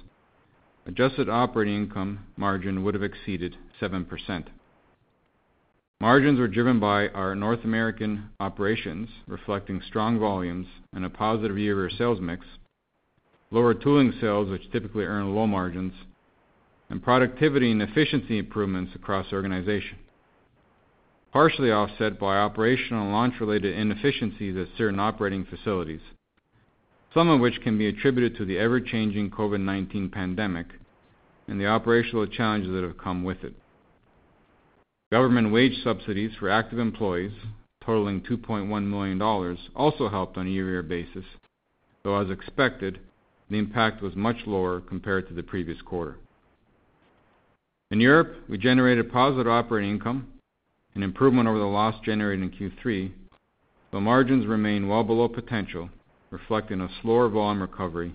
adjusted 0.85 1.29
operating 1.29 1.75
income 1.75 2.19
margin 2.37 2.85
would 2.85 2.95
have 2.95 3.03
exceeded 3.03 3.57
7%. 3.81 4.47
Margins 6.01 6.39
were 6.39 6.47
driven 6.47 6.79
by 6.79 7.09
our 7.09 7.35
North 7.35 7.65
American 7.65 8.29
operations, 8.39 9.09
reflecting 9.27 9.81
strong 9.87 10.19
volumes 10.19 10.67
and 10.93 11.07
a 11.07 11.11
positive 11.11 11.57
year-over-year 11.59 11.91
sales 11.97 12.21
mix, 12.21 12.45
lower 13.51 13.73
tooling 13.73 14.13
sales, 14.21 14.51
which 14.51 14.71
typically 14.71 15.05
earn 15.05 15.35
low 15.35 15.47
margins, 15.47 15.95
and 16.91 17.03
productivity 17.03 17.71
and 17.71 17.81
efficiency 17.81 18.39
improvements 18.39 18.95
across 18.95 19.31
the 19.31 19.37
organization, 19.37 19.97
partially 21.33 21.71
offset 21.71 22.21
by 22.21 22.37
operational 22.37 23.05
and 23.05 23.13
launch-related 23.13 23.75
inefficiencies 23.75 24.55
at 24.55 24.69
certain 24.77 25.01
operating 25.01 25.47
facilities, 25.47 26.03
some 27.15 27.31
of 27.31 27.41
which 27.41 27.63
can 27.63 27.79
be 27.79 27.89
attributed 27.89 28.37
to 28.37 28.45
the 28.45 28.59
ever-changing 28.59 29.31
COVID-19 29.31 30.13
pandemic 30.13 30.67
and 31.49 31.59
the 31.59 31.67
operational 31.67 32.27
challenges 32.27 32.71
that 32.73 32.83
have 32.83 32.99
come 32.99 33.25
with 33.25 33.43
it. 33.43 33.55
Government 35.13 35.53
wage 35.53 35.83
subsidies 35.85 36.33
for 36.39 36.51
active 36.51 36.81
employees 36.81 37.33
totaling 37.85 38.21
$2.1 38.23 38.85
million 38.85 39.23
also 39.77 40.09
helped 40.09 40.37
on 40.37 40.49
a 40.49 40.51
year-over-year 40.51 40.83
basis, 40.83 41.25
though 42.03 42.21
as 42.21 42.29
expected, 42.31 42.99
the 43.49 43.57
impact 43.57 44.03
was 44.03 44.17
much 44.17 44.37
lower 44.47 44.81
compared 44.81 45.29
to 45.29 45.35
the 45.35 45.43
previous 45.43 45.81
quarter. 45.83 46.17
In 47.93 48.01
Europe, 48.01 48.35
we 48.49 48.59
generated 48.59 49.13
positive 49.13 49.47
operating 49.47 49.91
income, 49.91 50.27
an 50.97 51.05
improvement 51.05 51.49
over 51.49 51.59
the 51.59 51.65
loss 51.65 51.95
generated 52.05 52.43
in 52.43 52.71
Q3, 52.73 53.13
though 53.93 54.01
margins 54.01 54.47
remain 54.47 54.89
well 54.89 55.05
below 55.05 55.29
potential, 55.29 55.89
reflecting 56.31 56.81
a 56.81 56.89
slower 57.01 57.29
volume 57.29 57.63
recovery 57.63 58.13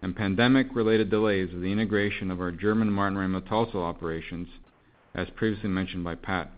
and 0.00 0.16
pandemic-related 0.16 1.10
delays 1.10 1.52
of 1.52 1.60
the 1.60 1.70
integration 1.70 2.30
of 2.30 2.40
our 2.40 2.50
German 2.50 2.88
Martinrea-Metalsa 2.88 3.74
operations, 3.74 4.48
as 5.14 5.28
previously 5.36 5.68
mentioned 5.68 6.04
by 6.04 6.14
Pat. 6.14 6.50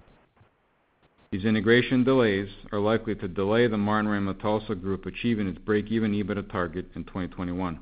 These 1.30 1.44
integration 1.44 2.04
delays 2.04 2.48
are 2.72 2.78
likely 2.78 3.14
to 3.16 3.28
delay 3.28 3.66
the 3.66 3.76
Martinrea-Metalsa 3.76 4.80
Group 4.80 5.06
achieving 5.06 5.48
its 5.48 5.58
break-even 5.58 6.12
EBITDA 6.12 6.50
target 6.50 6.86
in 6.94 7.04
2021. 7.04 7.80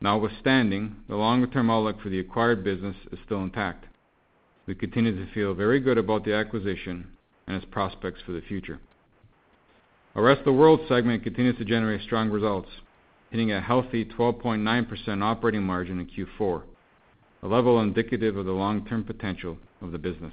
Notwithstanding, 0.00 0.96
the 1.08 1.16
longer-term 1.16 1.70
outlook 1.70 2.00
for 2.00 2.08
the 2.08 2.20
acquired 2.20 2.64
business 2.64 2.96
is 3.12 3.18
still 3.24 3.42
intact. 3.42 3.86
We 4.66 4.74
continue 4.74 5.14
to 5.14 5.32
feel 5.32 5.54
very 5.54 5.80
good 5.80 5.98
about 5.98 6.24
the 6.24 6.34
acquisition 6.34 7.08
and 7.46 7.56
its 7.56 7.66
prospects 7.70 8.20
for 8.24 8.32
the 8.32 8.40
future. 8.42 8.78
Our 10.14 10.22
Rest 10.22 10.40
of 10.40 10.44
the 10.44 10.52
World 10.52 10.80
segment 10.88 11.24
continues 11.24 11.56
to 11.58 11.64
generate 11.64 12.02
strong 12.02 12.30
results, 12.30 12.68
hitting 13.30 13.52
a 13.52 13.60
healthy 13.60 14.04
12.9% 14.04 15.22
operating 15.22 15.62
margin 15.62 15.98
in 16.00 16.06
Q4, 16.06 16.62
a 17.42 17.48
level 17.48 17.80
indicative 17.80 18.36
of 18.36 18.46
the 18.46 18.52
long-term 18.52 19.04
potential 19.04 19.58
of 19.80 19.92
the 19.92 19.98
business. 19.98 20.32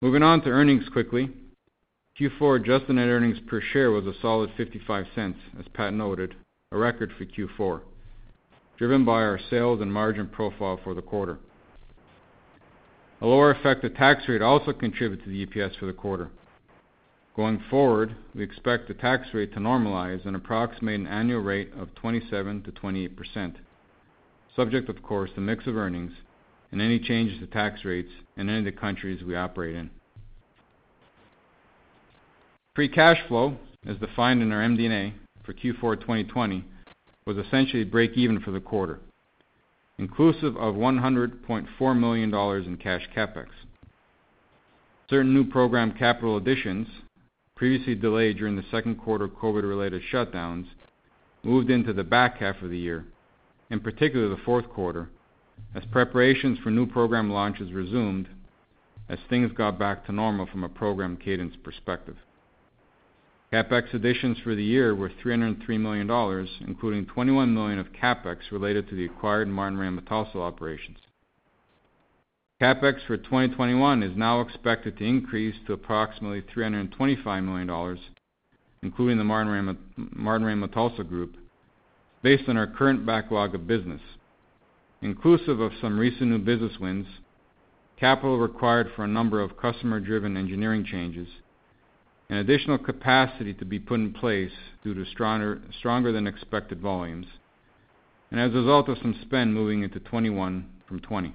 Moving 0.00 0.22
on 0.22 0.42
to 0.42 0.50
earnings 0.50 0.88
quickly. 0.88 1.30
Q4 2.18 2.60
adjusted 2.60 2.94
net 2.94 3.08
earnings 3.08 3.38
per 3.46 3.60
share 3.60 3.90
was 3.90 4.06
a 4.06 4.14
solid 4.20 4.50
$0.55, 4.58 5.34
as 5.58 5.66
Pat 5.74 5.92
noted, 5.92 6.34
a 6.72 6.78
record 6.78 7.12
for 7.16 7.24
Q4, 7.24 7.80
driven 8.76 9.04
by 9.04 9.22
our 9.22 9.38
sales 9.50 9.80
and 9.80 9.92
margin 9.92 10.28
profile 10.28 10.80
for 10.82 10.94
the 10.94 11.02
quarter. 11.02 11.38
A 13.20 13.26
lower 13.26 13.50
effective 13.50 13.94
tax 13.96 14.28
rate 14.28 14.42
also 14.42 14.72
contributed 14.72 15.24
to 15.24 15.30
the 15.30 15.46
EPS 15.46 15.78
for 15.78 15.86
the 15.86 15.92
quarter. 15.92 16.30
Going 17.34 17.62
forward, 17.70 18.16
we 18.34 18.42
expect 18.42 18.88
the 18.88 18.94
tax 18.94 19.28
rate 19.32 19.52
to 19.54 19.60
normalize 19.60 20.26
and 20.26 20.34
approximate 20.34 21.00
an 21.00 21.06
annual 21.06 21.40
rate 21.40 21.72
of 21.78 21.88
27%-28%, 22.02 23.54
subject, 24.58 24.88
of 24.88 25.00
course, 25.04 25.30
to 25.36 25.40
mix 25.40 25.68
of 25.68 25.76
earnings 25.76 26.10
and 26.72 26.82
any 26.82 26.98
changes 26.98 27.38
to 27.38 27.46
tax 27.46 27.84
rates 27.84 28.10
in 28.36 28.48
any 28.48 28.58
of 28.58 28.64
the 28.64 28.72
countries 28.72 29.22
we 29.22 29.36
operate 29.36 29.76
in. 29.76 29.88
Free 32.74 32.88
cash 32.88 33.18
flow, 33.28 33.56
as 33.86 33.96
defined 33.98 34.42
in 34.42 34.50
our 34.50 34.60
MD&A 34.60 35.14
for 35.44 35.54
Q4 35.54 36.00
2020, 36.00 36.64
was 37.24 37.36
essentially 37.36 37.84
break 37.84 38.12
even 38.16 38.40
for 38.40 38.50
the 38.50 38.60
quarter, 38.60 38.98
inclusive 39.98 40.56
of 40.56 40.74
100.4 40.74 41.98
million 41.98 42.30
dollars 42.30 42.66
in 42.66 42.76
cash 42.76 43.08
CapEx. 43.16 43.46
Certain 45.08 45.32
new 45.32 45.44
program 45.44 45.92
capital 45.92 46.36
additions, 46.36 46.88
previously 47.54 47.94
delayed 47.94 48.38
during 48.38 48.56
the 48.56 48.64
second 48.72 48.96
quarter 48.96 49.28
COVID-related 49.28 50.02
shutdowns, 50.12 50.66
moved 51.44 51.70
into 51.70 51.92
the 51.92 52.04
back 52.04 52.38
half 52.38 52.60
of 52.62 52.70
the 52.70 52.78
year, 52.78 53.04
in 53.70 53.80
particular 53.80 54.28
the 54.28 54.42
fourth 54.44 54.68
quarter, 54.70 55.10
as 55.74 55.84
preparations 55.92 56.58
for 56.60 56.70
new 56.70 56.86
program 56.86 57.30
launches 57.30 57.72
resumed 57.72 58.28
as 59.08 59.18
things 59.28 59.50
got 59.52 59.78
back 59.78 60.04
to 60.06 60.12
normal 60.12 60.46
from 60.46 60.64
a 60.64 60.68
program 60.68 61.16
cadence 61.16 61.54
perspective. 61.62 62.16
CapEx 63.52 63.94
additions 63.94 64.36
for 64.44 64.54
the 64.54 64.62
year 64.62 64.94
were 64.94 65.10
303 65.22 65.78
million 65.78 66.06
dollars, 66.06 66.50
including 66.66 67.06
21 67.06 67.54
million 67.54 67.78
of 67.78 67.86
CapEx 67.92 68.38
related 68.52 68.88
to 68.88 68.94
the 68.94 69.06
acquired 69.06 69.48
Martinrea-Metalsa 69.48 70.36
operations. 70.36 70.98
CapEx 72.60 73.06
for 73.06 73.16
2021 73.16 74.02
is 74.02 74.16
now 74.16 74.40
expected 74.42 74.98
to 74.98 75.04
increase 75.04 75.54
to 75.66 75.72
approximately 75.72 76.42
325 76.52 77.44
million 77.44 77.66
dollars, 77.66 78.00
including 78.82 79.16
the 79.16 79.24
Martinrea-Metalsa 79.24 81.08
Group, 81.08 81.36
based 82.22 82.48
on 82.48 82.56
our 82.56 82.66
current 82.66 83.06
backlog 83.06 83.54
of 83.54 83.66
business, 83.66 84.00
inclusive 85.02 85.60
of 85.60 85.72
some 85.80 85.98
recent 85.98 86.30
new 86.30 86.38
business 86.38 86.78
wins, 86.80 87.06
capital 87.98 88.38
required 88.38 88.90
for 88.94 89.04
a 89.04 89.08
number 89.08 89.40
of 89.40 89.56
customer-driven 89.56 90.36
engineering 90.36 90.84
changes, 90.84 91.28
and 92.28 92.38
additional 92.38 92.78
capacity 92.78 93.54
to 93.54 93.64
be 93.64 93.78
put 93.78 94.00
in 94.00 94.12
place 94.12 94.52
due 94.84 94.94
to 94.94 95.04
stronger 95.06 96.12
than 96.12 96.26
expected 96.26 96.80
volumes, 96.80 97.26
and 98.30 98.38
as 98.38 98.52
a 98.52 98.58
result 98.58 98.88
of 98.88 98.98
some 98.98 99.18
spend 99.22 99.54
moving 99.54 99.82
into 99.82 99.98
2021 99.98 100.68
from 100.86 100.98
2020. 100.98 101.34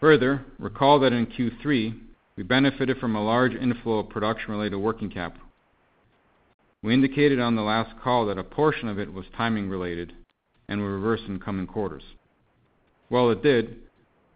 Further, 0.00 0.44
recall 0.58 0.98
that 1.00 1.12
in 1.12 1.26
Q3, 1.26 1.98
we 2.36 2.42
benefited 2.42 2.98
from 2.98 3.16
a 3.16 3.24
large 3.24 3.54
inflow 3.54 4.00
of 4.00 4.10
production-related 4.10 4.76
working 4.76 5.08
capital. 5.08 5.45
We 6.82 6.94
indicated 6.94 7.40
on 7.40 7.56
the 7.56 7.62
last 7.62 7.98
call 8.02 8.26
that 8.26 8.38
a 8.38 8.44
portion 8.44 8.88
of 8.88 8.98
it 8.98 9.12
was 9.12 9.26
timing 9.36 9.68
related 9.68 10.12
and 10.68 10.80
will 10.80 10.88
reverse 10.88 11.22
in 11.26 11.40
coming 11.40 11.66
quarters. 11.66 12.02
Well, 13.10 13.30
it 13.30 13.42
did, 13.42 13.76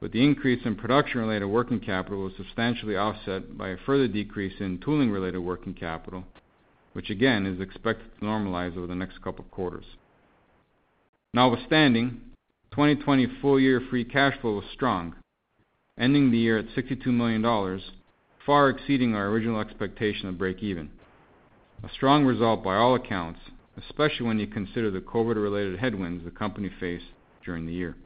but 0.01 0.13
the 0.13 0.25
increase 0.25 0.65
in 0.65 0.77
production-related 0.77 1.47
working 1.47 1.81
capital 1.81 2.25
was 2.25 2.33
substantially 2.37 2.97
offset 2.97 3.57
by 3.59 3.71
a 3.71 3.77
further 3.85 4.09
decrease 4.09 4.55
in 4.61 4.79
tooling-related 4.79 5.39
working 5.39 5.75
capital, 5.75 6.25
which 6.93 7.11
again, 7.11 7.47
is 7.47 7.61
expected 7.61 8.07
to 8.19 8.25
normalize 8.25 8.77
over 8.77 8.87
the 8.87 8.95
next 8.95 9.23
couple 9.23 9.45
of 9.45 9.51
quarters. 9.51 9.85
Notwithstanding, 11.35 12.21
2020 12.73 13.27
full 13.41 13.61
year 13.61 13.81
free 13.91 14.05
cash 14.05 14.41
flow 14.41 14.55
was 14.55 14.65
strong, 14.73 15.15
ending 15.99 16.31
the 16.31 16.39
year 16.39 16.59
at 16.59 16.67
62 16.75 17.13
million 17.13 17.43
dollars, 17.43 17.83
far 18.47 18.71
exceeding 18.71 19.15
our 19.15 19.29
original 19.29 19.61
expectation 19.61 20.29
of 20.29 20.39
break 20.39 20.63
even. 20.63 20.91
A 21.83 21.89
strong 21.89 22.25
result 22.25 22.63
by 22.63 22.77
all 22.77 22.95
accounts, 22.95 23.41
especially 23.77 24.27
when 24.27 24.39
you 24.39 24.47
consider 24.47 24.91
the 24.91 25.01
COVID-related 25.01 25.79
headwinds 25.79 26.25
the 26.25 26.31
company 26.31 26.71
faced 26.81 27.07
during 27.45 27.67
the 27.67 27.73
year. 27.73 27.97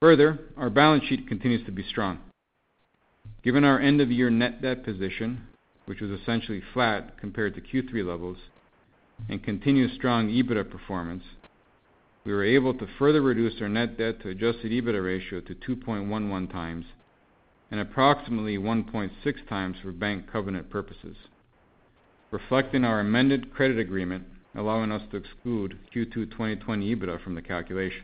Further, 0.00 0.38
our 0.56 0.70
balance 0.70 1.04
sheet 1.04 1.28
continues 1.28 1.64
to 1.66 1.72
be 1.72 1.82
strong. 1.82 2.18
Given 3.44 3.64
our 3.64 3.78
end-of-year 3.78 4.30
net 4.30 4.62
debt 4.62 4.84
position, 4.84 5.46
which 5.86 6.00
was 6.00 6.10
essentially 6.10 6.62
flat 6.72 7.18
compared 7.18 7.54
to 7.54 7.60
Q3 7.60 8.06
levels, 8.06 8.38
and 9.28 9.42
continued 9.42 9.92
strong 9.94 10.28
EBITDA 10.28 10.70
performance, 10.70 11.24
we 12.24 12.32
were 12.32 12.44
able 12.44 12.72
to 12.74 12.86
further 12.98 13.20
reduce 13.20 13.60
our 13.60 13.68
net 13.68 13.98
debt 13.98 14.22
to 14.22 14.30
adjusted 14.30 14.72
EBITDA 14.72 15.04
ratio 15.04 15.40
to 15.40 15.54
2.11x 15.54 16.84
and 17.70 17.80
approximately 17.80 18.56
1.6x 18.56 19.82
for 19.82 19.92
bank 19.92 20.30
covenant 20.30 20.70
purposes, 20.70 21.16
reflecting 22.32 22.82
our 22.82 23.00
amended 23.00 23.52
credit 23.52 23.78
agreement, 23.78 24.24
allowing 24.56 24.90
us 24.90 25.02
to 25.10 25.18
exclude 25.18 25.78
Q2 25.94 26.30
2020 26.30 26.96
EBITDA 26.96 27.22
from 27.22 27.34
the 27.34 27.42
calculation. 27.42 28.02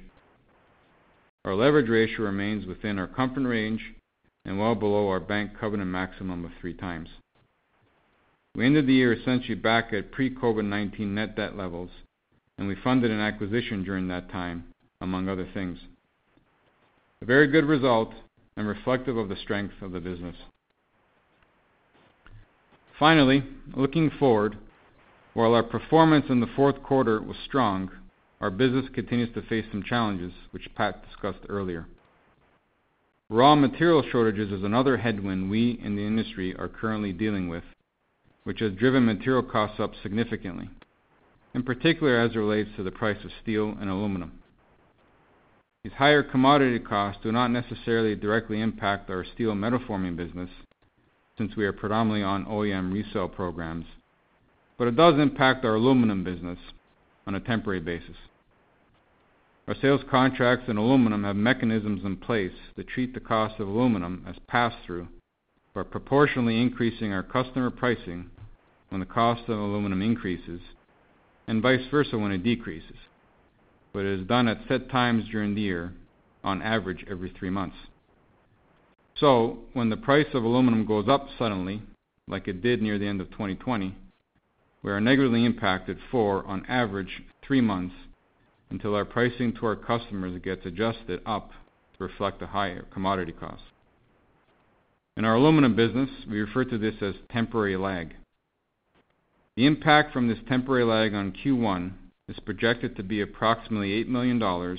Our 1.45 1.55
leverage 1.55 1.89
ratio 1.89 2.27
remains 2.27 2.67
within 2.67 2.99
our 2.99 3.07
comfort 3.07 3.49
range 3.49 3.81
and 4.45 4.59
well 4.59 4.75
below 4.75 5.09
our 5.09 5.19
bank 5.19 5.53
covenant 5.59 5.91
maximum 5.91 6.45
of 6.45 6.51
3x. 6.63 7.07
We 8.55 8.67
ended 8.67 8.87
the 8.87 8.95
year 8.95 9.15
essentially 9.15 9.55
back 9.55 9.93
at 9.93 10.13
pre-COVID-19 10.13 11.01
net 11.01 11.35
debt 11.35 11.57
levels, 11.57 11.91
and 12.59 12.69
we 12.69 12.77
funded 12.85 13.11
an 13.11 13.21
acquisition 13.21 13.83
during 13.83 14.09
that 14.09 14.31
time, 14.31 14.65
among 15.01 15.29
other 15.29 15.49
things. 15.55 15.79
A 17.23 17.25
very 17.25 17.47
good 17.47 17.65
result 17.65 18.13
and 18.57 18.67
reflective 18.67 19.17
of 19.17 19.29
the 19.29 19.37
strength 19.37 19.75
of 19.81 19.93
the 19.93 20.01
business. 20.01 20.37
Finally, 22.99 23.45
looking 23.77 24.11
forward, 24.19 24.57
while 25.35 25.55
our 25.55 25.63
performance 25.63 26.27
in 26.29 26.41
the 26.41 26.49
fourth 26.57 26.83
quarter 26.83 27.23
was 27.23 27.37
strong, 27.45 27.91
our 28.41 28.51
business 28.51 28.87
continues 28.93 29.33
to 29.35 29.43
face 29.43 29.65
some 29.71 29.83
challenges, 29.83 30.33
which 30.51 30.75
Pat 30.75 31.05
discussed 31.07 31.45
earlier. 31.49 31.87
Raw 33.31 33.55
material 33.55 34.03
shortages 34.11 34.51
is 34.51 34.65
another 34.65 34.97
headwind 34.97 35.51
we 35.51 35.79
in 35.83 35.95
the 35.95 36.07
industry 36.07 36.57
are 36.57 36.69
currently 36.69 37.13
dealing 37.13 37.49
with, 37.49 37.65
which 38.45 38.61
has 38.61 38.73
driven 38.73 39.05
material 39.05 39.43
costs 39.43 39.79
up 39.79 39.93
significantly, 40.03 40.69
in 41.55 41.63
particular 41.63 42.19
as 42.19 42.33
it 42.33 42.39
relates 42.39 42.71
to 42.77 42.83
the 42.83 42.91
price 42.91 43.23
of 43.25 43.31
steel 43.43 43.77
and 43.81 43.91
aluminum. 43.91 44.33
These 45.85 45.93
higher 45.93 46.23
commodity 46.23 46.81
costs 46.81 47.23
do 47.23 47.31
not 47.31 47.49
necessarily 47.51 48.17
directly 48.17 48.61
impact 48.61 49.11
our 49.11 49.25
steel 49.35 49.55
metal 49.55 49.81
forming 49.87 50.17
business, 50.17 50.51
since 51.39 51.57
we 51.57 51.65
are 51.65 51.73
predominantly 51.73 52.23
on 52.23 52.45
OEM 52.45 52.93
resale 52.93 53.29
programs, 53.29 53.87
but 54.77 54.89
it 54.89 54.97
does 54.97 55.19
impact 55.19 55.65
our 55.65 55.77
aluminum 55.77 56.25
business 56.25 56.59
on 57.27 57.37
a 57.37 57.41
temporary 57.41 57.81
basis. 57.81 58.17
Our 59.69 59.77
sales 59.81 60.01
contracts 60.11 60.69
in 60.69 60.77
aluminum 60.77 61.25
have 61.25 61.37
mechanisms 61.37 62.03
in 62.05 62.17
place 62.17 62.53
to 62.77 62.85
treat 62.85 63.15
the 63.15 63.21
cost 63.21 63.61
of 63.61 63.69
aluminum 63.69 64.25
as 64.27 64.37
pass-through, 64.49 65.09
by 65.75 65.83
proportionally 65.83 66.61
increasing 66.61 67.13
our 67.13 67.23
customer 67.23 67.71
pricing 67.71 68.31
when 68.89 69.01
the 69.01 69.07
cost 69.07 69.43
of 69.49 69.59
aluminum 69.59 70.03
increases, 70.03 70.61
and 71.47 71.63
vice 71.63 71.87
versa 71.91 72.19
when 72.19 72.33
it 72.33 72.43
decreases. 72.43 72.97
But 73.93 74.07
it 74.07 74.21
is 74.21 74.27
done 74.27 74.49
at 74.49 74.67
set 74.69 74.91
times 74.91 75.25
during 75.31 75.55
the 75.55 75.61
year, 75.61 75.93
on 76.43 76.63
average 76.63 77.05
every 77.09 77.33
three 77.39 77.51
months. 77.51 77.77
So 79.21 79.59
when 79.73 79.91
the 79.91 79.97
price 79.97 80.29
of 80.35 80.45
aluminum 80.45 80.87
goes 80.87 81.09
up 81.09 81.29
suddenly, 81.39 81.83
like 82.29 82.47
it 82.47 82.63
did 82.63 82.83
near 82.83 82.99
the 82.99 83.07
end 83.07 83.21
of 83.21 83.31
2020, 83.31 83.95
we 84.83 84.91
are 84.93 85.01
negatively 85.01 85.45
impacted 85.45 85.99
for, 86.11 86.47
on 86.47 86.65
average, 86.67 87.23
three 87.45 87.61
months 87.61 87.95
until 88.71 88.95
our 88.95 89.05
pricing 89.05 89.53
to 89.55 89.67
our 89.67 89.77
customers 89.77 90.41
gets 90.43 90.65
adjusted 90.67 91.21
up 91.27 91.51
to 91.97 92.05
reflect 92.05 92.39
the 92.39 92.47
higher 92.47 92.85
commodity 92.93 93.33
costs. 93.33 93.65
In 95.17 95.25
our 95.25 95.35
aluminum 95.35 95.75
business, 95.75 96.11
we 96.31 96.39
refer 96.41 96.65
to 96.67 96.79
this 96.79 96.95
as 97.01 97.15
temporary 97.33 97.77
lag. 97.77 98.15
The 99.57 99.67
impact 99.67 100.13
from 100.13 100.29
this 100.29 100.39
temporary 100.49 100.85
lag 100.85 101.15
on 101.15 101.33
Q1 101.33 101.93
is 102.29 102.39
projected 102.41 102.95
to 102.95 103.03
be 103.03 103.21
approximately 103.23 104.05
$8 104.05 104.07
million, 104.07 104.41
or 104.41 104.77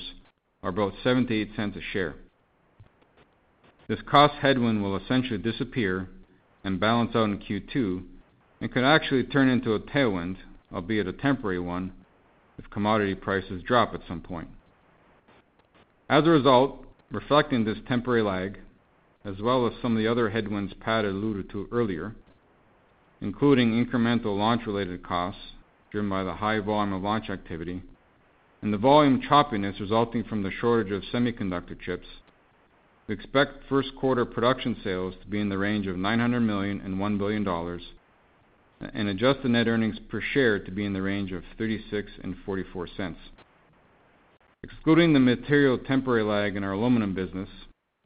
about 0.62 0.94
$0.07-$0.08 1.04 1.76
a 1.76 1.80
share. 1.92 2.14
This 3.90 3.98
cost 4.08 4.34
headwind 4.34 4.84
will 4.84 4.96
essentially 4.96 5.36
disappear 5.36 6.08
and 6.62 6.78
balance 6.78 7.10
out 7.16 7.24
in 7.24 7.40
Q2 7.40 8.04
and 8.60 8.70
could 8.72 8.84
actually 8.84 9.24
turn 9.24 9.48
into 9.48 9.74
a 9.74 9.80
tailwind, 9.80 10.36
albeit 10.72 11.08
a 11.08 11.12
temporary 11.12 11.58
one, 11.58 11.92
if 12.56 12.70
commodity 12.70 13.16
prices 13.16 13.64
drop 13.64 13.92
at 13.92 14.02
some 14.06 14.20
point. 14.20 14.46
As 16.08 16.24
a 16.24 16.30
result, 16.30 16.84
reflecting 17.10 17.64
this 17.64 17.78
temporary 17.88 18.22
lag, 18.22 18.60
as 19.24 19.42
well 19.42 19.66
as 19.66 19.72
some 19.82 19.96
of 19.96 19.98
the 19.98 20.06
other 20.06 20.30
headwinds 20.30 20.72
Pat 20.74 21.04
alluded 21.04 21.50
to 21.50 21.66
earlier, 21.72 22.14
including 23.20 23.84
incremental 23.84 24.38
launch-related 24.38 25.02
costs 25.02 25.42
driven 25.90 26.08
by 26.08 26.22
the 26.22 26.34
high 26.34 26.60
volume 26.60 26.92
of 26.92 27.02
launch 27.02 27.28
activity 27.28 27.82
and 28.62 28.72
the 28.72 28.78
volume 28.78 29.20
choppiness 29.20 29.80
resulting 29.80 30.22
from 30.22 30.44
the 30.44 30.52
shortage 30.60 30.92
of 30.92 31.02
semiconductor 31.12 31.76
chips, 31.80 32.06
we 33.10 33.14
expect 33.14 33.68
first 33.68 33.88
quarter 33.96 34.24
production 34.24 34.76
sales 34.84 35.14
to 35.20 35.26
be 35.26 35.40
in 35.40 35.48
the 35.48 35.58
range 35.58 35.88
of 35.88 35.96
$900 35.96 36.42
million 36.42 36.80
and 36.80 36.94
$1 36.94 37.18
billion, 37.18 37.44
and 38.94 39.08
adjusted 39.08 39.50
net 39.50 39.66
earnings 39.66 39.98
per 40.08 40.20
share 40.20 40.60
to 40.60 40.70
be 40.70 40.84
in 40.84 40.92
the 40.92 41.02
range 41.02 41.32
of 41.32 41.42
$0.36 41.58 42.04
and 42.22 42.36
$0.44. 42.46 43.16
Excluding 44.62 45.12
the 45.12 45.18
material 45.18 45.76
temporary 45.76 46.22
lag 46.22 46.54
in 46.54 46.62
our 46.62 46.70
aluminum 46.70 47.12
business, 47.12 47.48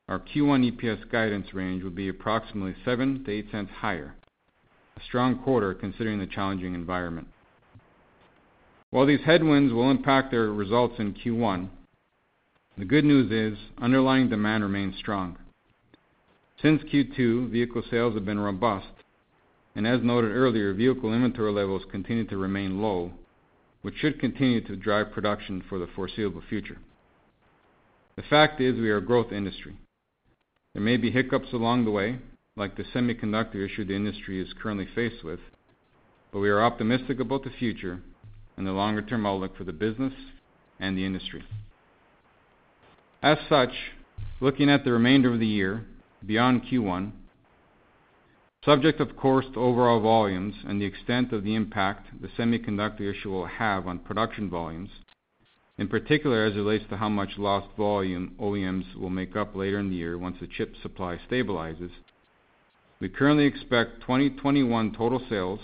our 0.09 0.21
Q1 0.21 0.73
EPS 0.73 1.11
guidance 1.13 1.53
range 1.53 1.85
would 1.85 1.95
be 1.95 2.09
approximately 2.09 2.75
$0.07-$0.08 2.87 3.69
higher, 3.69 4.15
a 4.97 5.01
strong 5.07 5.39
quarter 5.39 5.75
considering 5.75 6.19
the 6.19 6.27
challenging 6.27 6.75
environment. 6.75 7.29
While 8.89 9.05
these 9.05 9.21
headwinds 9.27 9.75
will 9.75 9.91
impact 9.91 10.33
our 10.33 10.51
results 10.51 10.95
in 10.99 11.13
Q1, 11.13 11.69
the 12.77 12.85
good 12.85 13.05
news 13.05 13.31
is 13.31 13.59
underlying 13.81 14.29
demand 14.29 14.65
remains 14.65 14.97
strong. 14.99 15.37
Since 16.61 16.83
Q2, 16.85 17.51
vehicle 17.51 17.83
sales 17.89 18.15
have 18.15 18.25
been 18.25 18.39
robust, 18.39 18.89
and 19.77 19.87
as 19.87 20.03
noted 20.03 20.33
earlier, 20.33 20.73
vehicle 20.75 21.13
inventory 21.13 21.53
levels 21.53 21.83
continue 21.91 22.27
to 22.27 22.37
remain 22.37 22.81
low, 22.81 23.13
which 23.83 23.95
should 23.97 24.19
continue 24.19 24.61
to 24.63 24.77
drive 24.77 25.13
production 25.13 25.63
for 25.69 25.79
the 25.79 25.87
foreseeable 25.95 26.43
future. 26.49 26.79
The 28.17 28.23
fact 28.23 28.61
is 28.61 28.81
we 28.81 28.91
are 28.91 28.99
a 28.99 29.05
growth 29.05 29.31
industry. 29.31 29.77
There 30.73 30.83
may 30.83 30.97
be 30.97 31.11
hiccups 31.11 31.53
along 31.53 31.85
the 31.85 31.91
way, 31.91 32.19
like 32.57 32.77
the 32.77 32.85
semiconductor 32.95 33.57
issue 33.57 33.85
the 33.85 33.95
industry 33.95 34.41
is 34.41 34.53
currently 34.61 34.89
faced 34.95 35.23
with, 35.23 35.41
but 36.33 36.41
we 36.41 36.51
are 36.51 36.63
optimistic 36.63 37.21
about 37.21 37.45
the 37.45 37.51
future 37.51 38.01
and 38.57 38.67
the 38.67 38.73
longer-term 38.73 39.27
outlook 39.27 39.57
for 39.57 39.65
the 39.65 39.73
business 39.73 40.13
and 40.81 40.97
the 40.97 41.05
industry. 41.05 41.45
As 43.25 43.39
such, 43.49 43.73
looking 44.43 44.69
at 44.69 44.85
the 44.85 44.93
remainder 44.93 45.33
of 45.33 45.41
the 45.41 45.47
year 45.47 45.87
beyond 46.27 46.65
Q1, 46.65 47.11
subject 48.63 49.01
of 49.01 49.17
course 49.17 49.47
to 49.55 49.61
overall 49.61 49.99
volumes 49.99 50.55
and 50.67 50.79
the 50.79 50.85
extent 50.85 51.33
of 51.33 51.43
the 51.43 51.55
impact 51.55 52.09
the 52.21 52.29
semiconductor 52.29 53.01
issue 53.01 53.31
will 53.31 53.47
have 53.47 53.87
on 53.87 54.01
production 54.01 54.51
volumes, 54.51 54.91
in 55.79 55.89
particular 55.89 56.45
as 56.45 56.53
it 56.53 56.59
relates 56.59 56.85
to 56.91 56.99
how 56.99 57.09
much 57.09 57.39
lost 57.39 57.67
volume 57.79 58.35
OEMs 58.39 58.95
will 58.95 59.09
make 59.09 59.35
up 59.37 59.57
later 59.57 59.79
in 59.79 59.89
the 59.89 59.97
year 59.97 60.19
once 60.19 60.37
the 60.39 60.47
chip 60.47 60.75
supply 60.83 61.19
stabilizes, 61.27 61.93
we 63.01 63.09
currently 63.09 63.47
expect 63.47 64.03
2021 64.03 64.93
total 64.93 65.23
sales, 65.31 65.61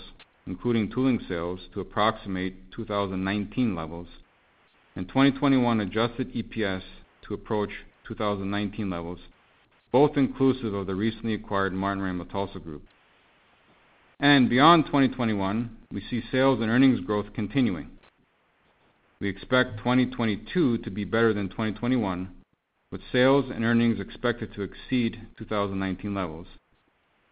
including 0.47 0.89
tooling 0.89 1.19
sales, 1.29 1.59
to 1.75 1.79
approximate 1.79 2.71
2019 2.71 3.75
levels, 3.75 4.07
and 4.95 5.07
2021 5.07 5.79
adjusted 5.79 6.33
EPS 6.33 6.81
to 7.27 7.33
approach 7.33 7.69
2019 8.07 8.89
levels, 8.89 9.19
both 9.91 10.17
inclusive 10.17 10.73
of 10.73 10.87
the 10.87 10.95
recently 10.95 11.33
acquired 11.33 11.73
Martinrea-Metalsa 11.73 12.63
Group. 12.63 12.83
And 14.19 14.49
beyond 14.49 14.85
2021, 14.85 15.77
we 15.91 16.01
see 16.09 16.21
sales 16.31 16.59
and 16.61 16.69
earnings 16.69 16.99
growth 16.99 17.27
continuing. 17.33 17.89
We 19.19 19.29
expect 19.29 19.77
2022 19.77 20.79
to 20.79 20.91
be 20.91 21.03
better 21.05 21.33
than 21.33 21.49
2021, 21.49 22.29
with 22.91 23.01
sales 23.11 23.45
and 23.53 23.63
earnings 23.63 23.99
expected 23.99 24.53
to 24.53 24.63
exceed 24.63 25.19
2019 25.37 26.13
levels, 26.13 26.47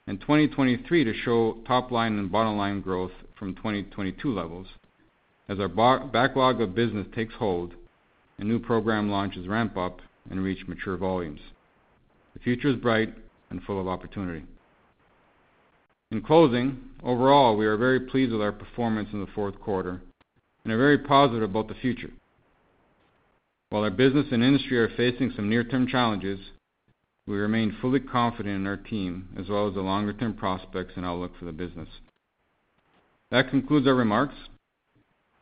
and 0.07 0.19
2023 0.21 1.03
to 1.03 1.13
show 1.13 1.57
top 1.67 1.91
line 1.91 2.17
and 2.17 2.31
bottom 2.31 2.57
line 2.57 2.81
growth 2.81 3.11
from 3.37 3.55
2022 3.55 4.33
levels 4.33 4.67
as 5.49 5.59
our 5.59 5.67
backlog 5.67 6.61
of 6.61 6.75
business 6.75 7.07
takes 7.13 7.33
hold 7.33 7.73
and 8.39 8.47
new 8.47 8.59
program 8.59 9.09
launches 9.11 9.47
ramp 9.47 9.77
up 9.77 9.99
and 10.29 10.43
reach 10.43 10.67
mature 10.67 10.97
volumes. 10.97 11.41
The 12.33 12.39
future 12.39 12.69
is 12.69 12.75
bright 12.77 13.13
and 13.49 13.61
full 13.63 13.79
of 13.79 13.87
opportunity. 13.87 14.45
In 16.11 16.21
closing, 16.21 16.79
overall, 17.03 17.55
we 17.55 17.65
are 17.65 17.77
very 17.77 17.99
pleased 17.99 18.31
with 18.31 18.41
our 18.41 18.51
performance 18.51 19.09
in 19.13 19.19
the 19.19 19.31
fourth 19.35 19.59
quarter 19.59 20.01
and 20.63 20.73
are 20.73 20.77
very 20.77 20.97
positive 20.97 21.43
about 21.43 21.67
the 21.67 21.75
future. 21.75 22.11
While 23.69 23.83
our 23.83 23.91
business 23.91 24.27
and 24.31 24.43
industry 24.43 24.79
are 24.79 24.89
facing 24.89 25.31
some 25.35 25.49
near-term 25.49 25.87
challenges, 25.87 26.39
we 27.27 27.37
remain 27.37 27.77
fully 27.79 27.99
confident 27.99 28.55
in 28.55 28.65
our 28.65 28.77
team 28.77 29.29
as 29.37 29.49
well 29.49 29.67
as 29.67 29.75
the 29.75 29.81
longer-term 29.81 30.33
prospects 30.33 30.93
and 30.95 31.05
outlook 31.05 31.33
for 31.37 31.45
the 31.45 31.51
business. 31.51 31.89
That 33.29 33.51
concludes 33.51 33.85
our 33.85 33.93
remarks. 33.93 34.33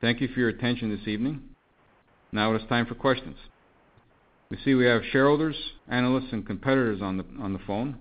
Thank 0.02 0.20
you 0.20 0.28
for 0.28 0.42
your 0.42 0.50
attention 0.50 0.90
this 0.90 1.08
evening. 1.08 1.42
Now 2.32 2.54
it 2.54 2.62
is 2.62 2.68
time 2.68 2.86
for 2.86 2.96
questions. 2.96 3.38
We 4.50 4.58
see 4.64 4.76
we 4.76 4.86
have 4.86 5.02
shareholders, 5.12 5.56
analysts, 5.90 6.32
and 6.32 6.46
competitors 6.46 7.02
on 7.02 7.18
the 7.18 7.60
phone, 7.66 7.98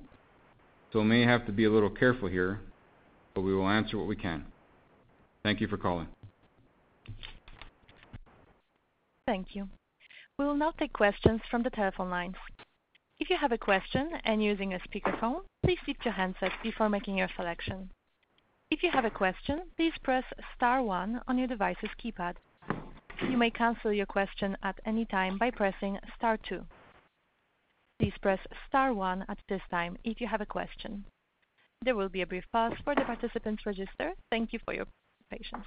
so 0.92 1.00
we 1.00 1.06
may 1.06 1.22
have 1.22 1.46
to 1.46 1.52
be 1.52 1.64
a 1.64 1.70
little 1.70 1.90
careful 1.90 2.28
here, 2.28 2.60
but 3.34 3.42
we 3.42 3.54
will 3.54 3.68
answer 3.68 3.98
what 3.98 4.06
we 4.06 4.16
can. 4.16 4.44
Thank 5.42 5.60
you 5.60 5.68
for 5.68 5.76
calling. 5.76 6.08
Thank 9.26 9.54
you. 9.54 9.68
We 10.38 10.44
will 10.44 10.56
now 10.56 10.72
take 10.72 10.92
questions 10.92 11.40
from 11.50 11.62
the 11.62 11.70
telephone 11.70 12.10
lines. 12.10 12.36
If 13.18 13.30
you 13.30 13.36
have 13.36 13.52
a 13.52 13.58
question 13.58 14.10
and 14.24 14.42
using 14.42 14.74
a 14.74 14.80
speakerphone, 14.80 15.40
please 15.64 15.78
mute 15.86 15.96
your 16.04 16.14
handset 16.14 16.52
before 16.62 16.88
making 16.88 17.16
your 17.16 17.30
selection. 17.36 17.90
If 18.70 18.82
you 18.82 18.90
have 18.92 19.04
a 19.04 19.10
question, 19.10 19.62
please 19.76 19.94
press 20.02 20.24
star 20.54 20.82
one 20.82 21.22
on 21.26 21.38
your 21.38 21.48
device's 21.48 21.90
keypad. 22.04 22.34
You 23.22 23.36
may 23.36 23.50
cancel 23.50 23.92
your 23.92 24.06
question 24.06 24.56
at 24.62 24.78
any 24.84 25.04
time 25.06 25.38
by 25.38 25.50
pressing 25.50 25.98
star 26.16 26.38
two. 26.48 26.64
Please 27.98 28.12
press 28.20 28.38
star 28.68 28.92
one 28.92 29.24
at 29.28 29.38
this 29.48 29.62
time 29.70 29.96
if 30.04 30.20
you 30.20 30.26
have 30.26 30.42
a 30.42 30.46
question. 30.46 31.04
There 31.82 31.96
will 31.96 32.08
be 32.08 32.22
a 32.22 32.26
brief 32.26 32.44
pause 32.52 32.74
for 32.84 32.94
the 32.94 33.02
participants 33.02 33.64
register. 33.64 34.12
Thank 34.30 34.52
you 34.52 34.58
for 34.64 34.74
your 34.74 34.86
patience. 35.30 35.64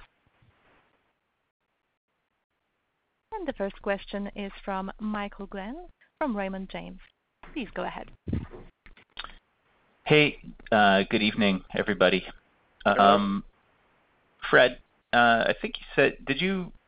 And 3.32 3.46
the 3.46 3.52
first 3.52 3.80
question 3.82 4.30
is 4.36 4.52
from 4.64 4.90
Michael 5.00 5.46
Glen 5.46 5.76
from 6.18 6.36
Raymond 6.36 6.68
James. 6.70 6.98
Please 7.52 7.68
go 7.74 7.84
ahead. 7.84 8.10
Hey, 10.04 10.38
uh, 10.72 11.04
good 11.10 11.22
evening, 11.22 11.62
everybody. 11.76 12.24
Um, 12.84 13.44
Fred, 14.50 14.78
uh, 15.12 15.44
I 15.46 15.54
think 15.60 15.74
you 15.78 15.84
said. 15.94 16.16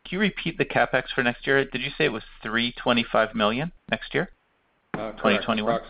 Can 0.05 0.17
you 0.17 0.21
repeat 0.21 0.59
the 0.59 0.65
CapEx 0.65 1.05
for 1.15 1.23
next 1.23 1.47
year? 1.47 1.65
Did 1.65 1.83
you 1.83 1.91
say 1.97 2.05
it 2.07 2.13
was 2.13 2.23
325 2.43 3.35
million 3.35 3.73
next 3.91 4.15
year? 4.15 4.31
2021. 4.95 5.81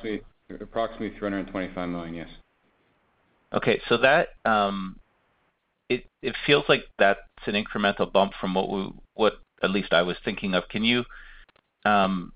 Approximately 0.61 1.19
325 1.19 1.89
million, 1.89 2.15
yes. 2.15 2.29
Okay. 3.53 3.81
So 3.89 3.97
that 3.99 4.29
it 5.89 6.37
feels 6.47 6.65
like 6.69 6.85
that's 6.99 7.21
an 7.47 7.55
incremental 7.55 8.11
bump 8.11 8.33
from 8.41 8.55
what 8.55 8.71
we 8.71 8.91
what 9.15 9.35
at 9.63 9.71
least 9.71 9.93
I 9.93 10.03
was 10.03 10.17
thinking 10.25 10.55
of. 10.55 10.69
Can 10.69 10.85
you, 10.85 11.05
um 11.85 12.33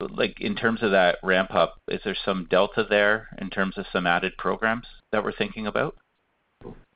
like, 0.00 0.40
in 0.40 0.54
terms 0.54 0.82
of 0.82 0.92
that 0.92 1.18
ramp 1.24 1.52
up, 1.52 1.74
is 1.88 2.00
there 2.04 2.16
some 2.24 2.46
delta 2.48 2.86
there 2.88 3.28
in 3.40 3.50
terms 3.50 3.76
of 3.76 3.84
some 3.92 4.06
added 4.06 4.32
programs 4.38 4.86
that 5.10 5.24
we're 5.24 5.32
thinking 5.32 5.66
about? 5.66 5.96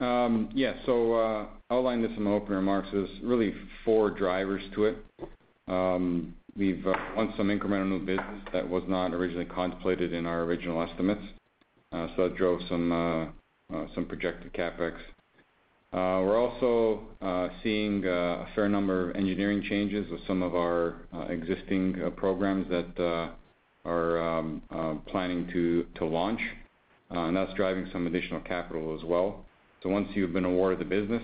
Um, 0.02 0.50
yeah. 0.52 0.74
So 0.84 1.14
I 1.14 1.46
outlined 1.70 2.02
this 2.04 2.10
in 2.16 2.24
my 2.24 2.32
opening 2.32 2.56
remarks. 2.56 2.88
There's 2.92 3.08
really 3.22 3.54
four 3.84 4.10
drivers 4.10 4.62
to 4.74 4.84
it. 4.86 4.96
Um, 5.68 6.34
we've 6.56 6.84
uh, 6.86 6.92
won 7.16 7.32
some 7.36 7.48
incremental 7.48 7.88
new 7.88 8.00
business 8.00 8.40
that 8.52 8.68
was 8.68 8.82
not 8.88 9.14
originally 9.14 9.44
contemplated 9.44 10.12
in 10.12 10.26
our 10.26 10.42
original 10.42 10.82
estimates. 10.82 11.22
Uh, 11.92 12.08
so 12.16 12.28
that 12.28 12.36
drove 12.36 12.60
some 12.68 12.90
uh 12.92 13.26
some 13.94 14.04
projected 14.04 14.52
CapEx. 14.52 14.92
We're 15.94 16.38
also 16.38 17.00
seeing 17.62 18.04
a 18.04 18.46
fair 18.54 18.68
number 18.68 19.10
of 19.10 19.16
engineering 19.16 19.62
changes 19.66 20.10
with 20.10 20.20
some 20.26 20.42
of 20.42 20.54
our 20.54 20.96
existing 21.30 21.96
programs 22.16 22.68
that 22.68 23.30
are 23.86 24.38
um, 24.38 24.62
planning 25.06 25.48
to 25.54 26.04
launch, 26.04 26.40
and 27.08 27.34
that's 27.34 27.54
driving 27.54 27.88
some 27.94 28.06
additional 28.06 28.40
capital 28.40 28.94
as 28.98 29.02
well. 29.06 29.42
So 29.82 29.88
once 29.88 30.08
you've 30.14 30.32
been 30.32 30.44
awarded 30.44 30.78
the 30.78 30.84
business, 30.84 31.22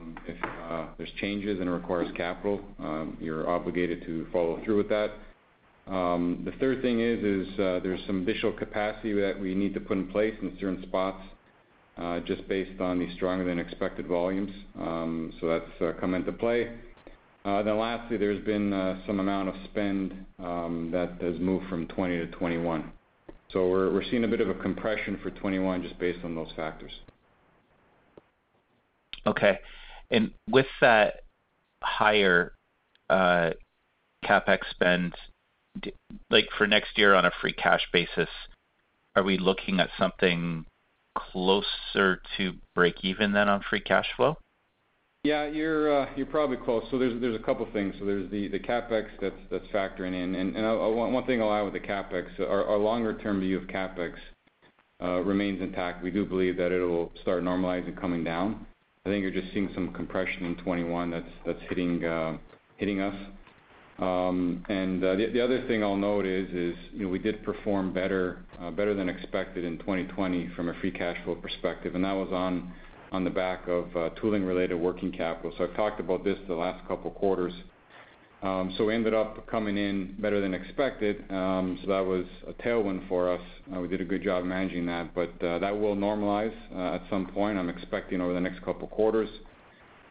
um, 0.00 0.16
If 0.26 0.36
uh, 0.42 0.86
there's 0.96 1.10
changes 1.20 1.60
and 1.60 1.68
it 1.68 1.72
requires 1.72 2.10
capital, 2.16 2.60
um, 2.78 3.18
you're 3.20 3.48
obligated 3.48 4.02
to 4.06 4.26
follow 4.32 4.60
through 4.64 4.78
with 4.78 4.88
that. 4.88 5.10
Um, 5.86 6.42
the 6.44 6.52
third 6.52 6.82
thing 6.82 7.00
is 7.00 7.22
is 7.22 7.58
uh 7.58 7.80
there's 7.82 8.00
some 8.06 8.22
additional 8.22 8.52
capacity 8.52 9.12
that 9.20 9.38
we 9.38 9.54
need 9.54 9.74
to 9.74 9.80
put 9.80 9.96
in 9.98 10.06
place 10.08 10.34
in 10.40 10.56
certain 10.60 10.82
spots, 10.82 11.22
uh, 11.98 12.20
just 12.20 12.46
based 12.48 12.80
on 12.80 12.98
the 12.98 13.12
stronger 13.16 13.44
than 13.44 13.58
expected 13.58 14.06
volumes. 14.06 14.52
Um 14.78 15.32
so 15.40 15.48
that's 15.48 15.82
uh, 15.82 15.92
come 16.00 16.14
into 16.14 16.32
play. 16.32 16.72
Uh 17.44 17.62
then 17.62 17.76
lastly, 17.78 18.16
there's 18.16 18.44
been 18.44 18.70
some 19.06 19.20
amount 19.20 19.48
of 19.48 19.54
spend 19.64 20.12
that 20.38 21.10
has 21.20 21.38
moved 21.40 21.66
from 21.68 21.86
2020 21.88 22.16
to 22.18 22.26
2021. 22.26 22.92
We're 23.54 23.92
we're 23.92 24.04
seeing 24.10 24.24
a 24.24 24.28
bit 24.28 24.40
of 24.40 24.48
a 24.48 24.54
compression 24.54 25.16
for 25.22 25.30
2021 25.30 25.82
just 25.82 25.98
based 25.98 26.24
on 26.24 26.34
those 26.34 26.52
factors. 26.56 26.92
Okay. 29.26 29.58
And 30.10 30.32
with 30.48 30.66
that 30.80 31.20
higher 31.82 32.52
uh, 33.08 33.50
CapEx 34.24 34.58
spend, 34.70 35.14
like 36.30 36.48
for 36.56 36.66
next 36.66 36.98
year 36.98 37.14
on 37.14 37.24
a 37.24 37.30
free 37.40 37.52
cash 37.52 37.82
basis, 37.92 38.28
are 39.16 39.22
we 39.22 39.38
looking 39.38 39.80
at 39.80 39.90
something 39.98 40.64
closer 41.16 42.20
to 42.36 42.52
break 42.74 42.96
even 43.02 43.32
than 43.32 43.48
on 43.48 43.62
free 43.68 43.80
cash 43.80 44.06
flow? 44.16 44.36
Yeah, 45.22 45.46
you're 45.46 46.02
uh, 46.02 46.06
probably 46.30 46.56
close. 46.56 46.82
So 46.90 46.98
there's 46.98 47.36
a 47.36 47.42
couple 47.44 47.68
things. 47.72 47.94
So 47.98 48.06
there's 48.06 48.30
the 48.30 48.48
CapEx 48.58 49.06
that's 49.20 49.66
factoring 49.66 50.14
in. 50.14 50.34
And 50.34 50.54
one 50.96 51.26
thing 51.26 51.42
I'll 51.42 51.52
add 51.52 51.62
with 51.62 51.74
the 51.74 51.80
CapEx, 51.80 52.40
our 52.40 52.78
longer 52.78 53.18
term 53.18 53.40
view 53.40 53.58
of 53.58 53.64
CapEx 53.64 54.14
uh, 55.02 55.20
remains 55.20 55.60
intact. 55.60 56.02
We 56.02 56.10
do 56.10 56.24
believe 56.24 56.56
that 56.56 56.72
it'll 56.72 57.12
start 57.20 57.42
normalizing 57.42 58.00
coming 58.00 58.24
down. 58.24 58.66
I 59.06 59.08
think 59.08 59.22
you're 59.22 59.30
just 59.30 59.50
seeing 59.54 59.70
some 59.74 59.94
compression 59.94 60.44
in 60.44 60.56
2021 60.56 61.10
that's 61.10 61.24
that's 61.46 61.58
hitting 61.70 62.04
uh 62.04 62.36
hitting 62.76 63.00
us. 63.00 63.14
The 63.98 65.30
the 65.32 65.40
other 65.40 65.66
thing 65.66 65.82
I'll 65.82 65.96
note 65.96 66.26
is, 66.26 66.50
is 66.50 66.74
you 66.92 67.04
know, 67.04 67.08
we 67.08 67.18
did 67.18 67.42
perform 67.42 67.94
better 67.94 68.44
uh 68.60 68.70
better 68.70 68.92
than 68.92 69.08
expected 69.08 69.64
in 69.64 69.78
2020 69.78 70.50
from 70.54 70.68
a 70.68 70.74
free 70.80 70.90
cash 70.90 71.16
flow 71.24 71.34
perspective, 71.34 71.94
and 71.94 72.04
that 72.04 72.12
was 72.12 72.30
on 72.30 73.24
the 73.24 73.30
back 73.30 73.66
of 73.68 73.86
tooling-related 74.16 74.74
working 74.74 75.10
capital. 75.10 75.50
So 75.56 75.64
I've 75.64 75.74
talked 75.76 75.98
about 75.98 76.22
this 76.22 76.36
the 76.46 76.54
last 76.54 76.86
couple 76.86 77.10
of 77.10 77.16
quarters. 77.16 77.54
Um, 78.42 78.74
we 78.86 78.94
ended 78.94 79.12
up 79.12 79.46
coming 79.46 79.76
in 79.76 80.16
better 80.18 80.40
than 80.40 80.54
expected. 80.54 81.30
Um, 81.30 81.78
so 81.82 81.88
that 81.88 82.00
was 82.00 82.24
a 82.48 82.52
tailwind 82.62 83.06
for 83.08 83.30
us. 83.32 83.40
Uh, 83.74 83.80
we 83.80 83.88
did 83.88 84.00
a 84.00 84.04
good 84.04 84.22
job 84.22 84.44
managing 84.44 84.86
that, 84.86 85.14
but 85.14 85.30
uh, 85.44 85.58
that 85.58 85.78
will 85.78 85.94
normalize 85.94 86.54
uh, 86.74 86.94
at 86.94 87.02
some 87.10 87.26
point, 87.26 87.58
I'm 87.58 87.68
expecting 87.68 88.20
over 88.20 88.32
the 88.32 88.40
next 88.40 88.62
couple 88.62 88.88
quarters. 88.88 89.28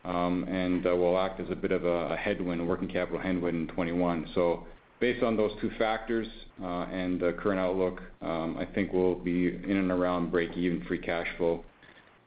Um, 0.05 0.45
and 0.45 0.85
will 0.85 1.19
act 1.19 1.41
as 1.41 1.47
a 1.51 1.55
bit 1.55 1.73
of 1.73 1.83
a 1.83 2.15
headwind, 2.15 2.65
working 2.65 2.87
capital 2.87 3.19
headwind 3.19 3.57
in 3.57 3.67
2021. 3.67 4.61
Based 5.01 5.23
on 5.23 5.35
those 5.37 5.51
two 5.61 5.71
factors, 5.77 6.27
and 6.57 7.19
the 7.19 7.33
current 7.33 7.59
outlook, 7.59 8.01
I 8.21 8.65
think 8.73 8.93
we'll 8.93 9.15
be 9.15 9.47
in 9.47 9.77
and 9.77 9.91
around 9.91 10.31
break-even 10.31 10.85
free 10.87 10.99
cash 10.99 11.27
flow. 11.37 11.65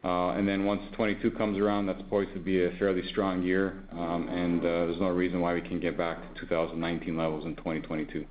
Uh, 0.05 0.35
once 0.65 0.83
2022 0.93 1.31
comes 1.33 1.59
around, 1.59 1.87
that's 1.87 2.03
poised 2.11 2.33
to 2.35 2.41
be 2.41 2.65
a 2.65 2.73
fairly 2.79 3.07
strong 3.11 3.43
year, 3.43 3.85
um, 3.93 4.29
and 4.29 4.61
uh, 4.61 4.63
there's 4.63 5.01
no 5.01 5.09
reason 5.09 5.41
why 5.41 5.55
we 5.55 5.61
can't 5.61 5.81
get 5.81 5.97
back 5.97 6.35
to 6.35 6.41
2019 6.41 7.17
levels 7.17 7.45
in 7.45 7.55
2022. 7.55 8.25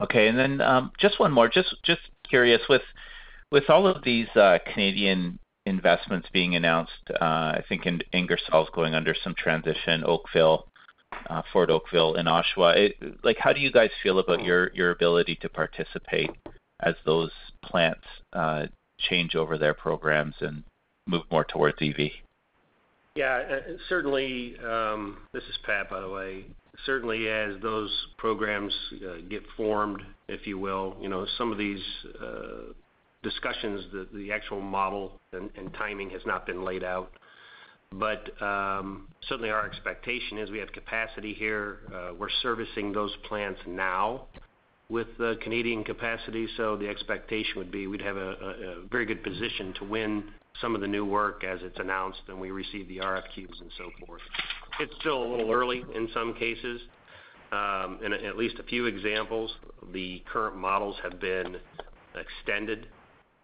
Okay. 0.00 0.28
And 0.28 0.38
then 0.38 0.60
um 0.60 0.90
just 0.98 1.20
one 1.20 1.32
more. 1.32 1.48
Just 1.48 1.76
just 1.84 2.00
curious, 2.28 2.60
with 2.68 2.82
all 3.68 3.86
of 3.86 4.02
these 4.02 4.28
uh, 4.34 4.58
Canadian 4.72 5.38
investments 5.66 6.28
being 6.32 6.56
announced, 6.56 7.10
I 7.20 7.62
think 7.68 7.86
Ingersoll 8.12 8.64
is 8.64 8.70
going 8.74 8.94
under 8.94 9.14
some 9.14 9.34
transition, 9.38 10.02
Oakville, 10.04 10.66
Ford 11.52 11.70
Oakville 11.70 12.16
and 12.16 12.28
Oshawa. 12.28 12.92
Like, 13.22 13.38
how 13.38 13.52
do 13.52 13.60
you 13.60 13.70
guys 13.70 13.90
feel 14.02 14.18
about 14.18 14.42
your 14.42 14.90
ability 14.90 15.36
to 15.36 15.48
participate 15.48 16.30
as 16.80 16.94
those 17.04 17.30
plants 17.62 18.04
uh, 18.32 18.66
change 18.98 19.34
over 19.34 19.58
their 19.58 19.74
programs 19.74 20.34
and 20.40 20.64
move 21.06 21.22
more 21.30 21.44
towards 21.44 21.76
EV? 21.80 22.10
Yeah. 23.14 23.42
Uh, 23.50 23.72
certainly, 23.88 24.56
um, 24.58 25.18
this 25.32 25.44
is 25.44 25.56
Pat, 25.64 25.88
by 25.90 26.00
the 26.00 26.08
way. 26.08 26.44
Certainly, 26.84 27.28
as 27.28 27.60
those 27.62 27.90
programs 28.18 28.72
uh, 28.94 29.20
get 29.28 29.42
formed, 29.56 30.02
if 30.28 30.46
you 30.46 30.58
will, 30.58 30.96
you 31.00 31.08
know, 31.08 31.24
some 31.38 31.52
of 31.52 31.58
these 31.58 31.82
discussions, 33.22 33.84
the 34.12 34.32
actual 34.32 34.60
model 34.60 35.12
and 35.32 35.72
timing 35.78 36.10
has 36.10 36.22
not 36.26 36.46
been 36.46 36.64
laid 36.64 36.84
out. 36.84 37.10
But 37.92 38.42
um 38.42 39.06
certainly 39.28 39.50
our 39.50 39.64
expectation 39.64 40.38
is 40.38 40.50
we 40.50 40.58
have 40.58 40.72
capacity 40.72 41.32
here. 41.32 41.78
We're 42.18 42.28
servicing 42.42 42.92
those 42.92 43.14
plants 43.28 43.60
now 43.68 44.26
with 44.88 45.08
the 45.18 45.36
Canadian 45.42 45.84
capacity. 45.84 46.46
So 46.56 46.76
the 46.76 46.88
expectation 46.88 47.54
would 47.56 47.70
be 47.70 47.86
we'd 47.86 48.02
have 48.02 48.16
a 48.16 48.82
very 48.90 49.06
good 49.06 49.22
position 49.22 49.74
to 49.78 49.84
win 49.84 50.24
some 50.60 50.74
of 50.74 50.80
the 50.80 50.86
new 50.86 51.04
work 51.04 51.42
as 51.44 51.60
it's 51.62 51.78
announced, 51.78 52.20
and 52.28 52.40
we 52.40 52.50
receive 52.50 52.86
the 52.88 52.98
RFQs 52.98 53.60
and 53.60 53.70
so 53.76 53.90
forth. 54.06 54.20
It's 54.80 54.94
still 55.00 55.22
a 55.22 55.28
little 55.28 55.50
early 55.50 55.84
in 55.94 56.08
some 56.14 56.34
cases. 56.34 56.80
Um, 57.52 58.00
in 58.04 58.12
at 58.12 58.36
least 58.36 58.58
a 58.58 58.64
few 58.64 58.86
examples, 58.86 59.52
the 59.92 60.22
current 60.32 60.56
models 60.56 60.96
have 61.02 61.20
been 61.20 61.56
extended 62.14 62.88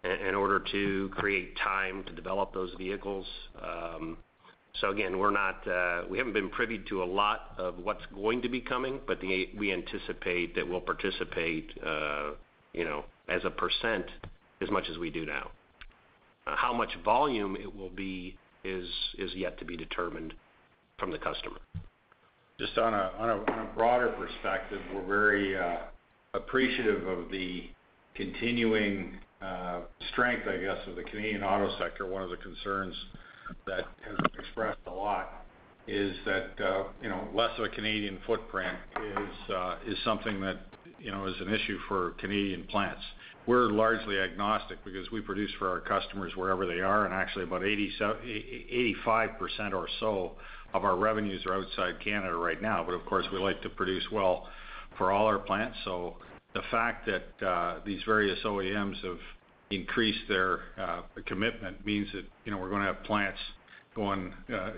in 0.03 0.35
order 0.35 0.59
to 0.71 1.09
create 1.13 1.55
time 1.57 2.03
to 2.05 2.13
develop 2.13 2.53
those 2.53 2.73
vehicles. 2.77 3.25
Um, 3.61 4.17
So 4.79 4.89
again, 4.89 5.19
we're 5.19 5.31
not—we 5.31 5.71
uh, 5.71 6.17
haven't 6.17 6.33
been 6.33 6.49
privy 6.49 6.79
to 6.89 7.03
a 7.03 7.05
lot 7.05 7.53
of 7.57 7.77
what's 7.79 8.05
going 8.15 8.41
to 8.43 8.49
be 8.49 8.61
coming, 8.61 8.99
but 9.05 9.21
we 9.21 9.73
anticipate 9.73 10.55
that 10.55 10.67
we'll 10.67 10.79
participate, 10.81 11.71
uh, 11.85 12.31
you 12.73 12.85
know, 12.85 13.03
as 13.27 13.41
a 13.43 13.49
percent 13.49 14.05
as 14.61 14.69
much 14.71 14.85
as 14.89 14.97
we 14.97 15.09
do 15.09 15.25
now. 15.25 15.51
Uh, 16.47 16.55
how 16.55 16.73
much 16.73 16.89
volume 17.03 17.55
it 17.55 17.75
will 17.75 17.89
be 17.89 18.37
is 18.63 18.87
is 19.17 19.33
yet 19.35 19.59
to 19.59 19.65
be 19.65 19.75
determined 19.75 20.33
from 20.97 21.11
the 21.11 21.17
customer. 21.17 21.57
Just 22.59 22.77
on 22.77 22.93
a 22.93 23.11
on 23.19 23.29
a 23.29 23.69
broader 23.75 24.09
perspective, 24.09 24.79
we're 24.93 25.05
very 25.05 25.57
appreciative 26.33 27.07
of 27.07 27.29
the 27.29 27.69
continuing 28.15 29.17
strength, 30.13 30.47
I 30.47 30.57
guess, 30.57 30.77
of 30.87 30.95
the 30.95 31.03
Canadian 31.03 31.43
auto 31.43 31.77
sector. 31.77 32.05
One 32.05 32.21
of 32.21 32.29
the 32.29 32.37
concerns 32.37 32.95
that 33.65 33.85
has 34.07 34.17
been 34.17 34.39
expressed 34.39 34.79
a 34.87 34.91
lot 34.91 35.45
is 35.87 36.15
that, 36.25 36.51
uh, 36.63 36.83
you 37.01 37.09
know, 37.09 37.27
less 37.33 37.51
of 37.57 37.65
a 37.65 37.69
Canadian 37.69 38.19
footprint 38.25 38.77
uh, 39.53 39.75
is 39.85 39.97
something 40.05 40.39
that, 40.41 40.57
you 40.99 41.11
know, 41.11 41.27
is 41.27 41.35
an 41.41 41.53
issue 41.53 41.77
for 41.87 42.11
Canadian 42.19 42.63
plants. 42.65 43.01
We're 43.47 43.71
largely 43.71 44.19
agnostic 44.19 44.83
because 44.85 45.09
we 45.11 45.21
produce 45.21 45.49
for 45.57 45.69
our 45.69 45.79
customers 45.79 46.33
wherever 46.35 46.67
they 46.67 46.81
are, 46.81 47.05
and 47.05 47.13
actually 47.13 47.43
about 47.43 47.61
85% 47.61 49.73
or 49.73 49.87
so 49.99 50.33
of 50.73 50.85
our 50.85 50.95
revenues 50.95 51.43
are 51.47 51.55
outside 51.55 51.95
Canada 52.03 52.35
right 52.35 52.61
now. 52.61 52.83
But 52.85 52.93
of 52.93 53.05
course, 53.05 53.25
we 53.33 53.39
like 53.39 53.61
to 53.63 53.69
produce 53.69 54.03
well 54.11 54.47
for 54.97 55.11
all 55.11 55.25
our 55.25 55.39
plants. 55.39 55.77
So 55.83 56.17
the 56.53 56.61
fact 56.69 57.07
that 57.07 57.45
uh, 57.45 57.79
these 57.85 58.01
various 58.05 58.39
OEMs 58.45 59.03
have 59.03 59.19
increased 59.71 60.27
their 60.27 60.59
commitment 61.25 61.85
means 61.85 62.07
that, 62.13 62.25
you 62.45 62.51
know, 62.51 62.57
we're 62.57 62.69
gonna 62.69 62.85
have 62.85 63.03
plants 63.03 63.39
going 63.95 64.33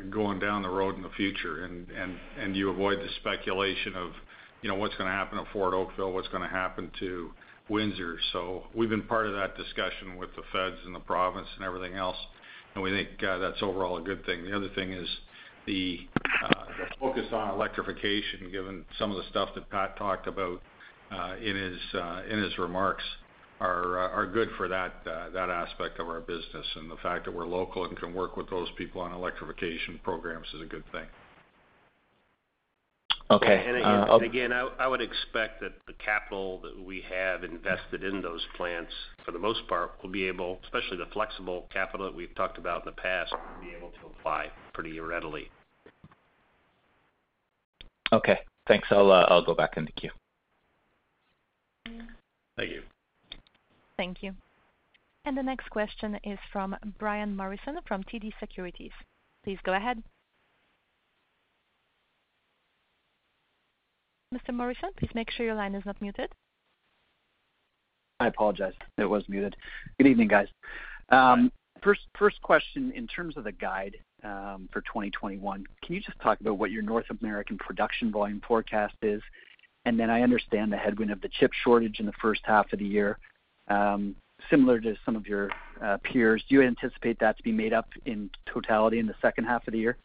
going 0.10 0.40
down 0.40 0.62
the 0.62 0.70
road 0.70 0.96
in 0.96 1.02
the 1.02 1.10
future. 1.10 1.66
And 1.66 2.56
you 2.56 2.70
avoid 2.70 3.00
the 3.00 3.10
speculation 3.20 3.96
of, 3.96 4.12
you 4.62 4.70
know, 4.70 4.76
what's 4.76 4.96
gonna 4.96 5.12
happen 5.12 5.38
to 5.38 5.46
Ford 5.52 5.74
Oakville, 5.74 6.12
what's 6.14 6.30
gonna 6.30 6.48
happen 6.48 6.92
to 7.00 7.32
Windsor. 7.70 8.20
So 8.34 8.64
we've 8.74 8.90
been 8.90 9.04
part 9.04 9.26
of 9.28 9.34
that 9.34 9.56
discussion 9.58 10.18
with 10.18 10.30
the 10.36 10.44
feds 10.52 10.78
and 10.86 10.94
the 10.94 11.00
province 11.00 11.48
and 11.56 11.66
everything 11.66 11.96
else, 11.96 12.18
and 12.76 12.84
we 12.84 12.92
think 12.92 13.10
that's 13.20 13.62
overall 13.62 13.98
a 13.98 14.02
good 14.02 14.26
thing. 14.26 14.44
The 14.44 14.56
other 14.56 14.70
thing 14.70 14.92
is 14.92 15.08
the 15.66 16.08
focus 17.00 17.26
on 17.32 17.54
electrification, 17.54 18.52
given 18.52 18.84
some 19.00 19.12
of 19.12 19.18
the 19.18 19.24
stuff 19.30 19.50
that 19.56 19.70
Pat 19.70 19.98
talked 19.98 20.28
about 20.28 20.62
uh 21.12 21.36
in 21.42 21.56
his 21.56 21.80
uh 21.94 22.22
in 22.30 22.42
his 22.42 22.58
remarks, 22.58 23.04
Uh, 23.64 24.10
are 24.14 24.28
good 24.28 24.50
for 24.58 24.66
uh, 24.66 24.90
that 25.34 25.50
aspect 25.50 25.98
of 26.00 26.10
our 26.10 26.20
business. 26.20 26.66
And 26.76 26.92
the 26.92 26.98
fact 26.98 27.24
that 27.24 27.34
we're 27.34 27.48
local 27.48 27.86
and 27.86 27.96
can 27.96 28.14
work 28.14 28.36
with 28.36 28.50
those 28.50 28.68
people 28.78 29.00
on 29.00 29.14
electrification 29.14 30.02
programs 30.04 30.48
is 30.54 30.62
a 30.62 30.66
good 30.66 30.84
thing. 30.92 31.06
Okay. 33.32 33.64
And 33.66 34.10
uh, 34.10 34.18
again, 34.18 34.52
I 34.52 34.86
would 34.86 35.00
expect 35.00 35.62
that 35.62 35.72
the 35.88 35.94
capital 35.94 36.60
that 36.62 36.84
we 36.84 37.04
have 37.10 37.46
invested 37.46 38.04
in 38.04 38.22
those 38.22 38.46
plants, 38.58 38.92
for 39.24 39.32
the 39.32 39.40
most 39.40 39.66
part, 39.70 39.94
will 40.04 40.12
be 40.12 40.28
able, 40.28 40.60
especially 40.66 40.98
the 40.98 41.10
flexible 41.14 41.70
capital 41.72 42.06
that 42.06 42.16
we've 42.16 42.36
talked 42.36 42.58
about 42.58 42.86
in 42.86 42.94
the 42.94 43.02
past, 43.02 43.32
will 43.32 43.66
be 43.66 43.74
able 43.74 43.92
to 43.92 44.08
apply 44.20 44.52
pretty 44.74 45.00
readily. 45.00 45.50
Okay. 48.12 48.40
Thanks. 48.68 48.90
I'll 48.92 49.46
go 49.46 49.56
back 49.56 49.78
in 49.78 49.86
the 49.86 49.92
queue. 49.94 50.12
Thank 52.58 52.72
you. 52.72 52.82
Thank 54.04 54.22
you. 54.22 54.34
And 55.24 55.38
the 55.38 55.42
next 55.42 55.70
question 55.70 56.20
is 56.26 56.38
from 56.52 56.76
Brian 57.00 57.38
Morrison 57.38 57.78
from 57.88 58.04
TD 58.04 58.34
Securities. 58.38 58.92
Please 59.46 59.58
go 59.64 59.76
ahead. 59.76 60.04
Mr. 64.36 64.54
Morrison, 64.54 64.90
please 65.00 65.12
make 65.16 65.32
sure 65.32 65.46
your 65.46 65.56
line 65.56 65.74
is 65.74 65.86
not 65.86 66.02
muted. 66.02 66.30
I 68.20 68.28
apologize. 68.28 68.74
It 68.98 69.06
was 69.06 69.24
muted. 69.30 69.56
Good 69.98 70.08
evening, 70.08 70.28
guys. 70.28 70.48
Um, 71.08 71.50
first 71.82 72.42
question, 72.42 72.92
in 72.94 73.08
terms 73.08 73.38
of 73.38 73.46
the 73.46 73.54
guide 73.54 73.96
um, 74.26 74.68
for 74.74 74.82
2021, 74.82 75.64
can 75.82 75.96
you 75.96 76.02
just 76.02 76.20
talk 76.20 76.42
about 76.42 76.58
what 76.58 76.72
your 76.72 76.82
North 76.82 77.06
American 77.22 77.58
production 77.58 78.12
volume 78.12 78.42
forecast 78.46 78.96
is? 79.02 79.22
And 79.86 79.98
then 79.98 80.10
I 80.10 80.24
understand 80.24 80.74
the 80.74 80.78
headwind 80.78 81.12
of 81.12 81.22
the 81.22 81.30
chip 81.40 81.52
shortage 81.64 82.02
in 82.02 82.06
the 82.06 82.14
first 82.22 82.42
half 82.44 82.74
of 82.74 82.80
the 82.80 82.86
year. 82.86 83.18
Um, 83.68 84.16
similar 84.50 84.80
to 84.80 84.96
some 85.06 85.16
of 85.16 85.28
your 85.28 85.50
uh, 85.84 85.98
peers, 86.04 86.44
do 86.50 86.56
you 86.56 86.62
anticipate 86.62 87.20
that 87.20 87.38
to 87.38 87.44
be 87.44 87.52
made 87.52 87.74
up 87.74 87.88
in 88.06 88.30
totality 88.52 89.00
in 89.00 89.08
the 89.08 89.16
second 89.22 89.46
half 89.46 89.68
of 89.68 89.74
the 89.74 89.80
year? 89.80 89.98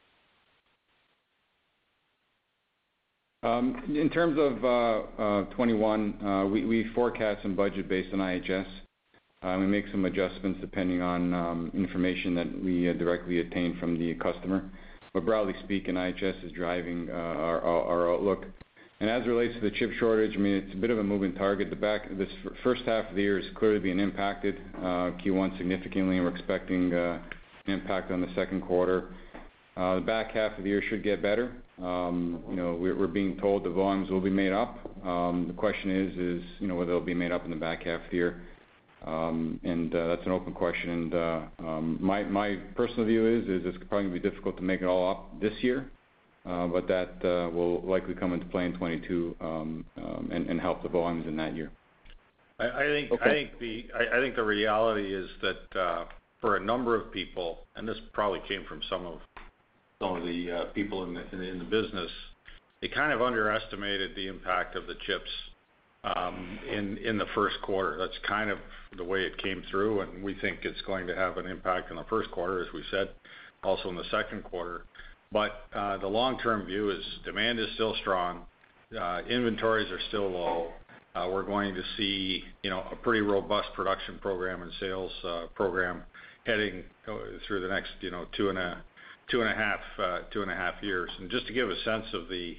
Um, 3.42 3.82
in 3.94 4.11
terms 4.11 4.36
of 4.38 4.64
uh, 4.64 4.98
uh, 5.22 5.44
2021, 5.50 6.50
we 6.50 6.90
forecast 6.94 7.44
and 7.44 7.56
budget 7.56 7.88
based 7.88 8.12
on 8.12 8.18
IHS. 8.18 8.66
We 9.42 9.66
make 9.66 9.84
some 9.92 10.04
adjustments 10.04 10.59
depending 10.61 11.02
on 11.02 11.32
um, 11.32 11.70
information 11.72 12.34
that 12.34 12.62
we 12.62 12.92
directly 12.94 13.40
obtain 13.40 13.78
from 13.78 13.96
the 13.98 14.14
customer. 14.14 14.68
But 15.14 15.24
broadly 15.24 15.54
speaking, 15.62 15.94
IHS 15.94 16.44
is 16.44 16.52
driving 16.52 17.11
our 17.11 18.12
outlook. 18.12 18.46
And 19.01 19.09
as 19.09 19.24
it 19.24 19.28
relates 19.28 19.55
to 19.55 19.61
the 19.61 19.70
chip 19.70 19.92
shortage, 20.01 20.34
I 20.34 20.38
mean, 20.38 20.55
it's 20.55 20.74
a 20.74 20.76
bit 20.76 20.90
of 20.90 20.99
a 20.99 21.05
moving 21.05 21.32
target. 21.34 21.70
The 21.70 21.76
back 21.76 22.09
this 22.18 22.28
first 22.64 22.82
half 22.84 23.09
of 23.09 23.14
the 23.14 23.22
year 23.22 23.38
is 23.38 23.46
clearly 23.55 23.78
being 23.78 24.01
impacted, 24.01 24.61
uh, 24.78 25.12
Q1 25.24 25.57
significantly, 25.57 26.16
and 26.16 26.24
we're 26.24 26.34
expecting 26.34 26.92
uh, 26.92 27.20
an 27.66 27.74
impact 27.74 28.11
on 28.11 28.20
the 28.20 28.28
second 28.34 28.62
quarter. 28.62 29.11
Uh, 29.76 29.96
the 29.96 30.01
back 30.01 30.32
half 30.32 30.59
of 30.59 30.64
the 30.64 30.70
year 30.70 30.82
should 30.90 31.05
get 31.05 31.22
better. 31.22 31.53
Um, 31.80 32.42
you 32.51 32.57
know, 32.57 32.74
we're 32.74 33.07
being 33.07 33.36
told 33.36 33.62
the 33.62 33.70
volumes 33.70 34.11
will 34.11 34.20
be 34.20 34.30
made 34.30 34.53
up. 34.53 34.76
Um, 35.07 35.44
the 35.46 35.55
question 35.55 35.90
is 35.92 36.18
is 36.18 36.51
you 36.59 36.66
know, 36.66 36.74
whether 36.74 36.90
they'll 36.90 37.01
be 37.01 37.14
made 37.14 37.30
up 37.30 37.44
in 37.44 37.51
the 37.51 37.57
back 37.57 37.84
half 37.84 38.01
of 38.05 38.11
the 38.11 38.16
year. 38.16 38.42
Um, 39.07 39.61
and 39.62 39.92
that's 39.92 40.26
an 40.26 40.32
open 40.32 40.53
question. 40.53 40.90
And 40.90 41.14
uh 41.14 41.40
um 41.61 41.99
my 42.01 42.24
my 42.24 42.57
personal 42.74 43.05
view 43.05 43.28
is 43.28 43.44
is 43.44 43.64
it's 43.64 43.78
probably 43.88 44.09
going 44.09 44.14
to 44.14 44.20
be 44.20 44.28
difficult 44.28 44.57
to 44.57 44.62
make 44.64 44.82
it 44.82 44.86
all 44.86 45.09
up 45.09 45.40
this 45.40 45.53
year. 45.61 45.88
Uh, 46.47 46.66
but 46.66 46.89
that 46.89 47.11
uh, 47.24 47.51
will 47.51 47.82
likely 47.82 48.14
come 48.14 48.32
into 48.32 48.47
play 48.47 48.64
in 48.64 48.72
2022 48.72 49.36
um, 49.41 49.84
um, 49.99 50.30
and 50.32 50.61
help 50.61 50.82
the 50.82 50.89
volumes 50.89 51.26
in 51.26 51.36
that 51.36 51.55
year. 51.55 51.70
I 52.59 54.20
think 54.20 54.34
the 54.36 54.43
reality 54.43 55.14
is 55.14 55.28
that 55.43 55.78
uh, 55.78 56.05
for 56.41 56.57
a 56.57 56.61
number 56.61 56.97
of 56.97 57.12
people, 57.12 57.61
and 57.76 57.86
this 57.86 57.99
probably 58.12 58.41
came 58.49 58.64
from 58.68 58.80
some 58.89 59.07
of 59.07 59.20
the 60.01 60.68
people 60.74 61.05
in 61.05 61.14
the 61.14 61.66
business, 61.70 62.11
they 62.80 62.89
kind 62.89 63.12
of 63.12 63.20
underestimated 63.20 64.14
the 64.16 64.26
impact 64.26 64.76
of 64.76 64.86
the 64.86 64.95
chips 65.07 65.30
um, 66.05 66.59
in 66.70 67.18
the 67.18 67.26
first 67.34 67.57
quarter. 67.62 67.99
That's 67.99 68.18
kind 68.26 68.51
of 68.51 68.59
the 68.97 69.05
way 69.05 69.20
it 69.20 69.36
came 69.39 69.62
through, 69.70 70.01
and 70.01 70.22
we 70.22 70.34
think 70.41 70.61
it's 70.62 70.80
going 70.82 71.07
to 71.09 71.14
have 71.14 71.36
an 71.36 71.47
impact 71.47 71.91
in 71.91 71.97
the 71.97 72.05
first 72.05 72.30
quarter, 72.30 72.62
as 72.62 72.72
we 72.72 72.82
said, 72.91 73.11
also 73.62 73.89
in 73.89 73.97
the 73.97 74.09
second 74.11 74.45
quarter. 74.45 74.84
Uh, 75.35 75.99
the 75.99 76.07
long-term 76.07 76.66
view 76.66 76.91
is 76.91 77.05
demand 77.24 77.59
is 77.61 77.68
still 77.74 77.95
strong. 78.01 78.47
Uh, 78.99 79.20
inventories 79.29 79.91
are 79.91 80.01
still 80.09 80.31
low. 80.31 80.72
Uh, 81.14 81.29
we're 81.31 81.43
going 81.43 81.74
to 81.74 81.83
see 81.97 82.43
you 82.62 82.70
know, 82.70 82.85
a 82.91 82.97
pretty 82.97 83.20
robust 83.20 83.68
production 83.74 84.18
program 84.20 84.62
and 84.62 84.72
sales 84.81 85.12
program 85.55 86.03
heading 86.47 86.83
through 87.47 87.61
the 87.61 87.68
next 87.68 87.91
you 88.01 88.11
know, 88.11 88.24
two 88.35 88.49
and 88.49 88.59
a 88.59 90.55
half 90.55 90.74
years. 90.83 91.11
And 91.18 91.31
just 91.31 91.47
to 91.47 91.53
give 91.53 91.68
a 91.68 91.76
sense 91.83 92.07
of 92.14 92.29
the 92.29 92.57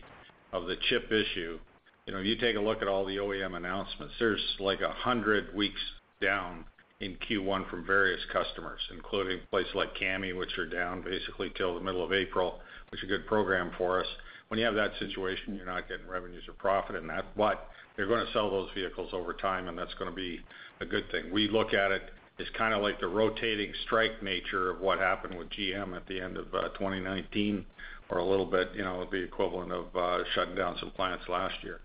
of 0.51 0.65
the 0.65 0.75
chip 0.89 1.11
issue, 1.11 1.59
you 2.05 2.13
know, 2.13 2.19
if 2.19 2.25
you 2.25 2.35
take 2.35 2.55
a 2.55 2.59
look 2.59 2.81
at 2.81 2.87
all 2.87 3.05
the 3.05 3.17
OEM 3.17 3.55
announcements, 3.55 4.13
there's 4.19 4.41
like 4.59 4.81
100 4.81 5.55
weeks 5.55 5.79
down 6.21 6.65
in 6.99 7.15
Q1 7.29 7.69
from 7.69 7.85
various 7.85 8.19
customers, 8.31 8.79
including 8.91 9.39
places 9.49 9.73
like 9.73 9.95
CAMI, 9.95 10.33
which 10.33 10.57
are 10.57 10.65
down 10.65 11.01
basically 11.01 11.51
till 11.55 11.75
the 11.75 11.81
middle 11.81 12.03
of 12.03 12.11
April, 12.11 12.59
which 12.91 13.01
is 13.01 13.09
a 13.09 13.11
good 13.11 13.25
program 13.25 13.71
for 13.77 14.01
us. 14.01 14.07
When 14.49 14.59
you 14.59 14.65
have 14.65 14.75
that 14.75 14.91
situation, 14.99 15.55
you're 15.55 15.65
not 15.65 15.87
getting 15.87 16.07
revenues 16.07 16.43
or 16.47 16.53
profit 16.53 16.95
in 16.95 17.07
that, 17.07 17.25
but 17.37 17.69
they're 17.95 18.07
going 18.07 18.25
to 18.25 18.33
sell 18.33 18.49
those 18.49 18.69
vehicles 18.75 19.09
over 19.13 19.33
time, 19.33 19.67
and 19.67 19.77
that's 19.77 19.93
going 19.95 20.09
to 20.09 20.15
be 20.15 20.41
a 20.81 20.85
good 20.85 21.09
thing. 21.11 21.31
We 21.31 21.47
look 21.47 21.73
at 21.73 21.91
it 21.91 22.01
as 22.39 22.47
kind 22.57 22.73
of 22.73 22.81
like 22.81 22.99
the 22.99 23.07
rotating 23.07 23.71
strike 23.85 24.23
nature 24.23 24.71
of 24.71 24.79
what 24.79 24.99
happened 24.99 25.37
with 25.37 25.49
GM 25.49 25.95
at 25.95 26.07
the 26.07 26.19
end 26.19 26.37
of 26.37 26.53
uh, 26.53 26.69
2019, 26.69 27.65
or 28.09 28.17
a 28.17 28.25
little 28.25 28.45
bit 28.45 28.69
you 28.73 28.83
know, 28.83 29.07
the 29.09 29.17
equivalent 29.17 29.71
of 29.71 29.95
uh, 29.95 30.23
shutting 30.33 30.55
down 30.55 30.75
some 30.79 30.91
plants 30.91 31.23
last 31.29 31.55
year. 31.63 31.79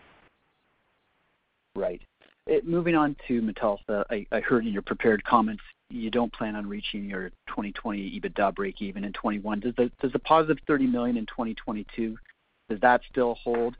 Right. 1.76 2.00
Eh, 2.48 2.60
moving 2.62 2.94
on 2.94 3.16
to 3.26 3.40
Metalsa. 3.40 4.04
I 4.10 4.40
heard 4.40 4.66
in 4.66 4.72
your 4.72 4.82
prepared 4.82 5.24
comments 5.24 5.62
you 5.90 6.10
don't 6.10 6.32
plan 6.32 6.56
on 6.56 6.66
reaching 6.66 7.04
your 7.04 7.30
2020 7.48 8.20
EBITDA 8.20 8.54
breakeven 8.54 9.04
in 9.04 9.12
2021. 9.12 9.60
Does 9.60 10.12
the 10.12 10.18
positive 10.18 10.58
30 10.66 10.86
million 10.86 11.16
in 11.16 11.26
2022, 11.26 12.18
does 12.68 12.80
that 12.80 13.00
still 13.10 13.34
hold? 13.34 13.76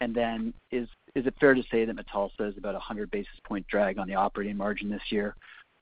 And 0.00 0.14
then 0.14 0.52
is 0.70 0.88
is 1.14 1.26
it 1.26 1.34
fair 1.40 1.54
to 1.54 1.62
say 1.70 1.86
that 1.86 1.96
Metalsa 1.96 2.50
is 2.50 2.58
about 2.58 2.74
100 2.74 3.10
basis 3.10 3.32
point 3.44 3.66
drag 3.68 3.98
on 3.98 4.06
the 4.06 4.14
operating 4.14 4.56
margin 4.56 4.90
this 4.90 5.10
year, 5.10 5.34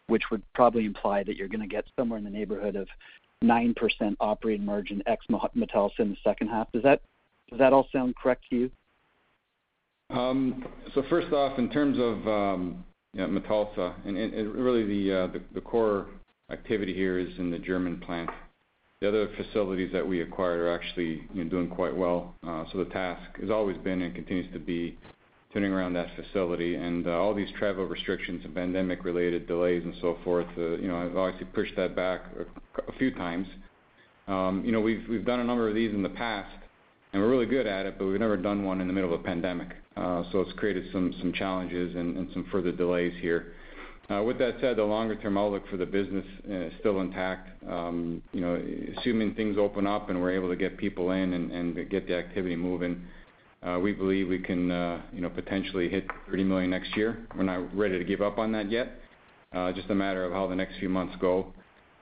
which 0.06 0.30
would 0.30 0.42
probably 0.54 0.84
imply 0.84 1.24
that 1.24 1.36
you're 1.36 1.48
going 1.48 1.60
to 1.60 1.66
get 1.66 1.84
somewhere 1.98 2.18
in 2.18 2.24
the 2.24 2.30
neighborhood 2.30 2.76
of 2.76 2.86
9% 3.42 3.74
operating 4.20 4.64
margin 4.64 5.02
ex 5.06 5.26
Metalsa 5.28 5.98
in 5.98 6.10
the 6.10 6.16
second 6.22 6.48
half? 6.48 6.70
Does 6.72 6.84
that 6.84 7.00
does 7.50 7.58
that 7.58 7.72
all 7.72 7.88
sound 7.92 8.16
correct 8.16 8.44
to 8.50 8.56
you? 8.56 8.70
First 11.08 11.32
off, 11.32 11.58
in 11.58 11.70
terms 11.70 11.98
of 11.98 12.16
Metalsa, 13.16 13.94
and 14.06 14.54
really 14.54 14.84
the 14.84 15.60
core 15.60 16.06
activity 16.50 16.92
here 16.94 17.18
is 17.18 17.28
in 17.38 17.50
the 17.50 17.58
German 17.58 18.00
plant. 18.00 18.30
The 19.00 19.08
other 19.08 19.28
facilities 19.36 19.92
that 19.92 20.06
we 20.06 20.22
acquired 20.22 20.60
are 20.60 20.74
actually 20.74 21.26
doing 21.50 21.68
quite 21.68 21.94
well. 21.94 22.34
Uh 22.46 22.64
so 22.72 22.78
the 22.78 22.86
task 22.86 23.38
has 23.40 23.50
always 23.50 23.76
been 23.78 24.00
and 24.02 24.14
continues 24.14 24.50
to 24.52 24.58
be 24.58 24.96
turning 25.52 25.72
around 25.72 25.92
that 25.94 26.08
facility. 26.16 26.74
And 26.76 27.06
uh 27.06 27.10
all 27.10 27.34
these 27.34 27.50
travel 27.58 27.84
restrictions 27.84 28.42
and 28.44 28.54
pandemic-related 28.54 29.46
delays 29.46 29.82
and 29.84 29.94
so 30.00 30.16
forth, 30.24 30.46
you 30.56 30.88
know, 30.88 31.00
have 31.00 31.16
obviously 31.16 31.46
pushed 31.52 31.76
that 31.76 31.94
back 31.94 32.22
a 32.88 32.92
few 32.98 33.10
times. 33.14 33.46
Um, 34.26 34.62
you 34.64 34.72
know, 34.72 34.80
we've 34.80 35.06
we've 35.08 35.26
done 35.26 35.40
a 35.40 35.44
number 35.44 35.68
of 35.68 35.74
these 35.74 35.92
in 35.92 36.02
the 36.02 36.08
past, 36.08 36.56
and 37.14 37.22
we're 37.22 37.30
really 37.30 37.46
good 37.46 37.68
at 37.68 37.86
it, 37.86 37.96
but 37.96 38.06
we've 38.06 38.18
never 38.18 38.36
done 38.36 38.64
one 38.64 38.80
in 38.80 38.88
the 38.88 38.92
middle 38.92 39.14
of 39.14 39.20
a 39.20 39.22
pandemic. 39.22 39.68
Uh 39.96 40.24
so 40.32 40.40
it's 40.40 40.52
created 40.54 40.84
some 40.92 41.14
some 41.20 41.32
challenges 41.32 41.94
and 41.94 42.28
some 42.34 42.44
further 42.50 42.72
delays 42.72 43.14
here. 43.20 43.52
With 44.10 44.38
that 44.38 44.56
said, 44.60 44.76
the 44.76 44.84
longer-term 44.84 45.38
outlook 45.38 45.62
for 45.70 45.78
the 45.78 45.86
business 45.86 46.26
is 46.46 46.72
still 46.80 47.00
intact. 47.00 47.62
Um 47.70 48.20
you 48.32 48.40
know, 48.40 48.60
assuming 48.98 49.34
things 49.34 49.56
open 49.58 49.86
up 49.86 50.10
and 50.10 50.20
we're 50.20 50.32
able 50.32 50.48
to 50.48 50.56
get 50.56 50.76
people 50.76 51.12
in 51.12 51.32
and 51.32 51.88
get 51.88 52.08
the 52.08 52.16
activity 52.16 52.56
moving, 52.56 53.00
we 53.80 53.92
believe 53.92 54.28
we 54.28 54.40
can 54.40 54.72
uh 54.72 55.00
you 55.12 55.20
know 55.20 55.30
potentially 55.30 55.88
hit 55.88 56.06
30 56.28 56.42
million 56.42 56.70
next 56.70 56.96
year. 56.96 57.28
We're 57.36 57.44
not 57.44 57.76
ready 57.76 57.96
to 57.96 58.04
give 58.04 58.22
up 58.22 58.38
on 58.38 58.50
that 58.52 58.72
yet. 58.72 58.88
Just 59.76 59.88
a 59.88 59.94
matter 59.94 60.24
of 60.24 60.32
how 60.32 60.48
the 60.48 60.56
next 60.56 60.80
few 60.80 60.88
months 60.88 61.14
go. 61.20 61.52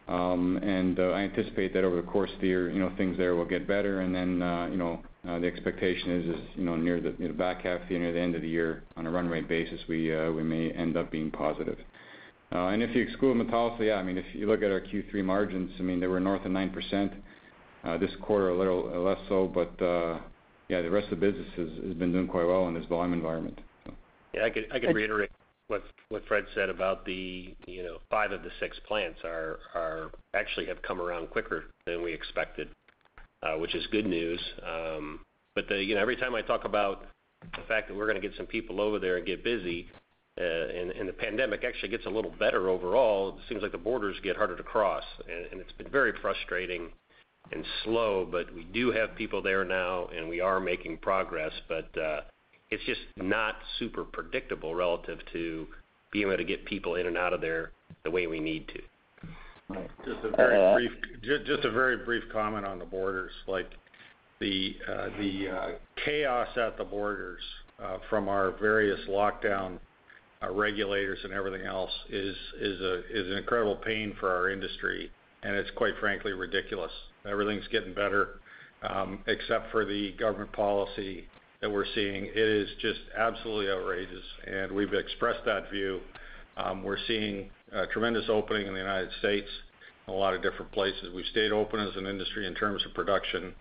I 0.09 1.22
anticipate 1.22 1.72
that 1.74 1.84
over 1.84 1.96
the 1.96 2.03
course 2.03 2.30
of 2.34 2.40
the 2.40 2.48
year, 2.48 2.70
you 2.70 2.80
know, 2.80 2.92
things 2.96 3.16
there 3.16 3.34
will 3.34 3.44
get 3.44 3.66
better, 3.66 4.00
and 4.00 4.14
then 4.14 4.42
uh 4.42 4.66
you 4.66 4.76
know 4.76 5.00
uh 5.28 5.38
the 5.38 5.46
expectation 5.46 6.11
is 6.11 6.36
is 6.36 6.42
you 6.57 6.64
know, 6.64 6.76
near 6.76 7.00
the 7.00 7.11
back 7.32 7.62
half 7.62 7.82
of 7.82 7.88
the 7.88 7.98
near 7.98 8.12
the 8.12 8.20
end 8.20 8.34
of 8.34 8.42
the 8.42 8.48
year, 8.48 8.82
on 8.96 9.07
a 9.07 9.11
run 9.11 9.28
rate 9.28 9.48
basis, 9.48 9.80
we 9.88 10.11
we 10.30 10.42
may 10.42 10.70
end 10.72 10.96
up 10.96 11.11
being 11.11 11.30
positive. 11.30 11.78
Uh 12.53 12.68
and 12.68 12.82
if 12.82 12.94
you 12.94 13.03
exclude 13.03 13.36
Metalsa, 13.36 13.80
yeah, 13.80 13.94
I 13.94 14.03
mean, 14.03 14.18
if 14.18 14.26
you 14.34 14.46
look 14.46 14.62
at 14.62 14.70
our 14.70 14.80
Q3 14.80 15.24
margins, 15.24 15.72
I 15.78 15.82
mean, 15.82 16.00
they 16.00 16.07
were 16.07 16.20
north 16.20 16.44
of 16.44 16.53
9%. 16.53 17.12
This 17.98 18.12
quarter, 18.22 18.50
a 18.50 18.59
little 18.59 19.03
less 19.03 19.18
so, 19.28 19.48
but 19.48 19.72
yeah, 20.68 20.80
the 20.82 20.90
rest 20.90 21.12
of 21.12 21.20
the 21.20 21.32
business 21.32 21.48
has 21.57 21.94
been 21.94 22.12
doing 22.12 22.28
quite 22.28 22.46
well 22.46 22.68
in 22.68 22.74
this 22.74 22.86
volume 22.86 23.12
environment. 23.12 23.61
Yeah, 24.32 24.44
I 24.44 24.50
could 24.50 24.94
reiterate 24.94 25.30
what 26.09 26.27
Fred 26.27 26.45
said 26.55 26.68
about 26.68 27.05
the 27.05 27.55
you 27.66 27.83
know, 27.83 27.99
five 28.11 28.33
of 28.33 28.43
the 28.43 28.51
six 28.61 28.79
plants 28.87 29.20
are 29.25 30.11
actually 30.35 30.66
have 30.66 30.83
come 30.83 31.01
around 31.01 31.31
quicker 31.31 31.64
than 31.87 32.03
we 32.03 32.12
expected, 32.12 32.68
uh, 33.43 33.55
which 33.55 33.75
is 33.75 33.87
good 33.89 34.07
news. 34.07 34.41
Um, 34.66 35.20
but 35.55 35.70
every 35.70 36.16
time 36.16 36.35
I 36.35 36.43
talk 36.43 36.64
about 36.64 37.07
the 37.57 37.62
fact 37.68 37.89
that 37.89 37.97
we're 37.97 38.07
going 38.07 38.20
to 38.20 38.27
get 38.27 38.37
some 38.37 38.47
people 38.47 38.81
over 38.81 38.99
there 38.99 39.16
and 39.16 39.27
get 39.27 39.45
busy, 39.45 39.89
uh, 40.41 40.45
and 40.45 41.09
the 41.09 41.12
pandemic 41.12 41.62
actually 41.64 41.91
gets 41.91 42.07
a 42.07 42.11
little 42.11 42.33
better 42.39 42.68
overall, 42.70 43.31
it 43.31 43.35
seems 43.49 43.62
like 43.62 43.73
the 43.73 43.79
borders 43.79 44.16
get 44.23 44.37
harder 44.37 44.57
to 44.57 44.62
cross. 44.62 45.05
And 45.53 45.61
it's 45.61 45.73
been 45.73 45.91
very 45.91 46.12
frustrating 46.23 46.89
and 47.51 47.64
slow, 47.85 48.27
but 48.31 48.53
we 48.55 48.64
do 48.64 48.93
have 48.93 49.14
people 49.14 49.43
there 49.43 49.64
now, 49.64 50.07
and 50.07 50.29
we 50.29 50.41
are 50.41 50.61
making 50.61 50.99
progress. 50.99 51.53
Uh, 51.70 52.20
It's 52.73 52.83
just 52.85 53.01
not 53.18 53.57
super 53.79 54.03
predictable 54.03 54.75
relative 54.75 55.18
to 55.35 55.66
being 56.11 56.29
able 56.29 56.39
to 56.39 56.45
get 56.45 56.64
people 56.64 56.95
in 56.95 57.07
and 57.07 57.18
out 57.18 57.35
of 57.35 57.43
there 57.43 57.73
the 58.03 58.11
way 58.11 58.27
we 58.27 58.41
need 58.41 58.66
to. 58.68 58.81
Right. 59.68 59.91
Just 60.07 60.25
a 60.25 60.35
very 60.35 60.59
uh, 60.59 60.75
brief, 60.75 60.91
just 61.47 61.64
a 61.66 61.70
very 61.70 61.99
brief 61.99 62.23
comment 62.33 62.64
on 62.64 62.79
the 62.79 62.87
borders. 62.87 63.31
Like, 63.47 63.70
the 64.41 64.77
uh, 64.89 64.93
uh, 64.93 65.70
chaos 66.05 66.49
at 66.57 66.79
the 66.79 66.85
borders 66.85 67.43
from 68.09 68.29
our 68.29 68.53
various 68.59 69.01
lockdown 69.09 69.79
regulators 70.51 71.18
and 71.25 71.33
everything 71.33 71.66
else 71.66 71.93
is 72.09 72.35
an 72.61 73.37
incredible 73.37 73.77
pain 73.77 74.14
for 74.18 74.31
our 74.31 74.51
industry, 74.51 75.11
and 75.43 75.55
it's 75.55 75.70
quite 75.77 75.93
frankly 76.01 76.33
ridiculous. 76.33 76.91
Everything's 77.29 77.68
getting 77.68 77.93
better, 77.93 78.41
um, 78.89 79.18
except 79.27 79.70
for 79.70 79.85
the 79.85 80.12
government 80.18 80.53
policy 80.53 81.27
that 81.63 81.71
we're 81.71 81.87
seeing. 81.95 82.27
It 82.27 82.37
is 82.37 82.69
just 82.81 83.01
absolutely 83.17 83.71
outrageous, 83.71 84.25
and 84.47 84.73
we've 84.73 84.93
expressed 84.93 85.45
that 85.47 85.71
view. 85.71 86.01
Um, 86.57 86.83
we're 86.83 86.99
seeing 87.07 87.49
a 87.73 87.87
tremendous 87.87 88.25
opening 88.29 88.67
in 88.67 88.75
the 88.75 88.81
United 88.81 89.11
States, 89.21 89.49
in 90.07 90.13
a 90.13 90.17
lot 90.17 90.35
of 90.35 90.43
different 90.43 90.71
places. 90.73 91.09
We've 91.15 91.25
stayed 91.31 91.53
open 91.53 91.81
as 91.81 91.97
an 91.97 92.07
industry 92.07 92.47
in 92.47 92.55
terms 92.55 92.85
of 92.85 92.93
production, 92.93 93.55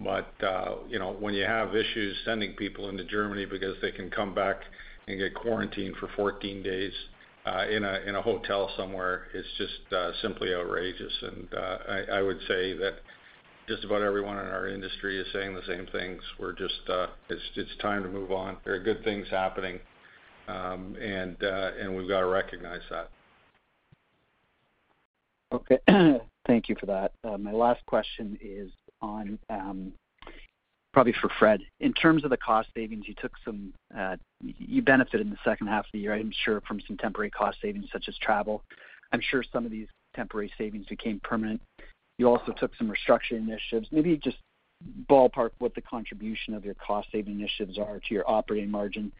but 0.00 0.28
uh, 0.42 0.74
you 0.88 0.98
know, 0.98 1.12
when 1.12 1.32
you 1.32 1.44
have 1.44 1.74
issues 1.74 2.16
sending 2.24 2.52
people 2.54 2.88
into 2.88 3.04
Germany 3.04 3.46
because 3.46 3.76
they 3.80 3.92
can 3.92 4.10
come 4.10 4.34
back 4.34 4.56
and 5.06 5.18
get 5.18 5.34
quarantined 5.34 5.96
for 5.96 6.08
14 6.16 6.62
days 6.62 6.92
uh, 7.46 7.66
in 7.70 7.84
a 7.84 8.22
hotel 8.22 8.70
somewhere, 8.76 9.26
it's 9.32 9.48
just 9.58 9.92
uh, 9.92 10.10
simply 10.22 10.52
outrageous. 10.54 11.12
And 11.22 11.48
uh 11.54 11.78
I 12.12 12.22
would 12.22 12.40
say 12.48 12.72
that 12.78 12.94
just 13.66 13.84
about 13.84 14.02
everyone 14.02 14.38
in 14.38 14.46
our 14.46 14.68
industry 14.68 15.18
is 15.18 15.26
saying 15.32 15.54
the 15.54 15.62
same 15.66 15.86
things. 15.92 16.22
We're 16.38 16.52
just, 16.52 16.88
uh, 16.88 17.06
it's 17.28 17.76
time 17.80 18.02
to 18.02 18.08
move 18.08 18.30
on. 18.30 18.58
There 18.64 18.74
are 18.74 18.78
good 18.78 19.02
things 19.04 19.26
happening, 19.30 19.80
um, 20.48 20.96
uh, 20.98 21.46
and 21.46 21.96
we've 21.96 22.08
got 22.08 22.20
to 22.20 22.26
recognize 22.26 22.82
that. 22.90 23.10
Okay. 25.52 25.78
Thank 26.46 26.68
you 26.68 26.76
for 26.78 26.86
that. 26.86 27.12
Uh, 27.22 27.38
my 27.38 27.52
last 27.52 27.84
question 27.86 28.38
is 28.42 28.70
on, 29.00 29.38
um, 29.48 29.92
probably 30.92 31.14
for 31.20 31.30
Fred. 31.38 31.60
In 31.80 31.94
terms 31.94 32.22
of 32.24 32.30
the 32.30 32.36
cost 32.36 32.68
savings, 32.76 33.08
you 33.08 33.14
took 33.20 33.32
some, 33.44 33.72
you 34.42 34.82
benefited 34.82 35.22
in 35.22 35.30
the 35.30 35.38
second 35.42 35.68
half 35.68 35.86
of 35.86 35.90
the 35.92 36.00
year, 36.00 36.14
I'm 36.14 36.32
sure, 36.44 36.60
from 36.68 36.80
some 36.86 36.98
temporary 36.98 37.30
cost 37.30 37.58
savings, 37.62 37.86
such 37.92 38.08
as 38.08 38.16
travel. 38.18 38.62
I'm 39.12 39.22
sure 39.22 39.42
some 39.52 39.64
of 39.64 39.70
these 39.70 39.86
temporary 40.14 40.52
savings 40.58 40.86
became 40.86 41.20
permanent. 41.24 41.60
You 42.18 42.28
also 42.28 42.52
took 42.52 42.72
some 42.76 42.90
restructuring 42.90 43.48
initiatives. 43.48 43.88
Maybe 43.90 44.16
just 44.16 44.36
ballpark 45.10 45.50
what 45.58 45.74
the 45.74 45.80
contribution 45.80 46.54
of 46.54 46.64
your 46.64 46.74
cost-saving 46.74 47.40
initiatives 47.40 47.78
are 47.78 48.00
to 48.00 48.14
your 48.14 48.28
operating 48.30 48.70
margin. 48.70 49.12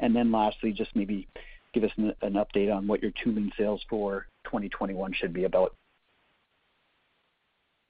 And 0.00 0.14
then 0.14 0.30
lastly, 0.30 0.72
just 0.72 0.94
maybe 0.94 1.26
give 1.74 1.84
us 1.84 1.90
an 1.98 2.34
update 2.34 2.74
on 2.74 2.86
what 2.86 3.02
your 3.02 3.12
tooling 3.22 3.50
sales 3.58 3.82
for 3.88 4.26
2021 4.44 5.12
should 5.12 5.32
be 5.32 5.44
about. 5.44 5.74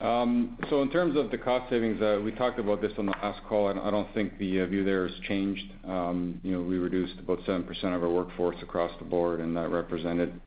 Um, 0.00 0.56
so 0.70 0.80
in 0.82 0.90
terms 0.90 1.16
of 1.16 1.32
the 1.32 1.38
cost 1.38 1.68
savings, 1.70 2.00
uh, 2.00 2.20
we 2.24 2.30
talked 2.30 2.60
about 2.60 2.80
this 2.80 2.92
on 2.98 3.06
the 3.06 3.14
last 3.20 3.40
call, 3.48 3.68
and 3.68 3.80
I 3.80 3.90
don't 3.90 4.12
think 4.14 4.38
the 4.38 4.60
uh, 4.60 4.66
view 4.66 4.84
there 4.84 5.08
has 5.08 5.18
changed. 5.26 5.64
Um, 5.84 6.40
you 6.44 6.52
know, 6.52 6.62
we 6.62 6.78
reduced 6.78 7.18
about 7.18 7.40
7% 7.40 7.66
of 7.96 8.02
our 8.04 8.08
workforce 8.08 8.56
across 8.62 8.92
the 9.00 9.04
board, 9.04 9.40
and 9.40 9.56
that 9.56 9.70
represented, 9.70 10.40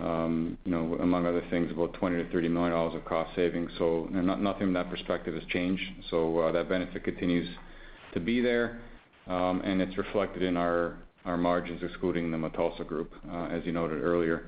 Um, 0.00 0.56
you 0.64 0.70
know, 0.70 0.96
among 1.00 1.26
other 1.26 1.42
things, 1.50 1.70
about 1.70 1.92
20 1.94 2.16
million-30 2.16 2.50
million 2.50 2.72
dollars 2.72 2.94
of 2.94 3.04
cost 3.04 3.34
savings. 3.36 3.70
So 3.78 4.08
nothing 4.10 4.58
from 4.58 4.72
that 4.72 4.88
perspective 4.88 5.34
has 5.34 5.44
changed. 5.50 5.82
So 6.10 6.38
uh, 6.38 6.52
that 6.52 6.68
benefit 6.68 7.04
continues 7.04 7.48
to 8.14 8.20
be 8.20 8.40
there, 8.40 8.80
um, 9.26 9.60
and 9.62 9.82
it's 9.82 9.96
reflected 9.98 10.42
in 10.42 10.56
our 10.56 10.96
margins, 11.26 11.82
excluding 11.82 12.30
the 12.30 12.38
Metalsa 12.38 12.86
Group, 12.86 13.12
uh, 13.30 13.46
as 13.46 13.64
you 13.66 13.72
noted 13.72 14.02
earlier. 14.02 14.46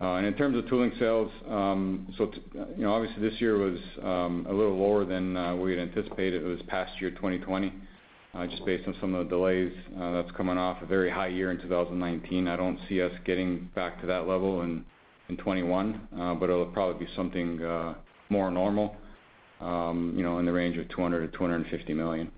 Uh, 0.00 0.14
and 0.14 0.26
in 0.26 0.34
terms 0.34 0.56
of 0.56 0.68
tooling 0.68 0.92
sales, 0.98 1.32
um, 1.48 2.12
so 2.16 2.30
you 2.54 2.84
know, 2.84 2.92
obviously, 2.92 3.28
this 3.28 3.40
year 3.40 3.58
was 3.58 3.78
a 4.02 4.52
little 4.52 4.78
lower 4.78 5.04
than 5.04 5.60
we 5.60 5.72
had 5.72 5.80
anticipated. 5.80 6.42
It 6.42 6.46
was 6.46 6.60
past 6.68 6.92
year, 7.00 7.10
2020, 7.10 7.72
Uh, 8.34 8.46
just 8.46 8.64
based 8.66 8.86
on 8.86 8.94
some 9.00 9.14
of 9.14 9.24
the 9.24 9.30
delays, 9.30 9.72
uh, 9.98 10.12
that's 10.12 10.30
coming 10.36 10.58
off 10.58 10.82
a 10.82 10.86
very 10.86 11.10
high 11.10 11.28
year 11.28 11.50
in 11.50 11.58
2019. 11.58 12.46
I 12.48 12.56
don't 12.56 12.78
see 12.88 13.00
us 13.00 13.12
getting 13.24 13.70
back 13.74 13.98
to 14.02 14.06
that 14.06 14.28
level 14.28 14.60
in 14.60 14.84
2021, 15.28 16.08
uh, 16.18 16.34
but 16.34 16.50
it'll 16.50 16.66
probably 16.66 17.06
be 17.06 17.12
something 17.16 17.60
more 18.28 18.50
normal, 18.50 18.94
um, 19.60 20.12
you 20.16 20.22
know, 20.22 20.38
in 20.38 20.44
the 20.44 20.52
range 20.52 20.76
of 20.76 20.86
200 20.90 21.32
million-250 21.40 21.96
million, 21.96 22.30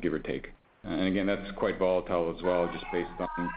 give 0.00 0.12
or 0.12 0.18
take. 0.18 0.48
And 0.82 1.06
again, 1.06 1.26
that's 1.26 1.50
quite 1.56 1.78
volatile 1.78 2.34
as 2.36 2.42
well, 2.42 2.68
just 2.72 2.84
based 2.92 3.08
on 3.20 3.50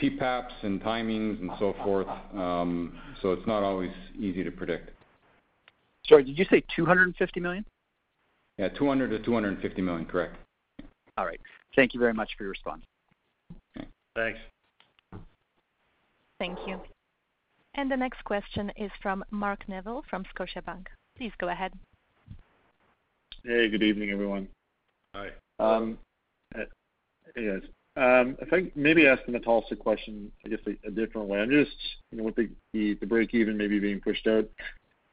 PPAPs 0.00 0.62
and 0.62 0.80
timings 0.82 1.40
and 1.40 1.50
so 1.58 1.74
forth. 1.84 2.08
Um, 2.34 2.98
so 3.20 3.32
it's 3.32 3.46
not 3.46 3.62
always 3.62 3.92
easy 4.18 4.42
to 4.42 4.50
predict. 4.50 4.90
Sorry, 6.06 6.24
did 6.24 6.36
you 6.36 6.44
say 6.50 6.64
250 6.74 7.38
million? 7.38 7.64
Yeah, 8.58 8.68
200 8.70 9.10
million-250 9.10 9.78
million, 9.78 10.06
correct. 10.06 10.36
All 11.16 11.26
right. 11.26 11.40
Thank 11.76 11.94
you 11.94 12.00
very 12.00 12.14
much 12.14 12.30
for 12.36 12.44
your 12.44 12.50
response. 12.50 12.82
Thanks. 14.14 14.38
Thank 16.38 16.58
you. 16.66 16.80
And 17.74 17.90
the 17.90 17.96
next 17.96 18.22
question 18.24 18.70
is 18.76 18.90
from 19.00 19.24
Mark 19.30 19.60
Neville, 19.68 20.04
from 20.08 20.24
Scotiabank. 20.36 20.86
Please 21.16 21.32
go 21.38 21.48
ahead. 21.48 21.72
Hey, 23.44 23.68
good 23.68 23.82
evening, 23.82 24.10
everyone. 24.10 24.48
Hi. 25.14 25.30
Um, 25.58 25.98
uh, 26.54 26.64
hey, 27.34 27.46
guys. 27.46 27.62
Um, 27.94 28.36
if 28.40 28.52
I 28.52 28.70
maybe 28.74 29.06
ask 29.06 29.22
the 29.26 29.32
Metalsa 29.32 29.78
question, 29.78 30.32
I 30.44 30.48
guess, 30.48 30.60
a 30.86 30.90
different 30.90 31.28
way. 31.28 31.40
I'm 31.40 31.50
just, 31.50 31.76
you 32.10 32.18
know, 32.18 32.24
with 32.24 32.36
the 32.36 32.94
break 33.06 33.34
even 33.34 33.56
maybe 33.56 33.78
being 33.78 34.00
pushed 34.00 34.26
out, 34.26 34.48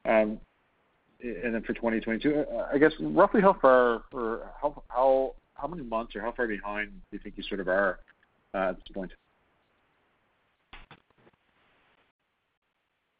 um, 0.06 0.40
and 1.22 1.54
then 1.54 1.62
for 1.64 1.74
2022, 1.74 2.46
uh, 2.50 2.70
I 2.74 2.78
guess, 2.78 2.94
roughly 3.02 3.42
how 3.42 3.54
far 3.62 4.04
or 4.14 4.50
how 4.62 5.34
many 5.68 5.84
months 5.84 6.16
or 6.16 6.22
how 6.22 6.32
far 6.32 6.48
behind 6.48 6.90
do 6.90 7.18
you 7.18 7.20
think 7.20 7.36
you 7.38 7.44
sort 7.44 7.60
of 7.60 7.68
are 7.68 8.00
uh, 8.54 8.70
at 8.70 8.76
this 8.78 8.88
point? 8.94 9.12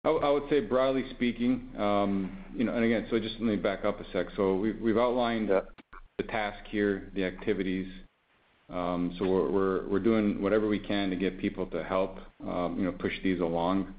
I 0.06 0.30
would 0.30 0.44
say, 0.50 0.62
broadly 0.62 1.04
speaking, 1.12 1.70
um, 1.78 2.38
you 2.56 2.64
know, 2.64 2.74
and 2.74 2.86
again, 2.86 3.06
so 3.12 3.20
just 3.20 3.36
let 3.36 3.44
me 3.44 3.56
back 3.58 3.84
up 3.84 4.00
a 4.00 4.06
sec. 4.14 4.28
So 4.38 4.56
we've 4.56 4.98
outlined 4.98 5.50
the 5.50 6.24
task 6.30 6.60
here, 6.70 7.12
the 7.16 7.26
activities. 7.26 7.88
Um, 8.70 9.14
so 9.20 9.26
we're 9.26 10.00
doing 10.00 10.42
whatever 10.42 10.68
we 10.68 10.80
can 10.80 11.10
to 11.10 11.18
get 11.18 11.38
people 11.38 11.66
to 11.68 11.84
help, 11.84 12.18
um, 12.48 12.76
you 12.78 12.86
know, 12.86 12.94
push 12.94 13.14
these 13.24 13.42
along. 13.42 13.94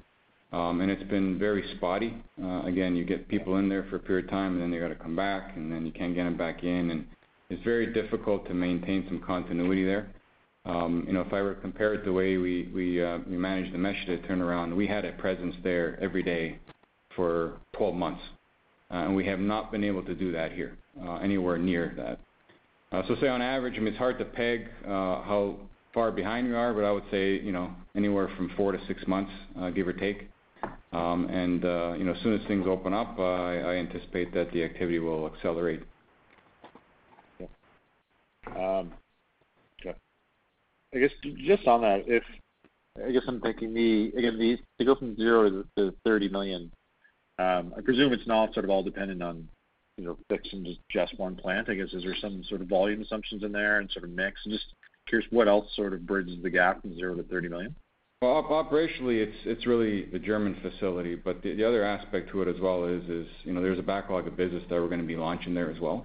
And 0.53 0.91
it's 0.91 1.09
been 1.11 1.38
very 1.38 1.64
spotty. 1.76 2.16
Uh, 2.43 2.62
again, 2.62 2.97
you 2.97 3.05
get 3.05 3.28
people 3.28 3.59
in 3.59 3.68
there 3.68 3.84
for 3.91 3.97
a 3.97 4.01
period 4.01 4.24
of 4.24 4.30
time, 4.30 4.55
and 4.55 4.62
then 4.62 4.70
they 4.70 4.78
got 4.78 4.88
to 4.88 4.95
come 4.95 5.14
back, 5.14 5.55
and 5.55 5.70
then 5.70 5.84
you 5.84 5.93
can't 5.93 6.14
get 6.14 6.24
them 6.24 6.36
back 6.36 6.64
in, 6.64 6.91
and 6.91 7.07
it's 7.51 7.62
very 7.64 7.92
difficult 7.92 8.46
to 8.46 8.55
maintain 8.55 9.05
some 9.09 9.20
continuity 9.20 9.84
there. 9.84 10.09
Um, 10.64 11.05
you 11.07 11.12
know, 11.12 11.20
if 11.20 11.32
I 11.32 11.42
were 11.42 11.55
to 11.55 11.61
compare 11.61 11.94
it 11.94 12.05
the 12.05 12.12
way 12.12 12.36
we 12.36 13.03
uh 13.03 13.18
we 13.28 13.36
managed 13.36 13.74
the 13.74 13.78
Meschede 13.78 14.26
turnaround, 14.28 14.74
we 14.74 14.86
had 14.86 15.05
a 15.05 15.12
presence 15.12 15.55
there 15.62 15.98
every 16.01 16.22
day 16.22 16.59
for 17.16 17.55
12 17.76 17.94
months, 17.94 18.22
uh, 18.90 18.98
and 18.98 19.16
we 19.16 19.26
have 19.26 19.40
not 19.40 19.72
been 19.72 19.82
able 19.82 20.03
to 20.05 20.14
do 20.14 20.30
that 20.32 20.53
here, 20.53 20.76
uh, 21.05 21.16
anywhere 21.16 21.59
near 21.59 21.92
that. 21.96 22.20
Uh, 22.92 23.03
so 23.09 23.16
say 23.20 23.28
on 23.28 23.42
average, 23.42 23.74
I 23.76 23.78
mean, 23.78 23.88
it's 23.88 23.98
hard 23.98 24.18
to 24.18 24.24
peg 24.24 24.68
how 24.84 25.57
far 25.92 26.12
behind 26.12 26.48
we 26.48 26.55
are, 26.55 26.72
but 26.72 26.84
I 26.84 26.92
would 26.92 27.05
say, 27.11 27.40
you 27.40 27.53
know, 27.53 27.72
anywhere 27.96 28.30
from 28.36 28.51
four 28.57 28.70
to 28.72 28.78
six 28.86 29.05
months, 29.07 29.32
give 29.74 29.88
or 29.88 29.92
take. 29.92 30.28
Um, 30.92 31.26
and 31.30 31.62
you 31.98 32.05
know, 32.05 32.12
as 32.14 32.22
soon 32.22 32.38
as 32.38 32.46
things 32.46 32.66
open 32.68 32.92
up, 32.92 33.18
I 33.18 33.76
anticipate 33.76 34.32
that 34.34 34.53
the 34.53 34.62
activity 34.62 34.98
will 34.98 35.26
accelerate. 35.26 35.82
Um, 38.47 38.93
okay. 39.80 39.97
I 40.95 40.99
guess 40.99 41.11
just 41.47 41.66
on 41.66 41.82
that, 41.82 42.05
if 42.07 42.22
I 43.05 43.11
guess 43.12 43.22
I'm 43.26 43.41
thinking 43.41 43.72
the, 43.72 44.12
again, 44.16 44.59
to 44.78 44.84
go 44.84 44.95
from 44.95 45.16
0 45.16 45.64
to 45.76 45.95
30 46.05 46.28
million, 46.28 46.72
um, 47.38 47.72
I 47.76 47.80
presume 47.80 48.12
it's 48.12 48.26
not 48.26 48.53
sort 48.53 48.64
of 48.64 48.70
all 48.70 48.82
dependent 48.82 49.22
on, 49.22 49.49
you 49.97 50.05
know, 50.05 50.18
fixing 50.28 50.76
just 50.91 51.18
one 51.18 51.36
plant. 51.36 51.68
I 51.70 51.74
guess, 51.74 51.93
is 51.93 52.03
there 52.03 52.16
some 52.20 52.43
sort 52.45 52.61
of 52.61 52.68
volume 52.68 53.01
assumptions 53.03 53.43
in 53.43 53.53
there 53.53 53.78
and 53.78 53.91
sort 53.91 54.05
of 54.05 54.11
mix? 54.11 54.41
I'm 54.45 54.53
just 54.53 54.66
curious, 55.07 55.30
what 55.30 55.49
else 55.49 55.66
sort 55.74 55.95
of 55.95 56.07
bridges 56.07 56.43
the 56.43 56.51
gap 56.51 56.82
from 56.82 56.95
0 56.95 57.16
to 57.16 57.22
30 57.24 57.49
million? 57.49 57.74
Well, 58.22 58.43
operationally, 58.43 59.22
it's 59.22 59.36
it's 59.47 59.66
really 59.66 60.05
the 60.05 60.18
German 60.18 60.55
facility, 60.61 61.14
but 61.14 61.41
the 61.43 61.64
other 61.64 61.82
aspect 61.82 62.28
to 62.32 62.43
it 62.43 62.49
as 62.55 62.61
well 62.61 62.84
is 62.84 63.03
is, 63.05 63.26
you 63.45 63.55
know, 63.55 63.62
there's 63.62 63.78
a 63.78 63.82
backlog 63.82 64.26
of 64.26 64.36
business 64.36 64.62
that 64.68 64.78
we're 64.78 64.91
gonna 64.91 65.05
be 65.05 65.16
launching 65.16 65.55
there 65.55 65.70
as 65.70 65.80
well. 65.80 66.05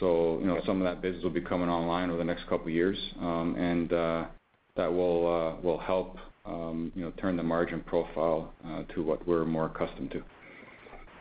So, 0.00 0.38
you 0.40 0.46
know, 0.46 0.60
some 0.64 0.80
of 0.80 0.84
that 0.84 1.02
business 1.02 1.22
will 1.22 1.30
be 1.30 1.42
coming 1.42 1.68
online 1.68 2.08
over 2.08 2.18
the 2.18 2.24
next 2.24 2.48
couple 2.48 2.66
of 2.66 2.72
years, 2.72 2.98
um, 3.20 3.54
and 3.56 3.92
uh, 3.92 4.24
that 4.76 4.90
will 4.90 5.26
uh 5.28 5.60
will 5.60 5.78
help, 5.78 6.16
um, 6.46 6.90
you 6.94 7.02
know, 7.04 7.12
turn 7.20 7.36
the 7.36 7.42
margin 7.42 7.82
profile 7.82 8.54
uh, 8.66 8.82
to 8.94 9.02
what 9.02 9.26
we're 9.28 9.44
more 9.44 9.66
accustomed 9.66 10.10
to. 10.12 10.22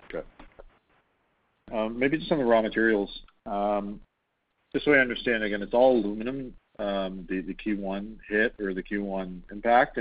Okay. 0.06 0.26
Um, 1.74 2.00
maybe 2.00 2.18
just 2.18 2.32
on 2.32 2.38
the 2.38 2.46
raw 2.46 2.62
materials, 2.62 3.10
just 4.74 4.86
so 4.86 4.94
I 4.94 5.00
understand, 5.00 5.44
again, 5.44 5.62
it's 5.62 5.74
all 5.74 5.98
aluminum, 5.98 6.54
the 6.78 7.56
Q1 7.66 8.18
hit 8.30 8.56
or 8.60 8.74
the 8.74 8.84
Q1 8.84 9.42
impact, 9.52 10.00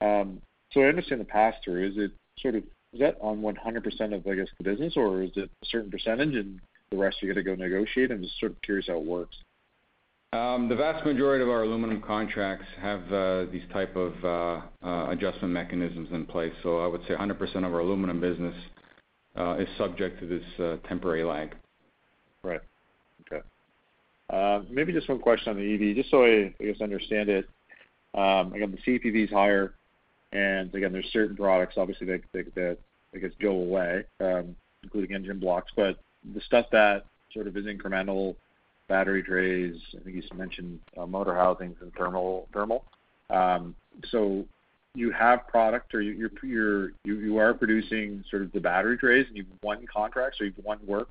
So 0.00 0.80
I 0.80 0.84
understand 0.84 1.20
the 1.20 1.26
pass-through. 1.26 1.88
Is 1.88 1.94
it 1.96 2.12
sort 2.38 2.54
of, 2.54 2.62
is 2.92 3.00
that 3.00 3.16
on 3.20 3.42
100% 3.42 4.14
of, 4.14 4.26
I 4.26 4.34
guess, 4.34 4.48
the 4.58 4.64
business, 4.64 4.94
or 4.96 5.22
is 5.22 5.30
it 5.36 5.50
a 5.62 5.66
certain 5.66 5.90
percentage 5.90 6.34
and 6.34 6.60
the 6.92 6.98
rest 6.98 7.16
you 7.20 7.28
got 7.28 7.34
to 7.34 7.42
go 7.42 7.54
negotiate? 7.54 8.10
I'm 8.12 8.22
just 8.22 8.38
sort 8.38 8.52
of 8.52 8.62
curious 8.62 8.86
how 8.86 8.98
it 8.98 9.04
works. 9.04 9.36
Um, 10.32 10.68
the 10.68 10.76
vast 10.76 11.04
majority 11.04 11.42
of 11.42 11.50
our 11.50 11.62
aluminum 11.62 12.00
contracts 12.00 12.64
have 12.80 13.12
uh, 13.12 13.44
these 13.52 13.64
type 13.70 13.94
of 13.96 14.12
uh, 14.24 14.86
uh, 14.86 15.10
adjustment 15.10 15.52
mechanisms 15.52 16.08
in 16.12 16.24
place. 16.24 16.54
So 16.62 16.82
I 16.82 16.86
would 16.86 17.02
say 17.06 17.14
100% 17.14 17.56
of 17.56 17.74
our 17.74 17.80
aluminum 17.80 18.20
business 18.20 18.54
is 19.58 19.68
subject 19.76 20.20
to 20.20 20.26
this 20.26 20.78
temporary 20.88 21.24
lag. 21.24 21.54
Right. 22.42 22.60
Okay. 23.30 23.42
Maybe 24.70 24.92
just 24.92 25.08
one 25.08 25.18
question 25.18 25.50
on 25.50 25.56
the 25.56 25.74
EV, 25.74 25.96
just 25.96 26.10
so 26.10 26.24
I 26.24 26.54
guess 26.60 26.80
understand 26.80 27.28
it. 27.28 27.48
Um, 28.14 28.52
again, 28.54 28.70
the 28.72 28.98
CPV 28.98 29.24
is 29.24 29.30
higher, 29.30 29.74
and 30.32 30.74
again, 30.74 30.92
there's 30.92 31.10
certain 31.12 31.36
products 31.36 31.74
obviously 31.76 32.06
that 32.06 32.78
I 33.14 33.18
guess 33.18 33.30
go 33.40 33.50
away, 33.50 34.04
um, 34.20 34.56
including 34.82 35.14
engine 35.14 35.38
blocks. 35.38 35.70
But 35.76 35.98
the 36.34 36.40
stuff 36.40 36.66
that 36.72 37.04
sort 37.32 37.46
of 37.46 37.56
is 37.56 37.66
incremental, 37.66 38.36
battery 38.88 39.22
trays, 39.22 39.76
I 39.98 40.02
think 40.04 40.16
you 40.16 40.22
mentioned, 40.36 40.78
uh, 40.96 41.06
motor 41.06 41.34
housings 41.34 41.76
and 41.80 41.92
thermal. 41.94 42.48
Thermal. 42.52 42.84
Um, 43.30 43.74
so 44.10 44.44
you 44.94 45.10
have 45.10 45.46
product 45.48 45.94
or 45.94 46.02
you 46.02 47.38
are 47.38 47.54
producing 47.54 48.24
sort 48.30 48.42
of 48.42 48.52
the 48.52 48.60
battery 48.60 48.98
trays, 48.98 49.26
and 49.28 49.36
you've 49.36 49.46
won 49.62 49.86
contracts 49.92 50.40
or 50.40 50.44
you've 50.44 50.64
won 50.64 50.78
work 50.86 51.10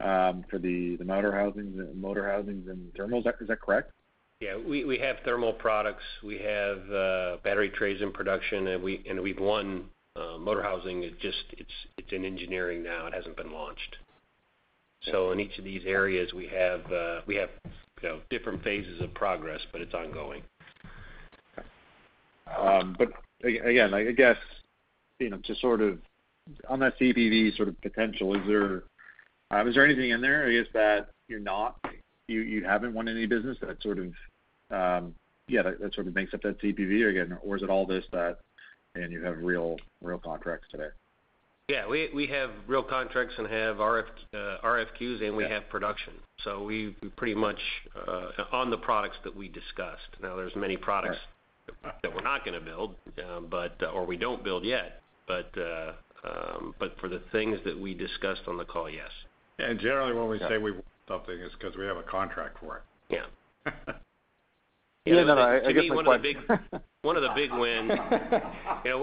um, 0.00 0.44
for 0.50 0.58
the 0.58 0.96
motor 0.98 1.32
housing 1.32 1.74
uh, 1.78 1.94
motor 1.94 2.26
housings 2.28 2.68
and 2.68 2.92
thermals. 2.94 3.26
Is 3.40 3.48
that 3.48 3.60
correct? 3.60 3.92
Yeah. 4.40 4.56
We 4.56 4.98
have 4.98 5.16
thermal 5.24 5.52
products. 5.52 6.02
We 6.24 6.38
have 6.38 6.90
uh, 6.90 7.36
battery 7.44 7.70
trays 7.70 8.02
in 8.02 8.10
production, 8.12 8.66
and 8.68 8.82
we've 8.82 9.38
won 9.38 9.84
motor 10.16 10.62
housing. 10.62 11.02
It 11.04 11.20
just 11.20 11.44
it's 11.52 11.70
it's 11.98 12.12
in 12.12 12.24
engineering 12.24 12.82
now. 12.82 13.06
It 13.06 13.14
hasn't 13.14 13.36
been 13.36 13.52
launched. 13.52 13.96
So 15.10 15.32
in 15.32 15.40
each 15.40 15.58
of 15.58 15.64
these 15.64 15.82
areas, 15.84 16.30
uh, 16.32 17.20
we 17.26 17.34
have 17.36 17.50
you 18.02 18.08
know 18.08 18.20
different 18.30 18.62
phases 18.62 19.00
of 19.00 19.12
progress, 19.14 19.60
but 19.72 19.80
it's 19.80 19.94
ongoing. 19.94 20.42
Um, 22.56 22.94
but 22.98 23.08
again, 23.44 23.94
I 23.94 24.12
guess, 24.12 24.36
you 25.18 25.30
know, 25.30 25.38
to 25.38 25.54
sort 25.56 25.80
of 25.80 25.98
on 26.68 26.80
that 26.80 26.98
CPV 26.98 27.56
sort 27.56 27.68
of 27.68 27.80
potential, 27.80 28.34
uh, 29.50 29.66
is 29.66 29.74
there 29.74 29.84
anything 29.84 30.10
in 30.10 30.20
there, 30.20 30.46
I 30.46 30.52
guess, 30.52 30.72
that 30.74 31.08
you 31.28 32.40
you 32.40 32.64
haven't 32.64 32.94
won 32.94 33.08
any 33.08 33.26
business 33.26 33.58
that 33.60 33.82
sort 33.82 33.98
of 33.98 34.12
um, 34.70 35.14
makes 36.14 36.34
up 36.34 36.42
that 36.42 36.60
CPV 36.60 37.10
again? 37.10 37.38
Or 37.42 37.56
is 37.56 37.62
it 37.62 37.70
all 37.70 37.86
this 37.86 38.04
that 38.12 38.38
and 38.94 39.12
you 39.12 39.22
have 39.22 39.38
real 39.38 39.76
real 40.02 40.18
contracts 40.18 40.68
today? 40.70 40.88
Yeah. 41.68 41.86
We 41.88 42.26
have 42.28 42.50
real 42.66 42.82
contracts 42.82 43.34
and 43.38 43.46
have 43.46 43.76
RFQs, 43.76 45.22
uh, 45.22 45.24
and 45.24 45.36
we 45.36 45.44
have 45.44 45.68
production. 45.68 46.14
So 46.44 46.62
we 46.62 46.96
we 47.02 47.08
pretty 47.10 47.34
much 47.34 47.58
uh, 48.06 48.30
on 48.52 48.70
the 48.70 48.78
products 48.78 49.16
that 49.24 49.34
we 49.34 49.48
discussed. 49.48 50.08
Now, 50.22 50.36
there's 50.36 50.54
many 50.56 50.76
products 50.76 51.18
that 52.02 52.14
we're 52.14 52.22
not 52.22 52.44
gonna 52.44 52.60
build, 52.60 52.94
um, 53.28 53.46
but 53.50 53.76
uh, 53.82 53.86
or 53.86 54.04
we 54.04 54.16
don't 54.16 54.42
build 54.42 54.64
yet. 54.64 55.00
Um, 56.24 56.74
but 56.78 56.96
for 57.00 57.08
the 57.08 57.20
things 57.32 57.58
that 57.64 57.78
we 57.78 57.94
discussed 57.94 58.42
on 58.46 58.56
the 58.56 58.64
call, 58.64 58.88
yes. 58.88 59.10
And 59.58 59.78
generally, 59.80 60.12
when 60.14 60.28
we 60.28 60.38
say 60.40 60.58
we 60.58 60.72
won 60.72 60.82
something, 61.08 61.34
it's 61.38 61.54
'cause 61.56 61.76
we 61.76 61.84
have 61.86 61.96
a 61.96 62.02
contract 62.02 62.58
for 62.60 62.76
it. 62.78 62.82
Yeah. 63.66 63.72
Yeah, 65.04 65.24
no, 65.24 65.36
I 65.36 65.72
guess. 65.72 65.82
To 65.82 65.82
me, 65.82 65.90
one 67.02 67.16
of 67.16 67.22
the 67.24 67.30
big 67.34 67.52
wins, 67.52 67.90
you 68.84 68.90
know, 68.90 68.98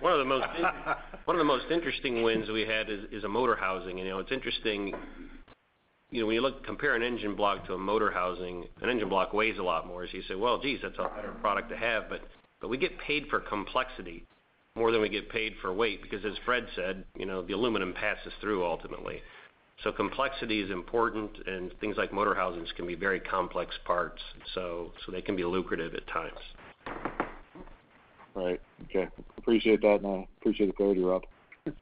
one 1.24 1.36
of 1.36 1.38
the 1.38 1.44
most 1.44 1.66
interesting 1.70 2.22
wins 2.22 2.48
we 2.48 2.62
had 2.62 2.88
is 2.88 3.24
a 3.24 3.28
motor 3.28 3.56
housing. 3.56 3.98
You 3.98 4.08
know, 4.08 4.18
it's 4.18 4.32
interesting, 4.32 4.94
you 6.10 6.20
know, 6.20 6.26
when 6.26 6.34
you 6.34 6.40
look 6.40 6.64
compare 6.64 6.94
an 6.94 7.02
engine 7.02 7.34
block 7.34 7.66
to 7.66 7.74
a 7.74 7.78
motor 7.78 8.10
housing, 8.10 8.64
an 8.82 8.88
engine 8.88 9.08
block 9.08 9.32
weighs 9.32 9.58
a 9.58 9.62
lot 9.62 9.86
more. 9.86 10.06
So 10.06 10.16
you 10.16 10.22
say, 10.22 10.34
"Well, 10.34 10.58
geez, 10.58 10.80
that's 10.82 10.98
a 10.98 11.10
better 11.14 11.32
product 11.40 11.68
to 11.70 11.76
have." 11.76 12.08
But 12.08 12.68
we 12.68 12.78
get 12.78 12.98
paid 12.98 13.26
for 13.28 13.40
complexity 13.40 14.24
more 14.76 14.92
than 14.92 15.00
we 15.00 15.08
get 15.08 15.28
paid 15.30 15.54
for 15.60 15.72
weight 15.72 16.02
because 16.02 16.24
as 16.24 16.36
Fred 16.44 16.66
said, 16.76 17.04
you 17.16 17.26
know, 17.26 17.42
the 17.42 17.52
aluminum 17.52 17.92
passes 17.92 18.32
through 18.40 18.64
ultimately. 18.64 19.20
So 19.82 19.90
complexity 19.90 20.60
is 20.60 20.70
important, 20.70 21.30
and 21.46 21.72
things 21.80 21.96
like 21.96 22.12
motor 22.12 22.34
housings 22.34 22.70
can 22.76 22.86
be 22.86 22.94
very 22.94 23.18
complex 23.18 23.74
parts, 23.86 24.20
so 24.54 24.92
they 25.10 25.22
can 25.22 25.36
be 25.36 25.44
lucrative 25.44 25.94
at 25.94 26.06
times. 26.06 27.29
Right. 28.40 28.60
Okay. 28.84 29.08
Appreciate 29.36 29.82
that, 29.82 30.00
and 30.02 30.06
I 30.06 30.26
appreciate 30.40 30.68
the 30.68 30.72
clarity, 30.72 31.02
Rob. 31.02 31.24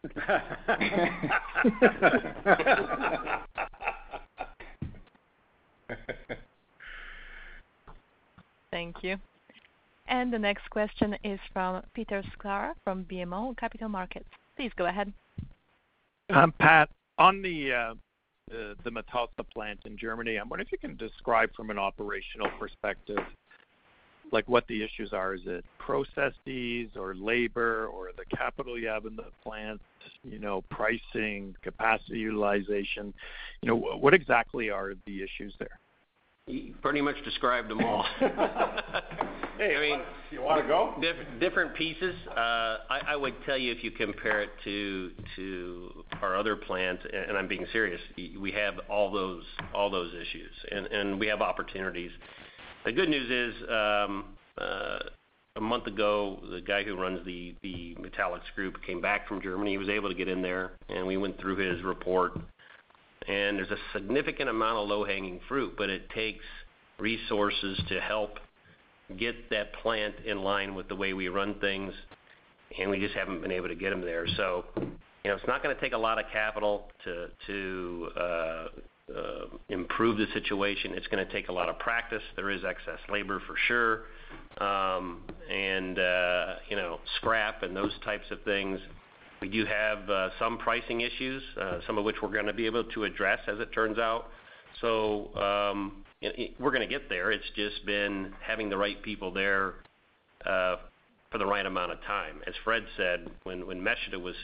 Thank 8.72 8.96
you. 9.02 9.18
And 10.08 10.32
the 10.32 10.38
next 10.38 10.68
question 10.70 11.16
is 11.22 11.38
from 11.52 11.82
Peter 11.94 12.24
Sklar 12.36 12.72
from 12.82 13.04
BMO 13.04 13.56
Capital 13.56 13.88
Markets. 13.88 14.28
Please 14.56 14.72
go 14.76 14.86
ahead. 14.86 15.12
Um, 16.30 16.52
Pat, 16.58 16.88
on 17.18 17.40
the 17.40 17.72
uh, 17.72 17.94
the 18.50 18.90
Metalsa 18.90 19.48
plant 19.54 19.78
in 19.84 19.96
Germany, 19.96 20.36
I'm 20.36 20.48
wondering 20.48 20.66
if 20.66 20.72
you 20.72 20.78
can 20.78 20.96
describe 20.96 21.54
from 21.54 21.70
an 21.70 21.78
operational 21.78 22.50
perspective, 22.58 23.18
like 24.32 24.48
what 24.48 24.66
the 24.68 24.82
issues 24.82 25.12
are. 25.12 25.34
Is 25.34 25.42
it 25.46 25.64
processes 25.78 26.90
or 26.96 27.14
labor 27.14 27.86
or 27.86 28.10
the 28.16 28.24
capital 28.36 28.78
you 28.78 28.88
have 28.88 29.06
in 29.06 29.16
the 29.16 29.26
plant, 29.42 29.80
you 30.24 30.38
know, 30.38 30.62
pricing, 30.70 31.54
capacity 31.62 32.18
utilization? 32.18 33.12
You 33.62 33.68
know, 33.68 33.76
what 33.76 34.14
exactly 34.14 34.70
are 34.70 34.94
the 35.06 35.22
issues 35.22 35.54
there? 35.58 35.78
You 36.46 36.74
pretty 36.80 37.02
much 37.02 37.22
described 37.24 37.70
them 37.70 37.84
all. 37.84 38.06
Hey, 39.58 39.74
I 39.76 39.80
mean, 39.80 40.00
you 40.30 40.40
wanna 40.40 40.66
go? 40.68 40.94
Different 41.40 41.74
pieces. 41.74 42.14
Uh, 42.28 42.76
I 42.88 43.16
would 43.16 43.34
tell 43.44 43.58
you 43.58 43.72
if 43.72 43.82
you 43.82 43.90
compare 43.90 44.40
it 44.40 44.50
to 44.62 45.10
to 45.34 46.04
our 46.22 46.36
other 46.36 46.54
plants, 46.54 47.02
and 47.12 47.36
I'm 47.36 47.48
being 47.48 47.66
serious, 47.72 48.00
we 48.16 48.52
have 48.52 48.74
all 48.88 49.10
those 49.10 49.42
all 49.74 49.90
those 49.90 50.12
issues, 50.14 50.52
and 50.92 51.18
we 51.18 51.26
have 51.26 51.42
opportunities. 51.42 52.12
The 52.84 52.92
good 52.92 53.08
news 53.08 53.30
is, 53.30 53.62
um, 53.68 54.24
uh, 54.56 54.98
a 55.56 55.60
month 55.60 55.86
ago, 55.86 56.38
the 56.50 56.60
guy 56.60 56.84
who 56.84 56.96
runs 56.96 57.24
the 57.24 57.54
Metalsa 58.00 58.40
group 58.54 58.76
came 58.86 59.00
back 59.00 59.26
from 59.28 59.42
Germany. 59.42 59.72
He 59.72 59.78
was 59.78 59.88
able 59.88 60.08
to 60.08 60.14
get 60.14 60.28
in 60.28 60.40
there, 60.40 60.72
and 60.88 61.06
we 61.06 61.16
went 61.16 61.38
through 61.40 61.56
his 61.56 61.82
report. 61.82 62.32
And 63.26 63.58
there's 63.58 63.70
a 63.70 63.76
significant 63.92 64.48
amount 64.48 64.78
of 64.78 64.88
low-hanging 64.88 65.40
fruit, 65.48 65.74
but 65.76 65.90
it 65.90 66.08
takes 66.10 66.44
resources 66.98 67.78
to 67.88 68.00
help 68.00 68.38
get 69.18 69.50
that 69.50 69.72
plant 69.74 70.14
in 70.24 70.42
line 70.42 70.74
with 70.74 70.88
the 70.88 70.96
way 70.96 71.12
we 71.12 71.28
run 71.28 71.54
things, 71.60 71.92
and 72.78 72.90
we 72.90 72.98
just 73.00 73.14
haven't 73.14 73.42
been 73.42 73.52
able 73.52 73.68
to 73.68 73.74
get 73.74 73.90
them 73.90 74.00
there. 74.00 74.26
So, 74.36 74.64
you 74.76 75.30
know, 75.30 75.34
it's 75.34 75.46
not 75.46 75.62
gonna 75.62 75.80
take 75.80 75.92
a 75.92 75.98
lot 75.98 76.18
of 76.18 76.26
capital 76.32 76.90
to 77.04 77.28
to 77.46 78.08
uh, 78.16 78.64
Uh, 79.16 79.46
improve 79.70 80.18
the 80.18 80.26
situation. 80.34 80.92
It's 80.94 81.06
gonna 81.06 81.24
take 81.32 81.48
a 81.48 81.52
lot 81.52 81.70
of 81.70 81.78
practice. 81.78 82.22
There 82.36 82.50
is 82.50 82.62
excess 82.62 82.98
labor 83.10 83.40
for 83.46 83.54
sure, 83.66 84.02
um, 84.58 85.22
and 85.50 85.98
uh, 85.98 86.56
you 86.68 86.76
know, 86.76 87.00
scrap 87.16 87.62
and 87.62 87.74
those 87.74 87.92
types 88.04 88.26
of 88.30 88.42
things. 88.42 88.78
We 89.40 89.48
do 89.48 89.64
have 89.64 90.10
uh, 90.10 90.28
some 90.38 90.58
pricing 90.58 91.00
issues, 91.00 91.42
some 91.86 91.96
of 91.96 92.04
which 92.04 92.16
we're 92.22 92.34
gonna 92.34 92.52
be 92.52 92.66
able 92.66 92.84
to 92.84 93.04
address 93.04 93.38
as 93.46 93.58
it 93.60 93.72
turns 93.72 93.98
out. 93.98 94.26
So 94.82 95.34
um, 95.36 96.04
we're 96.60 96.72
gonna 96.72 96.86
get 96.86 97.08
there. 97.08 97.30
It's 97.30 97.48
just 97.56 97.86
been 97.86 98.34
having 98.46 98.68
the 98.68 98.76
right 98.76 99.02
people 99.02 99.32
there 99.32 99.76
for 100.44 101.38
the 101.38 101.46
right 101.46 101.64
amount 101.64 101.92
of 101.92 102.02
time. 102.02 102.42
As 102.46 102.52
Fred 102.62 102.84
said, 102.98 103.30
when 103.44 103.62
Meschede 103.64 104.20
was 104.20 104.36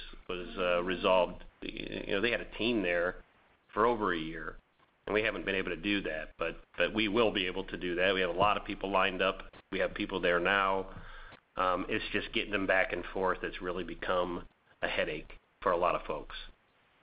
resolved, 0.82 1.44
you 1.60 2.14
know, 2.14 2.22
they 2.22 2.30
had 2.30 2.40
a 2.40 2.56
team 2.56 2.80
there 2.80 3.16
for 3.74 3.84
over 3.86 4.14
a 4.14 4.18
year, 4.18 4.56
and 5.06 5.12
we 5.12 5.22
haven't 5.22 5.44
been 5.44 5.54
able 5.54 5.70
to 5.70 5.76
do 5.76 6.00
that. 6.02 6.30
But 6.38 6.56
but 6.78 6.94
we 6.94 7.08
will 7.08 7.30
be 7.30 7.46
able 7.46 7.64
to 7.64 7.76
do 7.76 7.94
that. 7.96 8.14
We 8.14 8.20
have 8.20 8.30
a 8.30 8.38
lot 8.38 8.56
of 8.56 8.64
people 8.64 8.90
lined 8.90 9.20
up. 9.20 9.42
We 9.70 9.80
have 9.80 9.92
people 9.92 10.20
there 10.20 10.40
now. 10.40 10.86
Um, 11.56 11.84
it's 11.88 12.04
just 12.12 12.32
getting 12.32 12.52
them 12.52 12.66
back 12.66 12.92
and 12.92 13.04
forth 13.12 13.38
that's 13.42 13.60
really 13.60 13.84
become 13.84 14.42
a 14.82 14.88
headache 14.88 15.38
for 15.60 15.72
a 15.72 15.76
lot 15.76 15.94
of 15.94 16.02
folks. 16.02 16.34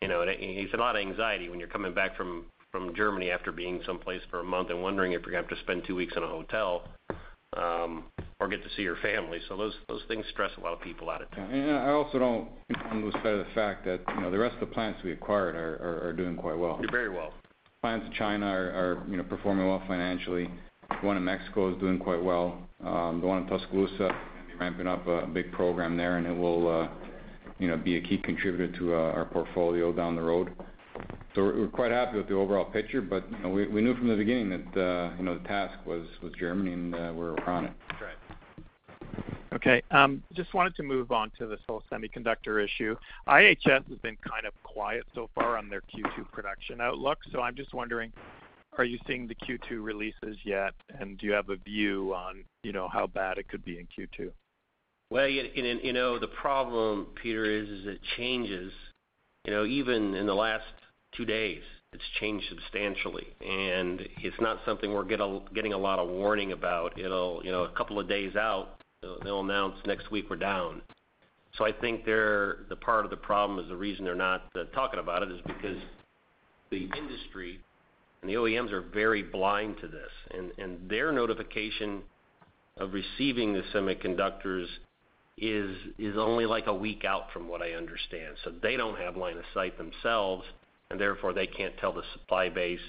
You 0.01 0.07
know, 0.07 0.26
it's 0.28 0.74
a 0.74 0.78
lot 0.78 0.95
of 0.95 1.01
anxiety 1.01 1.47
when 1.49 1.59
you're 1.59 1.69
coming 1.69 1.93
back 1.93 2.17
from 2.17 2.45
from 2.72 2.95
Germany 2.95 3.30
after 3.30 3.51
being 3.51 3.82
someplace 3.86 4.22
for 4.30 4.39
a 4.39 4.43
month 4.43 4.69
and 4.69 4.82
wondering 4.82 5.11
if 5.11 5.22
you're 5.22 5.32
gonna 5.32 5.43
have 5.45 5.49
to 5.49 5.61
spend 5.63 5.84
two 5.86 5.95
weeks 5.95 6.13
in 6.15 6.24
a 6.24 6.28
hotel, 6.28 6.88
or 7.58 8.47
get 8.49 8.64
to 8.64 8.70
see 8.76 8.82
your 8.82 8.97
family. 8.97 9.39
So 9.47 9.56
those 9.56 9.74
those 9.88 10.02
things 10.08 10.26
stress 10.32 10.52
a 10.58 10.62
lot 10.62 10.74
of 10.74 10.82
people 10.82 11.10
out 11.10 11.22
at 11.22 11.32
times. 11.32 11.54
I 11.54 11.89
also 11.89 12.20
don't 12.20 12.49
lose 12.93 13.14
sight 13.16 13.28
of 13.28 13.45
the 13.45 13.54
fact 13.54 13.86
that, 13.86 14.02
you 14.16 14.22
know, 14.22 14.32
the 14.32 14.39
rest 14.39 14.56
of 14.56 14.62
the 14.62 14.74
plants 14.74 14.99
we 15.04 15.12
acquired 15.12 15.56
are 15.56 16.08
are 16.08 16.14
doing 16.14 16.36
quite 16.36 16.58
well. 16.58 16.78
Doing 16.78 16.89
very 16.91 17.10
well. 17.10 17.34
Plants 17.82 18.06
in 18.06 18.14
China 18.14 18.45
are, 18.45 19.04
you 19.10 19.18
know, 19.18 19.24
performing 19.24 19.68
well 19.68 19.82
financially. 19.88 20.49
The 20.89 21.08
one 21.08 21.18
in 21.18 21.24
Mexico 21.24 21.74
is 21.74 21.80
doing 21.80 21.97
quite 21.99 22.22
well. 22.22 22.58
Um, 22.86 23.22
The 23.22 23.28
one 23.28 23.43
in 23.43 23.47
Tuscaloosa 23.47 24.16
ramping 24.60 24.88
up 24.88 25.08
a 25.08 25.26
big 25.26 25.52
program 25.52 25.97
there, 25.97 26.18
and 26.18 26.28
it 26.28 26.38
will, 26.38 26.70
uh, 26.70 26.88
you 27.58 27.68
know, 27.68 27.78
be 27.78 27.97
a 27.97 28.02
key 28.02 28.20
contributor 28.20 28.78
to 28.78 28.93
our 28.93 29.26
portfolio 29.26 29.91
down 29.91 30.16
the 30.16 30.22
road. 30.22 30.52
So 31.34 31.45
we're 31.45 31.68
quite 31.68 31.91
happy 31.91 32.18
with 32.18 32.28
the 32.28 32.36
overall 32.36 32.66
picture, 32.66 33.02
but, 33.02 33.24
you 33.32 33.38
know, 33.39 33.49
we 33.49 33.82
knew 33.82 33.95
from 33.95 34.10
the 34.10 34.18
beginning 34.18 34.49
that, 34.49 34.82
uh, 34.82 35.12
you 35.18 35.24
know, 35.24 35.38
the 35.38 35.47
task 35.47 35.78
was 35.86 36.06
Germany, 36.38 36.74
and 36.74 36.93
uh, 36.95 37.14
we're 37.16 37.38
on 37.45 37.66
it. 37.66 37.74
That's 37.89 38.02
right. 38.02 38.18
Okay, 39.54 39.82
um, 39.91 40.24
just 40.34 40.54
wanted 40.54 40.76
to 40.76 40.84
move 40.84 41.12
on 41.12 41.32
to 41.38 41.45
this 41.45 41.60
whole 41.68 41.84
semiconductor 41.91 42.64
issue. 42.64 42.95
IHS 43.28 43.88
has 43.88 43.97
been 44.02 44.18
kind 44.28 44.45
of 44.45 44.54
quiet 44.64 45.04
so 45.14 45.30
far 45.36 45.58
on 45.58 45.70
their 45.70 45.82
Q2 45.82 46.32
production 46.32 46.82
outlook. 46.82 47.20
So 47.32 47.41
I'm 47.41 47.56
just 47.56 47.74
wondering, 47.74 48.12
are 48.78 48.86
you 48.86 48.97
seeing 49.08 49.28
the 49.28 49.36
Q2 49.36 49.84
releases 49.84 50.38
yet? 50.43 50.74
And 50.99 51.18
do 51.18 51.28
you 51.28 51.34
have 51.34 51.49
a 51.49 51.58
view 51.58 52.14
on, 52.14 52.43
you 52.64 52.72
know, 52.72 52.88
how 52.88 53.08
bad 53.08 53.38
it 53.38 53.47
could 53.49 53.64
be 53.64 53.78
in 53.78 53.88
Q2? 53.88 54.32
Well, 55.10 55.28
you 55.28 55.93
know, 55.93 56.18
the 56.18 56.28
problem, 56.28 57.08
Peter, 57.22 57.43
is 57.43 57.68
it 57.86 57.99
changes. 58.18 58.72
You 59.45 59.52
know, 59.52 59.66
even 59.66 60.16
in 60.16 60.26
the 60.26 60.34
last 60.34 60.64
two 61.16 61.26
days, 61.26 61.62
it's 61.93 62.03
changed 62.20 62.45
substantially, 62.49 63.28
and 63.41 64.01
it's 64.22 64.39
not 64.39 64.59
something 64.66 64.93
we're 64.93 65.03
getting 65.03 65.74
a 65.74 65.78
lot 65.78 65.99
of 65.99 66.07
warning 66.07 66.53
about. 66.53 66.97
It'll, 66.97 67.41
you 67.43 67.51
know, 67.51 67.64
a 67.64 67.70
couple 67.70 67.99
of 67.99 68.07
days 68.07 68.36
out, 68.36 68.82
they'll 69.01 69.41
announce 69.41 69.76
next 69.86 70.09
week 70.09 70.30
we're 70.30 70.38
down. 70.38 70.82
So 71.57 71.66
I 71.66 71.74
think 71.74 72.05
the 72.05 72.78
part 72.80 73.03
of 73.03 73.12
the 73.12 73.18
problem 73.18 73.59
is 73.59 73.68
the 73.68 73.76
reason 73.76 74.05
they're 74.05 74.16
not 74.16 74.43
uh, 74.55 74.64
talking 74.74 74.99
about 74.99 75.22
it 75.24 75.32
is 75.32 75.41
because 75.45 75.78
the 76.70 76.89
industry 76.97 77.59
and 78.22 78.30
the 78.30 78.36
OEMs 78.36 78.72
are 78.72 78.82
very 78.82 79.24
blind 79.24 79.76
to 79.82 79.88
this. 79.88 80.12
And 80.57 80.89
their 80.89 81.12
notification 81.12 82.03
of 82.78 82.93
receiving 82.93 83.53
the 83.53 83.64
semiconductors 83.74 84.68
is 85.38 86.18
only 86.18 86.45
like 86.45 86.68
a 86.68 86.74
week 86.74 87.03
out 87.03 87.32
from 87.34 87.49
what 87.49 87.62
I 87.62 87.72
understand. 87.72 88.36
So 88.43 88.51
they 88.62 88.78
don't 88.78 88.97
have 88.97 89.18
line 89.18 89.38
of 89.38 89.43
sight 89.53 89.78
themselves, 89.78 90.45
and 90.92 91.00
therefore 91.00 91.34
they 91.34 91.48
can't 91.48 91.76
tell 91.78 91.94
the 91.94 92.04
supply 92.14 92.50
base. 92.50 92.80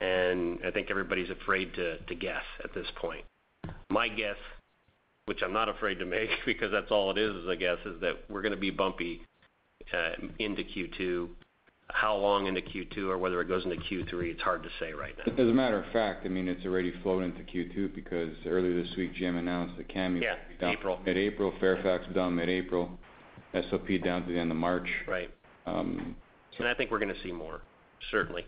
And 0.00 0.58
I 0.66 0.70
think 0.70 0.90
everybody's 0.90 1.30
afraid 1.30 1.72
to 1.74 2.14
guess 2.14 2.42
at 2.64 2.74
this 2.74 2.86
point. 2.96 3.24
My 3.90 4.08
guess, 4.08 4.36
which 5.26 5.42
I'm 5.42 5.52
not 5.52 5.68
afraid 5.68 5.98
to 6.00 6.06
make 6.06 6.30
because 6.46 6.72
that's 6.72 6.90
all 6.90 7.10
it 7.10 7.18
is 7.18 7.46
a 7.48 7.56
guess, 7.56 7.78
is 7.84 8.00
that 8.00 8.14
we're 8.28 8.42
gonna 8.42 8.56
be 8.56 8.70
bumpy 8.70 9.22
uh, 9.92 10.12
into 10.38 10.62
Q2. 10.62 11.28
How 11.88 12.16
long 12.16 12.48
into 12.48 12.60
Q2 12.62 13.08
or 13.08 13.16
whether 13.16 13.40
it 13.40 13.46
goes 13.46 13.64
into 13.64 13.76
Q3, 13.76 14.32
it's 14.32 14.42
hard 14.42 14.64
to 14.64 14.68
say 14.80 14.92
right 14.92 15.14
now. 15.18 15.32
As 15.34 15.48
a 15.48 15.54
matter 15.54 15.80
of 15.80 15.90
fact, 15.92 16.26
I 16.26 16.28
mean, 16.28 16.48
it's 16.48 16.66
already 16.66 16.92
flowed 17.00 17.22
into 17.22 17.42
Q2 17.42 17.94
because 17.94 18.30
earlier 18.44 18.82
this 18.82 18.92
week, 18.96 19.14
GM 19.14 19.38
announced 19.38 19.76
that 19.76 19.88
CAMI. 19.88 20.20
Yeah, 20.20 20.34
April. 20.68 20.98
Mid-April. 21.06 21.54
Fairfax 21.60 22.04
down 22.12 22.34
mid-April. 22.34 22.90
SOP 23.70 23.86
down 24.02 24.26
to 24.26 24.32
the 24.32 24.38
end 24.38 24.50
of 24.50 24.56
March. 24.56 24.88
Right. 25.06 25.30
Um, 25.64 26.16
Um, 26.58 26.66
I 26.66 26.74
think 26.74 26.90
we're 26.90 26.98
gonna 26.98 27.14
see 27.22 27.32
more, 27.32 27.60
certainly. 28.10 28.44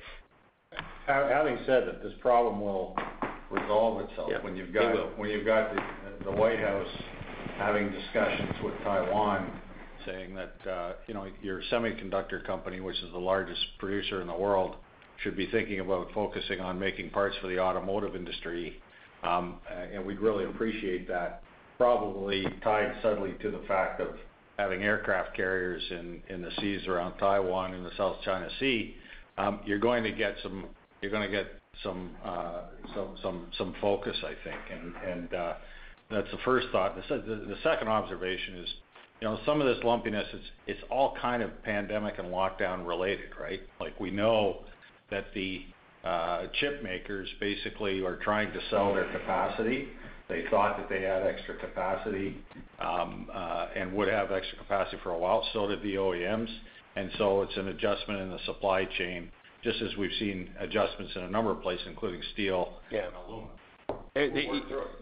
Having 1.07 1.59
said 1.67 1.87
that, 1.87 2.03
this 2.03 2.13
problem 2.21 2.61
will 2.61 2.97
resolve 3.51 4.01
itself. 4.03 4.29
Yeah, 4.31 4.43
when 4.43 4.57
you've 4.57 4.75
it 4.75 4.95
will. 4.95 5.11
When 5.17 5.31
you've 5.31 5.47
got 5.47 5.75
the 6.25 6.31
White 6.31 6.59
House 6.59 6.89
having 7.57 7.91
discussions 7.91 8.55
with 8.63 8.75
Taiwan 8.85 9.61
saying 10.07 10.35
that, 10.35 10.97
you 11.07 11.15
know, 11.15 11.27
your 11.43 11.63
semiconductor 11.73 12.45
company, 12.47 12.81
which 12.81 12.97
is 12.99 13.11
the 13.13 13.19
largest 13.19 13.61
producer 13.79 14.21
in 14.21 14.27
the 14.27 14.37
world, 14.37 14.77
should 15.23 15.37
be 15.37 15.47
thinking 15.51 15.81
about 15.81 16.13
focusing 16.13 16.61
on 16.61 16.79
making 16.79 17.11
parts 17.11 17.37
for 17.41 17.49
the 17.49 17.59
automotive 17.59 18.15
industry, 18.15 18.81
and 19.23 20.05
we'd 20.05 20.21
really 20.21 20.45
appreciate 20.45 21.09
that. 21.09 21.43
Probably 21.79 22.45
tied 22.63 22.93
subtly 23.03 23.35
to 23.41 23.51
the 23.51 23.63
fact 23.67 24.01
of 24.01 24.09
having 24.59 24.83
aircraft 24.83 25.35
carriers 25.37 25.83
in 25.91 26.43
the 26.43 26.51
seas 26.61 26.87
around 26.87 27.17
Taiwan 27.19 27.75
in 27.75 27.83
the 27.85 27.93
South 27.97 28.17
China 28.25 28.49
Sea, 28.59 28.95
um, 29.39 29.61
you're 29.65 29.79
gonna 29.79 30.11
get 30.11 30.37
some 30.43 30.65
uh, 32.25 32.63
focus, 33.81 34.17
I 34.25 34.35
think. 34.45 34.61
And 35.07 35.35
uh 35.35 35.55
that's 36.11 36.31
the 36.31 36.39
first 36.45 36.69
thought. 36.73 36.97
The 36.97 37.57
second 37.63 37.89
observation 37.89 38.59
is, 38.59 38.69
you 39.21 39.29
know, 39.29 39.39
some 39.45 39.61
of 39.61 39.67
this 39.67 39.83
lumpiness, 39.85 40.27
it's 40.67 40.81
all 40.91 41.15
kind 41.21 41.43
of 41.43 41.63
pandemic 41.65 42.19
and 42.19 42.29
lockdown 42.29 42.87
related, 42.87 43.31
right? 43.39 43.61
Like, 43.81 43.99
we 44.01 44.11
know 44.11 44.61
that 45.11 45.27
the 45.35 45.65
uh, 46.05 46.47
chip 46.61 46.83
makers 46.83 47.29
basically 47.41 48.03
are 48.03 48.17
trying 48.17 48.53
to 48.53 48.61
sell 48.71 48.95
their 48.95 49.11
capacity. 49.13 49.89
They 50.29 50.45
thought 50.51 50.77
that 50.77 50.89
they 50.89 51.03
had 51.03 51.23
extra 51.23 51.57
capacity 51.57 52.37
um, 52.81 53.29
uh, 53.33 53.69
and 53.75 53.93
would 53.95 54.09
have 54.09 54.31
extra 54.31 54.59
capacity 54.59 54.99
for 55.03 55.11
a 55.11 55.19
while, 55.19 55.47
so 55.53 55.67
did 55.67 55.83
the 55.83 55.95
OEMs. 55.95 56.49
And 56.97 57.11
so 57.17 57.43
it's 57.43 57.57
an 57.57 57.69
adjustment 57.69 58.21
in 58.21 58.31
the 58.31 58.39
supply 58.45 58.85
chain, 58.99 59.31
just 59.63 59.81
as 59.81 59.97
we've 59.97 60.13
seen 60.19 60.51
adjustments 60.59 61.13
in 61.17 61.23
a 61.23 61.31
number 61.31 61.51
of 61.51 61.63
places, 61.63 61.87
including 61.87 62.21
steel. 62.35 62.75
and 63.07 63.15
Aluminum. 63.27 63.51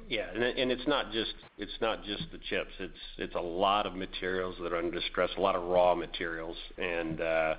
Yeah. 0.09 0.27
And 0.35 0.71
it's 0.71 0.87
not 0.87 1.11
just 1.11 1.33
it's 1.59 1.73
not 1.81 2.05
just 2.05 2.25
the 2.33 2.39
chips. 2.51 2.71
It's 2.79 2.99
it's 3.19 3.35
a 3.35 3.41
lot 3.41 3.87
of 3.87 3.95
materials 3.95 4.55
that 4.63 4.73
are 4.73 4.77
under 4.77 5.01
stress, 5.11 5.31
a 5.37 5.41
lot 5.41 5.57
of 5.57 5.65
raw 5.65 5.95
materials. 5.95 6.57
And 6.79 7.21
know, 7.21 7.57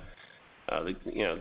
Uh, 0.68 0.82
the 0.82 0.92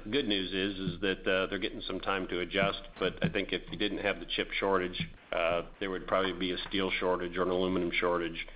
good 0.09 0.27
news 0.27 0.53
is 0.53 0.93
is 0.93 1.01
that 1.01 1.27
uh, 1.27 1.47
they're 1.47 1.59
getting 1.59 1.81
some 1.85 1.99
time 1.99 2.27
to 2.27 2.39
adjust. 2.39 2.79
But 2.99 3.15
I 3.21 3.27
think 3.27 3.51
if 3.51 3.61
you 3.71 3.77
didn't 3.77 3.97
have 3.99 4.19
the 4.19 4.25
chip 4.35 4.49
shortage, 4.59 4.97
uh, 5.33 5.63
there 5.79 5.89
would 5.89 6.07
probably 6.07 6.31
be 6.31 6.53
a 6.53 6.57
steel 6.69 6.89
shortage 6.99 7.35
or 7.35 7.43
an 7.43 7.49
aluminum 7.49 7.91
shortage 7.99 8.47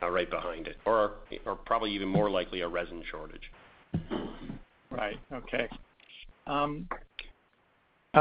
right 0.00 0.30
behind 0.30 0.68
it, 0.68 0.76
or 0.84 1.12
or 1.44 1.56
probably 1.56 1.92
even 1.92 2.08
more 2.08 2.30
likely, 2.30 2.60
a 2.60 2.68
resin 2.68 3.02
shortage. 3.10 3.50
Right. 4.90 5.18
Okay. 5.32 5.68
Um, 6.46 6.88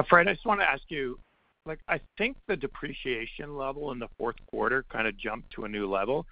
Fred, 0.07 0.27
I 0.27 0.33
just 0.33 0.45
wanna 0.45 0.63
ask 0.63 0.83
you, 0.89 1.19
like, 1.65 1.79
I 1.87 1.99
think 2.17 2.37
the 2.47 2.55
depreciation 2.55 3.55
level 3.55 3.91
in 3.91 3.99
the 3.99 4.07
fourth 4.17 4.35
quarter 4.47 4.83
kind 4.91 5.07
of 5.07 5.17
jumped 5.17 5.51
to 5.51 5.65
a 5.65 5.69
new 5.69 5.89
level. 5.89 6.25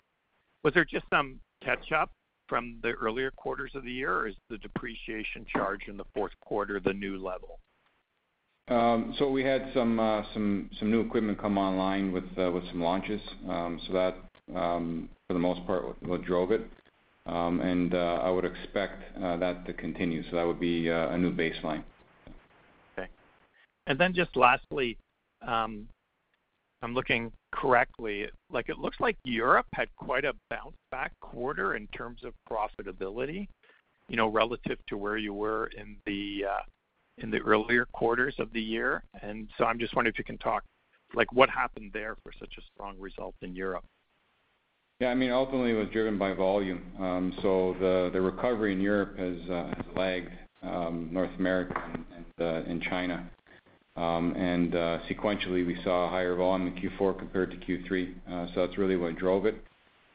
Was 0.63 0.73
there 0.73 0.85
just 0.85 1.05
some 1.09 1.39
catch 1.63 1.91
up 1.91 2.11
from 2.47 2.77
the 2.81 2.91
earlier 2.91 3.31
quarters 3.31 3.71
of 3.75 3.83
the 3.83 3.91
year, 3.91 4.13
or 4.19 4.27
is 4.27 4.35
the 4.49 4.57
depreciation 4.57 5.45
charge 5.51 5.81
in 5.87 5.97
the 5.97 6.05
fourth 6.13 6.33
quarter 6.41 6.79
the 6.79 6.93
new 6.93 7.17
level? 7.17 7.59
Um 8.69 9.15
so 9.17 9.29
we 9.29 9.43
had 9.43 9.69
some 9.73 9.99
uh, 9.99 10.23
new 10.81 11.01
equipment 11.01 11.39
come 11.39 11.57
online 11.57 12.11
uh, 12.37 12.51
with 12.51 12.67
some 12.69 12.81
launches. 12.81 13.21
Um 13.47 13.79
so 13.87 13.93
that, 13.93 14.15
um, 14.55 15.09
for 15.27 15.33
the 15.33 15.39
most 15.39 15.65
part, 15.65 16.01
what 16.03 16.23
drove 16.23 16.51
it. 16.51 16.61
Um, 17.25 17.59
and 17.59 17.93
uh, 17.93 18.21
I 18.23 18.29
would 18.29 18.45
expect 18.45 19.03
that 19.19 19.65
to 19.65 19.73
continue. 19.73 20.23
So 20.29 20.37
that 20.37 20.47
would 20.47 20.61
be 20.61 20.87
a 20.87 21.17
new 21.17 21.33
baseline. 21.33 21.83
Okay. 22.97 23.09
And 23.87 23.99
then 23.99 24.13
just 24.13 24.37
lastly, 24.37 24.97
um, 25.45 25.89
I'm 26.81 26.93
looking 26.93 27.33
correctly, 27.61 28.27
like, 28.51 28.69
it 28.69 28.77
looks 28.77 28.99
like 28.99 29.17
Europe 29.23 29.65
had 29.73 29.87
quite 29.95 30.25
a 30.25 30.33
bounce 30.49 30.75
back 30.91 31.11
quarter 31.21 31.75
in 31.75 31.87
terms 31.87 32.21
of 32.23 32.33
profitability, 32.49 33.47
you 34.09 34.15
know, 34.15 34.27
relative 34.27 34.77
to 34.87 34.97
where 34.97 35.17
you 35.17 35.33
were 35.33 35.69
uh, 35.77 36.61
in 37.17 37.31
the 37.31 37.39
earlier 37.39 37.85
quarters 37.93 38.35
of 38.39 38.53
the 38.53 38.61
year. 38.61 39.03
And 39.21 39.49
so 39.57 39.65
I'm 39.65 39.79
just 39.79 39.95
wondering 39.95 40.13
if 40.13 40.19
you 40.19 40.23
can 40.23 40.37
talk, 40.37 40.63
like, 41.15 41.31
what 41.33 41.49
happened 41.49 41.91
there 41.93 42.15
for 42.23 42.31
such 42.39 42.53
a 42.57 42.61
strong 42.73 42.95
result 42.99 43.35
in 43.41 43.55
Europe? 43.55 43.85
Yeah, 44.99 45.09
I 45.09 45.15
mean, 45.15 45.31
ultimately, 45.31 45.71
it 45.71 45.75
was 45.75 45.89
driven 45.89 46.17
by 46.17 46.33
volume. 46.33 46.81
Um 46.99 47.33
so 47.41 47.75
the 47.79 48.09
the 48.13 48.21
recovery 48.21 48.73
in 48.73 48.81
Europe 48.81 49.17
has 49.17 49.37
uh, 49.49 49.73
lagged 49.95 50.33
um, 50.63 51.09
North 51.11 51.29
America 51.37 51.79
and 52.15 52.81
uh, 52.81 52.89
China. 52.89 53.29
Um, 53.97 54.33
and 54.35 54.75
uh, 54.75 54.99
sequentially, 55.09 55.65
we 55.65 55.77
saw 55.83 56.05
a 56.05 56.09
higher 56.09 56.35
volume 56.35 56.67
in 56.67 56.75
Q4 56.75 57.17
compared 57.17 57.51
to 57.51 57.57
Q3. 57.57 58.13
Uh, 58.31 58.47
that's 58.55 58.77
really 58.77 58.95
what 58.95 59.17
drove 59.17 59.45
it. 59.45 59.55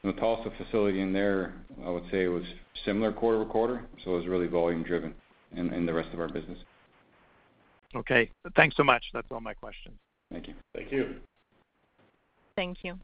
The 0.05 0.13
Metalsa 0.13 0.57
facility 0.57 1.01
in 1.01 1.13
there, 1.13 1.55
I 1.85 1.91
would 1.91 2.05
say 2.11 2.25
it 2.25 2.29
was 2.29 2.45
similar 2.85 3.13
quarter-over-quarter, 3.13 3.85
so 4.05 4.15
it 4.15 4.19
was 4.19 4.27
really 4.27 4.47
volume 4.47 4.83
driven 4.83 5.15
in 5.57 5.85
the 5.85 5.93
rest 5.93 6.09
of 6.13 6.21
our 6.21 6.29
business. 6.29 6.59
Okay. 7.95 8.31
Thanks 8.57 8.77
so 8.77 8.85
much. 8.85 9.05
That's 9.13 9.27
all 9.31 9.41
my 9.41 9.55
questions. 9.55 9.95
Thank 10.31 10.49
you. 10.49 10.55
Thank 10.75 10.93
you. 10.93 11.17
Thank 12.57 12.79
you. 12.83 12.99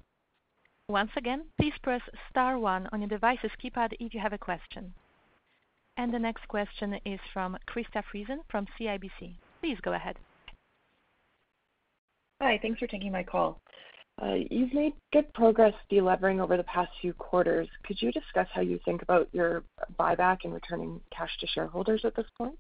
Once 0.89 1.11
again, 1.17 1.45
please 1.61 1.75
press 1.83 2.01
star 2.31 2.59
one 2.59 2.89
on 2.93 3.01
your 3.01 3.09
device's 3.09 3.51
keypad 3.63 3.93
if 4.01 4.15
you 4.15 4.21
have 4.21 4.33
a 4.33 4.39
question. 4.39 4.95
And 5.99 6.15
the 6.15 6.19
next 6.19 6.49
question 6.49 6.99
is 7.05 7.21
from 7.33 7.59
Krista 7.69 8.03
Friesen 8.11 8.39
from 8.51 8.67
CIBC. 8.81 9.35
Please 9.61 9.77
go 9.83 9.93
ahead. 9.93 10.17
Hi. 12.41 12.59
Thanks 12.63 12.79
for 12.79 12.87
taking 12.87 13.13
my 13.13 13.23
call. 13.23 13.61
Uh, 14.23 14.37
you've 14.51 14.75
made 14.75 14.95
good 15.13 15.33
progress 15.33 15.75
delevering 15.91 16.41
over 16.41 16.57
the 16.57 16.65
past 16.65 16.91
few 17.01 17.13
quarters. 17.13 17.69
Could 17.85 18.01
you 18.03 18.11
discuss 18.11 18.49
how 18.53 18.61
you 18.61 18.81
think 18.85 19.03
about 19.03 19.29
your 19.33 19.63
buyback 19.99 20.39
and 20.45 20.53
returning 20.53 21.01
cash 21.17 21.31
to 21.41 21.47
shareholders 21.47 22.01
at 22.05 22.17
this 22.17 22.27
point? 22.37 22.57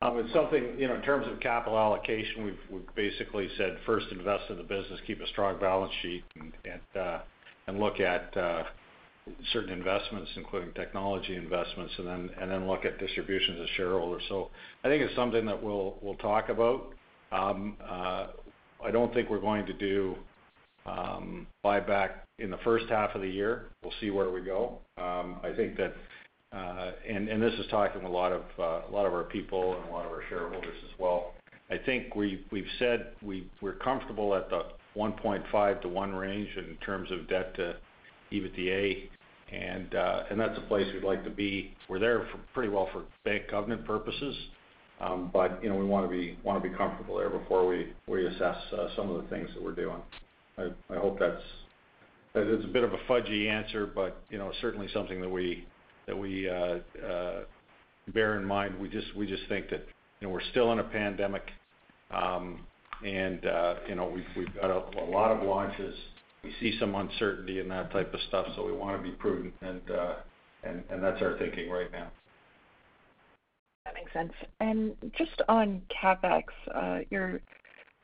Um, 0.00 0.18
it's 0.18 0.32
something, 0.32 0.78
you 0.78 0.86
know, 0.86 0.94
in 0.94 1.02
terms 1.02 1.26
of 1.26 1.40
capital 1.40 1.78
allocation, 1.78 2.56
we've 2.70 2.94
basically 2.94 3.48
said 3.56 3.78
first 3.84 4.06
invest 4.12 4.44
in 4.50 4.56
the 4.56 4.62
business, 4.62 5.00
keep 5.06 5.20
a 5.20 5.26
strong 5.28 5.58
balance 5.58 5.92
sheet. 6.02 6.24
and 6.36 7.00
uh 7.00 7.20
and 7.68 7.78
look 7.78 8.00
at 8.00 8.34
uh, 8.36 8.64
certain 9.52 9.70
investments, 9.70 10.30
including 10.36 10.72
technology 10.72 11.36
investments, 11.36 11.92
and 11.98 12.06
then 12.06 12.30
and 12.40 12.50
then 12.50 12.66
look 12.66 12.84
at 12.84 12.98
distributions 12.98 13.58
to 13.58 13.66
shareholders. 13.76 14.22
So 14.28 14.50
I 14.82 14.88
think 14.88 15.02
it's 15.02 15.14
something 15.14 15.44
that 15.46 15.62
we'll 15.62 15.98
we'll 16.00 16.16
talk 16.16 16.48
about. 16.48 16.94
Um, 17.32 17.76
uh, 17.82 18.28
I 18.84 18.90
don't 18.90 19.12
think 19.12 19.28
we're 19.30 19.40
going 19.40 19.66
to 19.66 19.72
do 19.72 20.16
um, 20.86 21.46
buyback 21.64 22.10
in 22.38 22.50
the 22.50 22.58
first 22.58 22.86
half 22.88 23.14
of 23.14 23.20
the 23.20 23.28
year. 23.28 23.66
We'll 23.82 23.92
see 24.00 24.10
where 24.10 24.30
we 24.30 24.40
go. 24.40 24.78
Um, 24.96 25.36
I 25.42 25.52
think 25.54 25.76
that, 25.76 25.94
uh, 26.52 26.92
and 27.28 27.42
this 27.42 27.52
is 27.54 27.66
talking 27.70 28.02
lot 28.08 28.32
of 28.32 28.42
uh, 28.58 28.88
a 28.88 28.90
lot 28.90 29.06
of 29.06 29.12
our 29.12 29.24
people 29.24 29.76
and 29.76 29.90
a 29.90 29.92
lot 29.92 30.06
of 30.06 30.12
our 30.12 30.22
shareholders 30.28 30.76
as 30.84 30.98
well. 30.98 31.34
I 31.70 31.76
think 31.76 32.14
we 32.14 32.44
we've 32.50 32.70
said 32.78 33.08
we 33.22 33.46
we're 33.60 33.74
comfortable 33.74 34.34
at 34.34 34.48
the 34.48 34.62
1.5 34.96 35.82
to 35.82 35.88
1 35.88 36.14
range 36.14 36.48
in 36.56 36.76
terms 36.84 37.10
of 37.12 37.28
debt 37.28 37.54
to 37.56 37.76
EBITDA, 38.32 39.08
and 39.52 39.94
uh 39.94 40.22
and 40.30 40.40
that's 40.40 40.56
a 40.56 40.62
place 40.62 40.86
we'd 40.94 41.04
like 41.04 41.24
to 41.24 41.30
be. 41.30 41.74
We're 41.88 41.98
there 41.98 42.26
pretty 42.54 42.70
well 42.70 42.88
for 42.92 43.04
bank 43.24 43.48
covenant 43.50 43.84
purposes, 43.84 44.34
Um, 45.00 45.30
but 45.32 45.62
you 45.62 45.68
know, 45.68 45.76
we 45.76 45.84
wanna 45.84 46.08
be 46.08 46.70
comfortable 46.70 47.16
there 47.18 47.30
before 47.30 47.68
we 47.68 48.26
assess 48.26 48.56
uh, 48.72 48.88
some 48.96 49.10
of 49.10 49.22
the 49.22 49.28
things 49.28 49.48
that 49.54 49.62
we're 49.62 49.74
doing. 49.74 50.00
I 50.58 50.96
hope 50.96 51.20
that's 51.20 51.42
It's 52.34 52.64
a 52.64 52.68
bit 52.68 52.82
of 52.82 52.92
a 52.92 52.98
fudgy 53.08 53.48
answer, 53.48 53.86
but 53.86 54.22
you 54.28 54.38
know, 54.38 54.50
certainly 54.60 54.88
something 54.92 55.20
that 55.20 55.28
we 55.28 55.66
that 56.06 56.18
we 56.18 56.48
uh, 56.48 56.78
uh, 57.06 57.40
bear 58.12 58.38
in 58.40 58.44
mind. 58.44 58.78
We 58.78 58.88
just 58.88 59.48
think 59.48 59.70
that 59.70 59.86
you 60.20 60.26
know, 60.26 60.30
we're 60.30 60.50
still 60.50 60.72
in 60.72 60.80
a 60.80 60.84
pandemic, 60.84 61.44
um, 62.10 62.66
and 63.06 63.40
you 63.88 63.94
know, 63.94 64.12
we've 64.36 64.54
got 64.54 64.70
a 64.70 65.04
lot 65.04 65.30
of 65.30 65.46
launches. 65.46 65.94
We 66.42 66.52
see 66.60 66.76
some 66.80 66.94
uncertainty 66.94 67.60
in 67.60 67.68
that 67.68 67.92
type 67.92 68.12
of 68.14 68.20
stuff, 68.28 68.46
so 68.56 68.64
we 68.64 68.72
wanna 68.72 69.02
be 69.02 69.10
prudent 69.10 69.54
and 69.62 69.90
uh 69.90 70.14
and 70.64 71.02
that's 71.02 71.22
our 71.22 71.38
thinking 71.38 71.70
right 71.70 71.90
now. 71.92 72.10
That 73.88 73.94
makes 73.94 74.12
sense. 74.12 74.32
And 74.60 74.94
just 75.16 75.40
on 75.48 75.80
CapEx, 76.02 76.44
uh, 76.74 77.00
I 77.10 77.38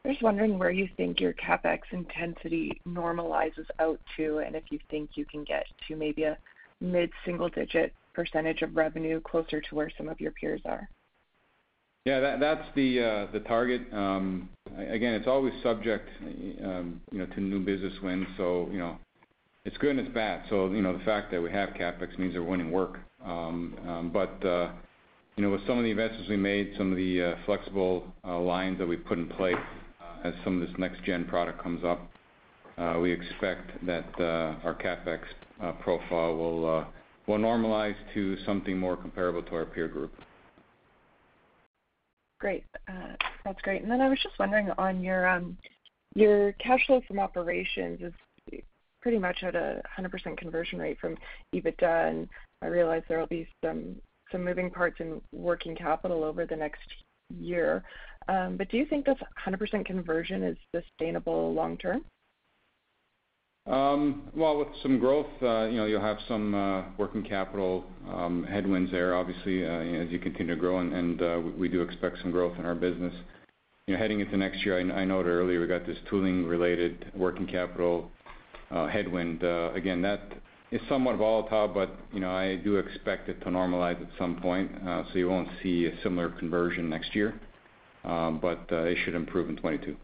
just 0.07 0.23
wondering 0.23 0.59
where 0.59 0.71
you 0.71 0.89
think 0.97 1.21
your 1.21 1.35
CapEx 1.35 1.81
intensity 1.93 2.81
normalizes 2.89 3.67
out 3.81 4.01
to, 4.17 4.39
and 4.39 4.57
if 4.57 4.65
you 4.71 4.79
think 4.91 5.11
you 5.15 5.27
can 5.27 5.45
get 5.45 5.67
to 5.89 5.97
maybe 5.97 6.23
a 6.23 6.39
mid-single 6.81 7.51
digit 7.51 7.93
percentage 8.15 8.63
of 8.63 8.75
revenue 8.77 9.21
closer 9.21 9.61
to 9.61 9.75
where 9.75 9.91
some 9.99 10.09
of 10.09 10.21
your 10.21 10.31
peers 10.33 10.63
are. 10.65 10.89
Yeah, 12.07 12.37
that's 12.39 12.67
the 12.75 13.29
uh, 13.35 13.39
target. 13.41 13.83
Um, 13.93 14.49
again, 14.79 15.15
it's 15.15 15.27
always 15.27 15.53
subject, 15.63 16.09
um, 16.63 17.03
you 17.13 17.19
know, 17.19 17.27
to 17.27 17.41
new 17.41 17.61
business 17.61 17.95
wins. 18.03 18.27
So, 18.39 18.69
you 18.73 18.79
know, 18.79 18.97
it's 19.67 19.77
good 19.79 19.91
and 19.91 20.01
it's 20.01 20.15
bad. 20.15 20.45
So, 20.49 20.71
you 20.71 20.81
know, 20.81 20.97
the 20.97 21.05
fact 21.05 21.31
that 21.33 21.43
we 21.43 21.51
have 21.51 21.71
CapEx 21.71 22.19
means 22.19 22.35
we're 22.35 22.43
winning 22.43 22.71
work. 22.71 23.01
Um, 23.23 23.75
uh, 24.45 24.73
You 25.37 25.43
know, 25.43 25.51
with 25.51 25.67
some 25.67 25.79
of 25.79 25.85
the 25.85 25.91
investments 25.91 26.29
we 26.29 26.37
made, 26.37 26.75
some 26.79 26.93
of 26.93 26.97
the 26.97 27.23
uh, 27.23 27.35
flexible 27.45 28.05
uh, 28.25 28.39
lines 28.39 28.79
that 28.79 28.87
we've 28.87 29.05
put 29.05 29.19
in 29.19 29.29
place, 29.29 29.57
uh, 30.01 30.29
as 30.29 30.35
some 30.45 30.63
of 30.63 30.69
this 30.69 30.79
next 30.79 31.03
gen 31.03 31.25
product 31.25 31.61
comes 31.61 31.85
up, 31.85 32.09
we 33.01 33.11
expect 33.11 33.85
that 33.85 34.07
our 34.21 34.77
CapEx 34.81 35.21
profile 35.81 36.37
will 36.37 37.39
normalize 37.39 37.97
to 38.15 38.37
something 38.45 38.79
more 38.79 38.97
comparable 38.97 39.43
to 39.43 39.55
our 39.57 39.65
peer 39.65 39.89
group. 39.89 40.13
Great. 42.39 42.65
That's 43.45 43.61
great. 43.63 43.83
And 43.83 43.91
then 43.91 44.01
I 44.01 44.09
was 44.09 44.19
just 44.23 44.39
wondering 44.39 44.71
on 44.79 45.03
your 45.03 45.27
um, 45.27 45.57
cash 46.61 46.87
flow 46.87 47.03
from 47.09 47.19
operations 47.19 48.01
is 48.03 48.61
pretty 49.03 49.19
much 49.19 49.43
at 49.43 49.57
a 49.57 49.83
100% 49.99 50.37
conversion 50.37 50.79
rate 50.79 50.99
from 51.01 51.17
EBITDA, 51.55 52.09
and 52.09 52.29
I 52.63 52.67
realize 52.67 53.03
there 53.09 53.19
will 53.19 53.27
be 53.27 53.49
some 53.63 53.97
moving 54.39 54.71
parts 54.71 54.97
in 55.01 55.21
working 55.33 55.77
capital 55.77 56.25
over 56.25 56.47
the 56.47 56.57
next 56.57 56.83
year. 57.39 57.85
Um, 58.29 58.57
but 58.57 58.71
do 58.71 58.77
you 58.77 58.87
think 58.87 59.05
this 59.05 59.19
100% 59.47 59.85
conversion 59.85 60.43
is 60.43 60.57
sustainable 60.75 61.53
long 61.53 61.77
term? 61.77 62.05
Um, 63.67 64.29
well, 64.37 64.59
with 64.59 64.69
some 64.83 64.99
growth, 64.99 65.31
uh, 65.41 65.65
you 65.65 65.79
know, 65.79 65.87
you'll 65.87 66.01
have 66.03 66.19
some 66.29 66.55
uh, 66.55 66.83
working 66.99 67.23
capital 67.23 67.85
um, 68.11 68.45
headwinds 68.45 68.91
there, 68.91 69.17
obviously, 69.17 69.65
uh, 69.65 69.71
as 69.71 70.11
you 70.11 70.19
continue 70.19 70.55
to 70.55 70.61
grow, 70.61 70.81
and 70.81 71.59
we 71.59 71.69
do 71.69 71.81
expect 71.81 72.19
some 72.21 72.31
growth 72.31 72.59
in 72.59 72.67
our 72.67 72.75
business. 72.75 73.15
You 73.87 73.95
know, 73.95 74.01
heading 74.01 74.21
into 74.21 74.37
next 74.37 74.65
year, 74.67 74.79
I 74.79 75.05
noted 75.05 75.31
earlier 75.31 75.61
we 75.61 75.67
got 75.67 75.87
this 75.87 75.97
tooling-related 76.11 77.13
working 77.15 77.47
capital 77.47 78.11
headwind. 78.71 79.43
Again, 79.43 80.03
that 80.03 80.21
is 80.75 80.81
somewhat 80.89 81.17
volatile, 81.17 81.69
but 81.69 81.91
you 82.13 82.19
know, 82.19 82.33
I 82.33 82.57
do 82.57 82.77
expect 82.77 83.29
it 83.29 83.41
to 83.43 83.47
normalize 83.47 84.01
at 84.03 84.09
some 84.19 84.41
point, 84.41 84.73
uh, 84.85 85.05
so 85.13 85.19
you 85.19 85.29
won't 85.29 85.49
see 85.63 85.87
a 85.87 86.03
similar 86.03 86.31
conversion 86.31 86.91
next 86.91 87.15
year. 87.15 87.41
Um, 88.05 88.41
but 88.43 88.67
uh, 88.73 88.83
it 88.83 88.99
should 89.05 89.15
improve 89.15 89.49
in 89.49 89.57
2022. 89.57 89.97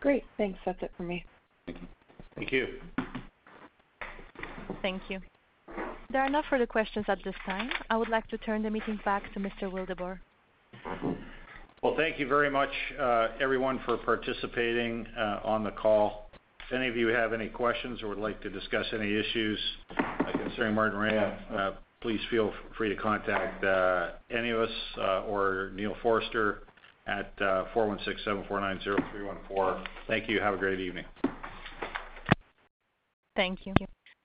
Great. 0.00 0.22
Thanks. 0.36 0.58
That's 0.64 0.80
it 0.82 0.92
for 0.96 1.02
me. 1.02 1.24
Thank 1.66 1.80
you. 1.80 1.88
Thank 2.36 2.52
you. 2.52 2.66
Thank 4.82 5.02
you. 5.08 5.18
There 6.12 6.20
are 6.22 6.30
no 6.30 6.42
further 6.50 6.66
questions 6.66 7.06
at 7.08 7.18
this 7.24 7.34
time. 7.46 7.70
I 7.88 7.96
would 7.96 8.08
like 8.08 8.28
to 8.28 8.38
turn 8.38 8.62
the 8.62 8.70
meeting 8.70 9.00
back 9.04 9.32
to 9.32 9.40
Mr. 9.40 9.62
Wildeboer. 9.62 10.18
Well, 11.82 11.94
thank 11.96 12.18
you 12.18 12.28
very 12.28 12.50
much, 12.50 12.70
uh, 13.00 13.28
everyone 13.40 13.80
for 13.86 13.96
participating 13.96 15.06
on 15.44 15.64
the 15.64 15.70
call. 15.70 16.29
If 16.70 16.76
any 16.76 16.86
of 16.86 16.96
you 16.96 17.08
have 17.08 17.32
any 17.32 17.48
questions 17.48 18.00
or 18.00 18.06
would 18.10 18.18
like 18.18 18.40
to 18.42 18.50
discuss 18.50 18.86
any 18.92 19.12
issues 19.12 19.58
uh, 19.98 20.30
concerning 20.30 20.76
Martinrea, 20.76 21.36
uh, 21.52 21.72
please 22.00 22.20
feel 22.30 22.52
free 22.78 22.88
to 22.88 22.94
contact 22.94 23.64
uh, 23.64 24.10
any 24.30 24.50
of 24.50 24.60
us 24.60 24.70
or 25.26 25.72
Neil 25.74 25.96
Forster 26.00 26.62
at 27.08 27.36
416-749-0314. 27.40 29.84
Thank 30.06 30.28
you. 30.28 30.40
Have 30.40 30.54
a 30.54 30.58
great 30.58 30.78
evening. 30.78 31.06
Thank 33.34 33.66
you. 33.66 33.74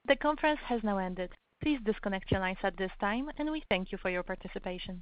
The 0.08 0.16
conference 0.18 0.60
has 0.68 0.84
now 0.84 1.00
ended. 1.00 1.32
Please 1.64 1.80
disconnect 1.84 2.30
your 2.30 2.42
lines 2.42 2.60
at 2.62 2.78
this 2.78 2.92
time, 3.02 3.28
and 3.40 3.52
we 3.52 3.64
thank 3.70 3.92
you 3.92 3.98
for 3.98 4.12
your 4.12 4.22
participation. 4.22 5.02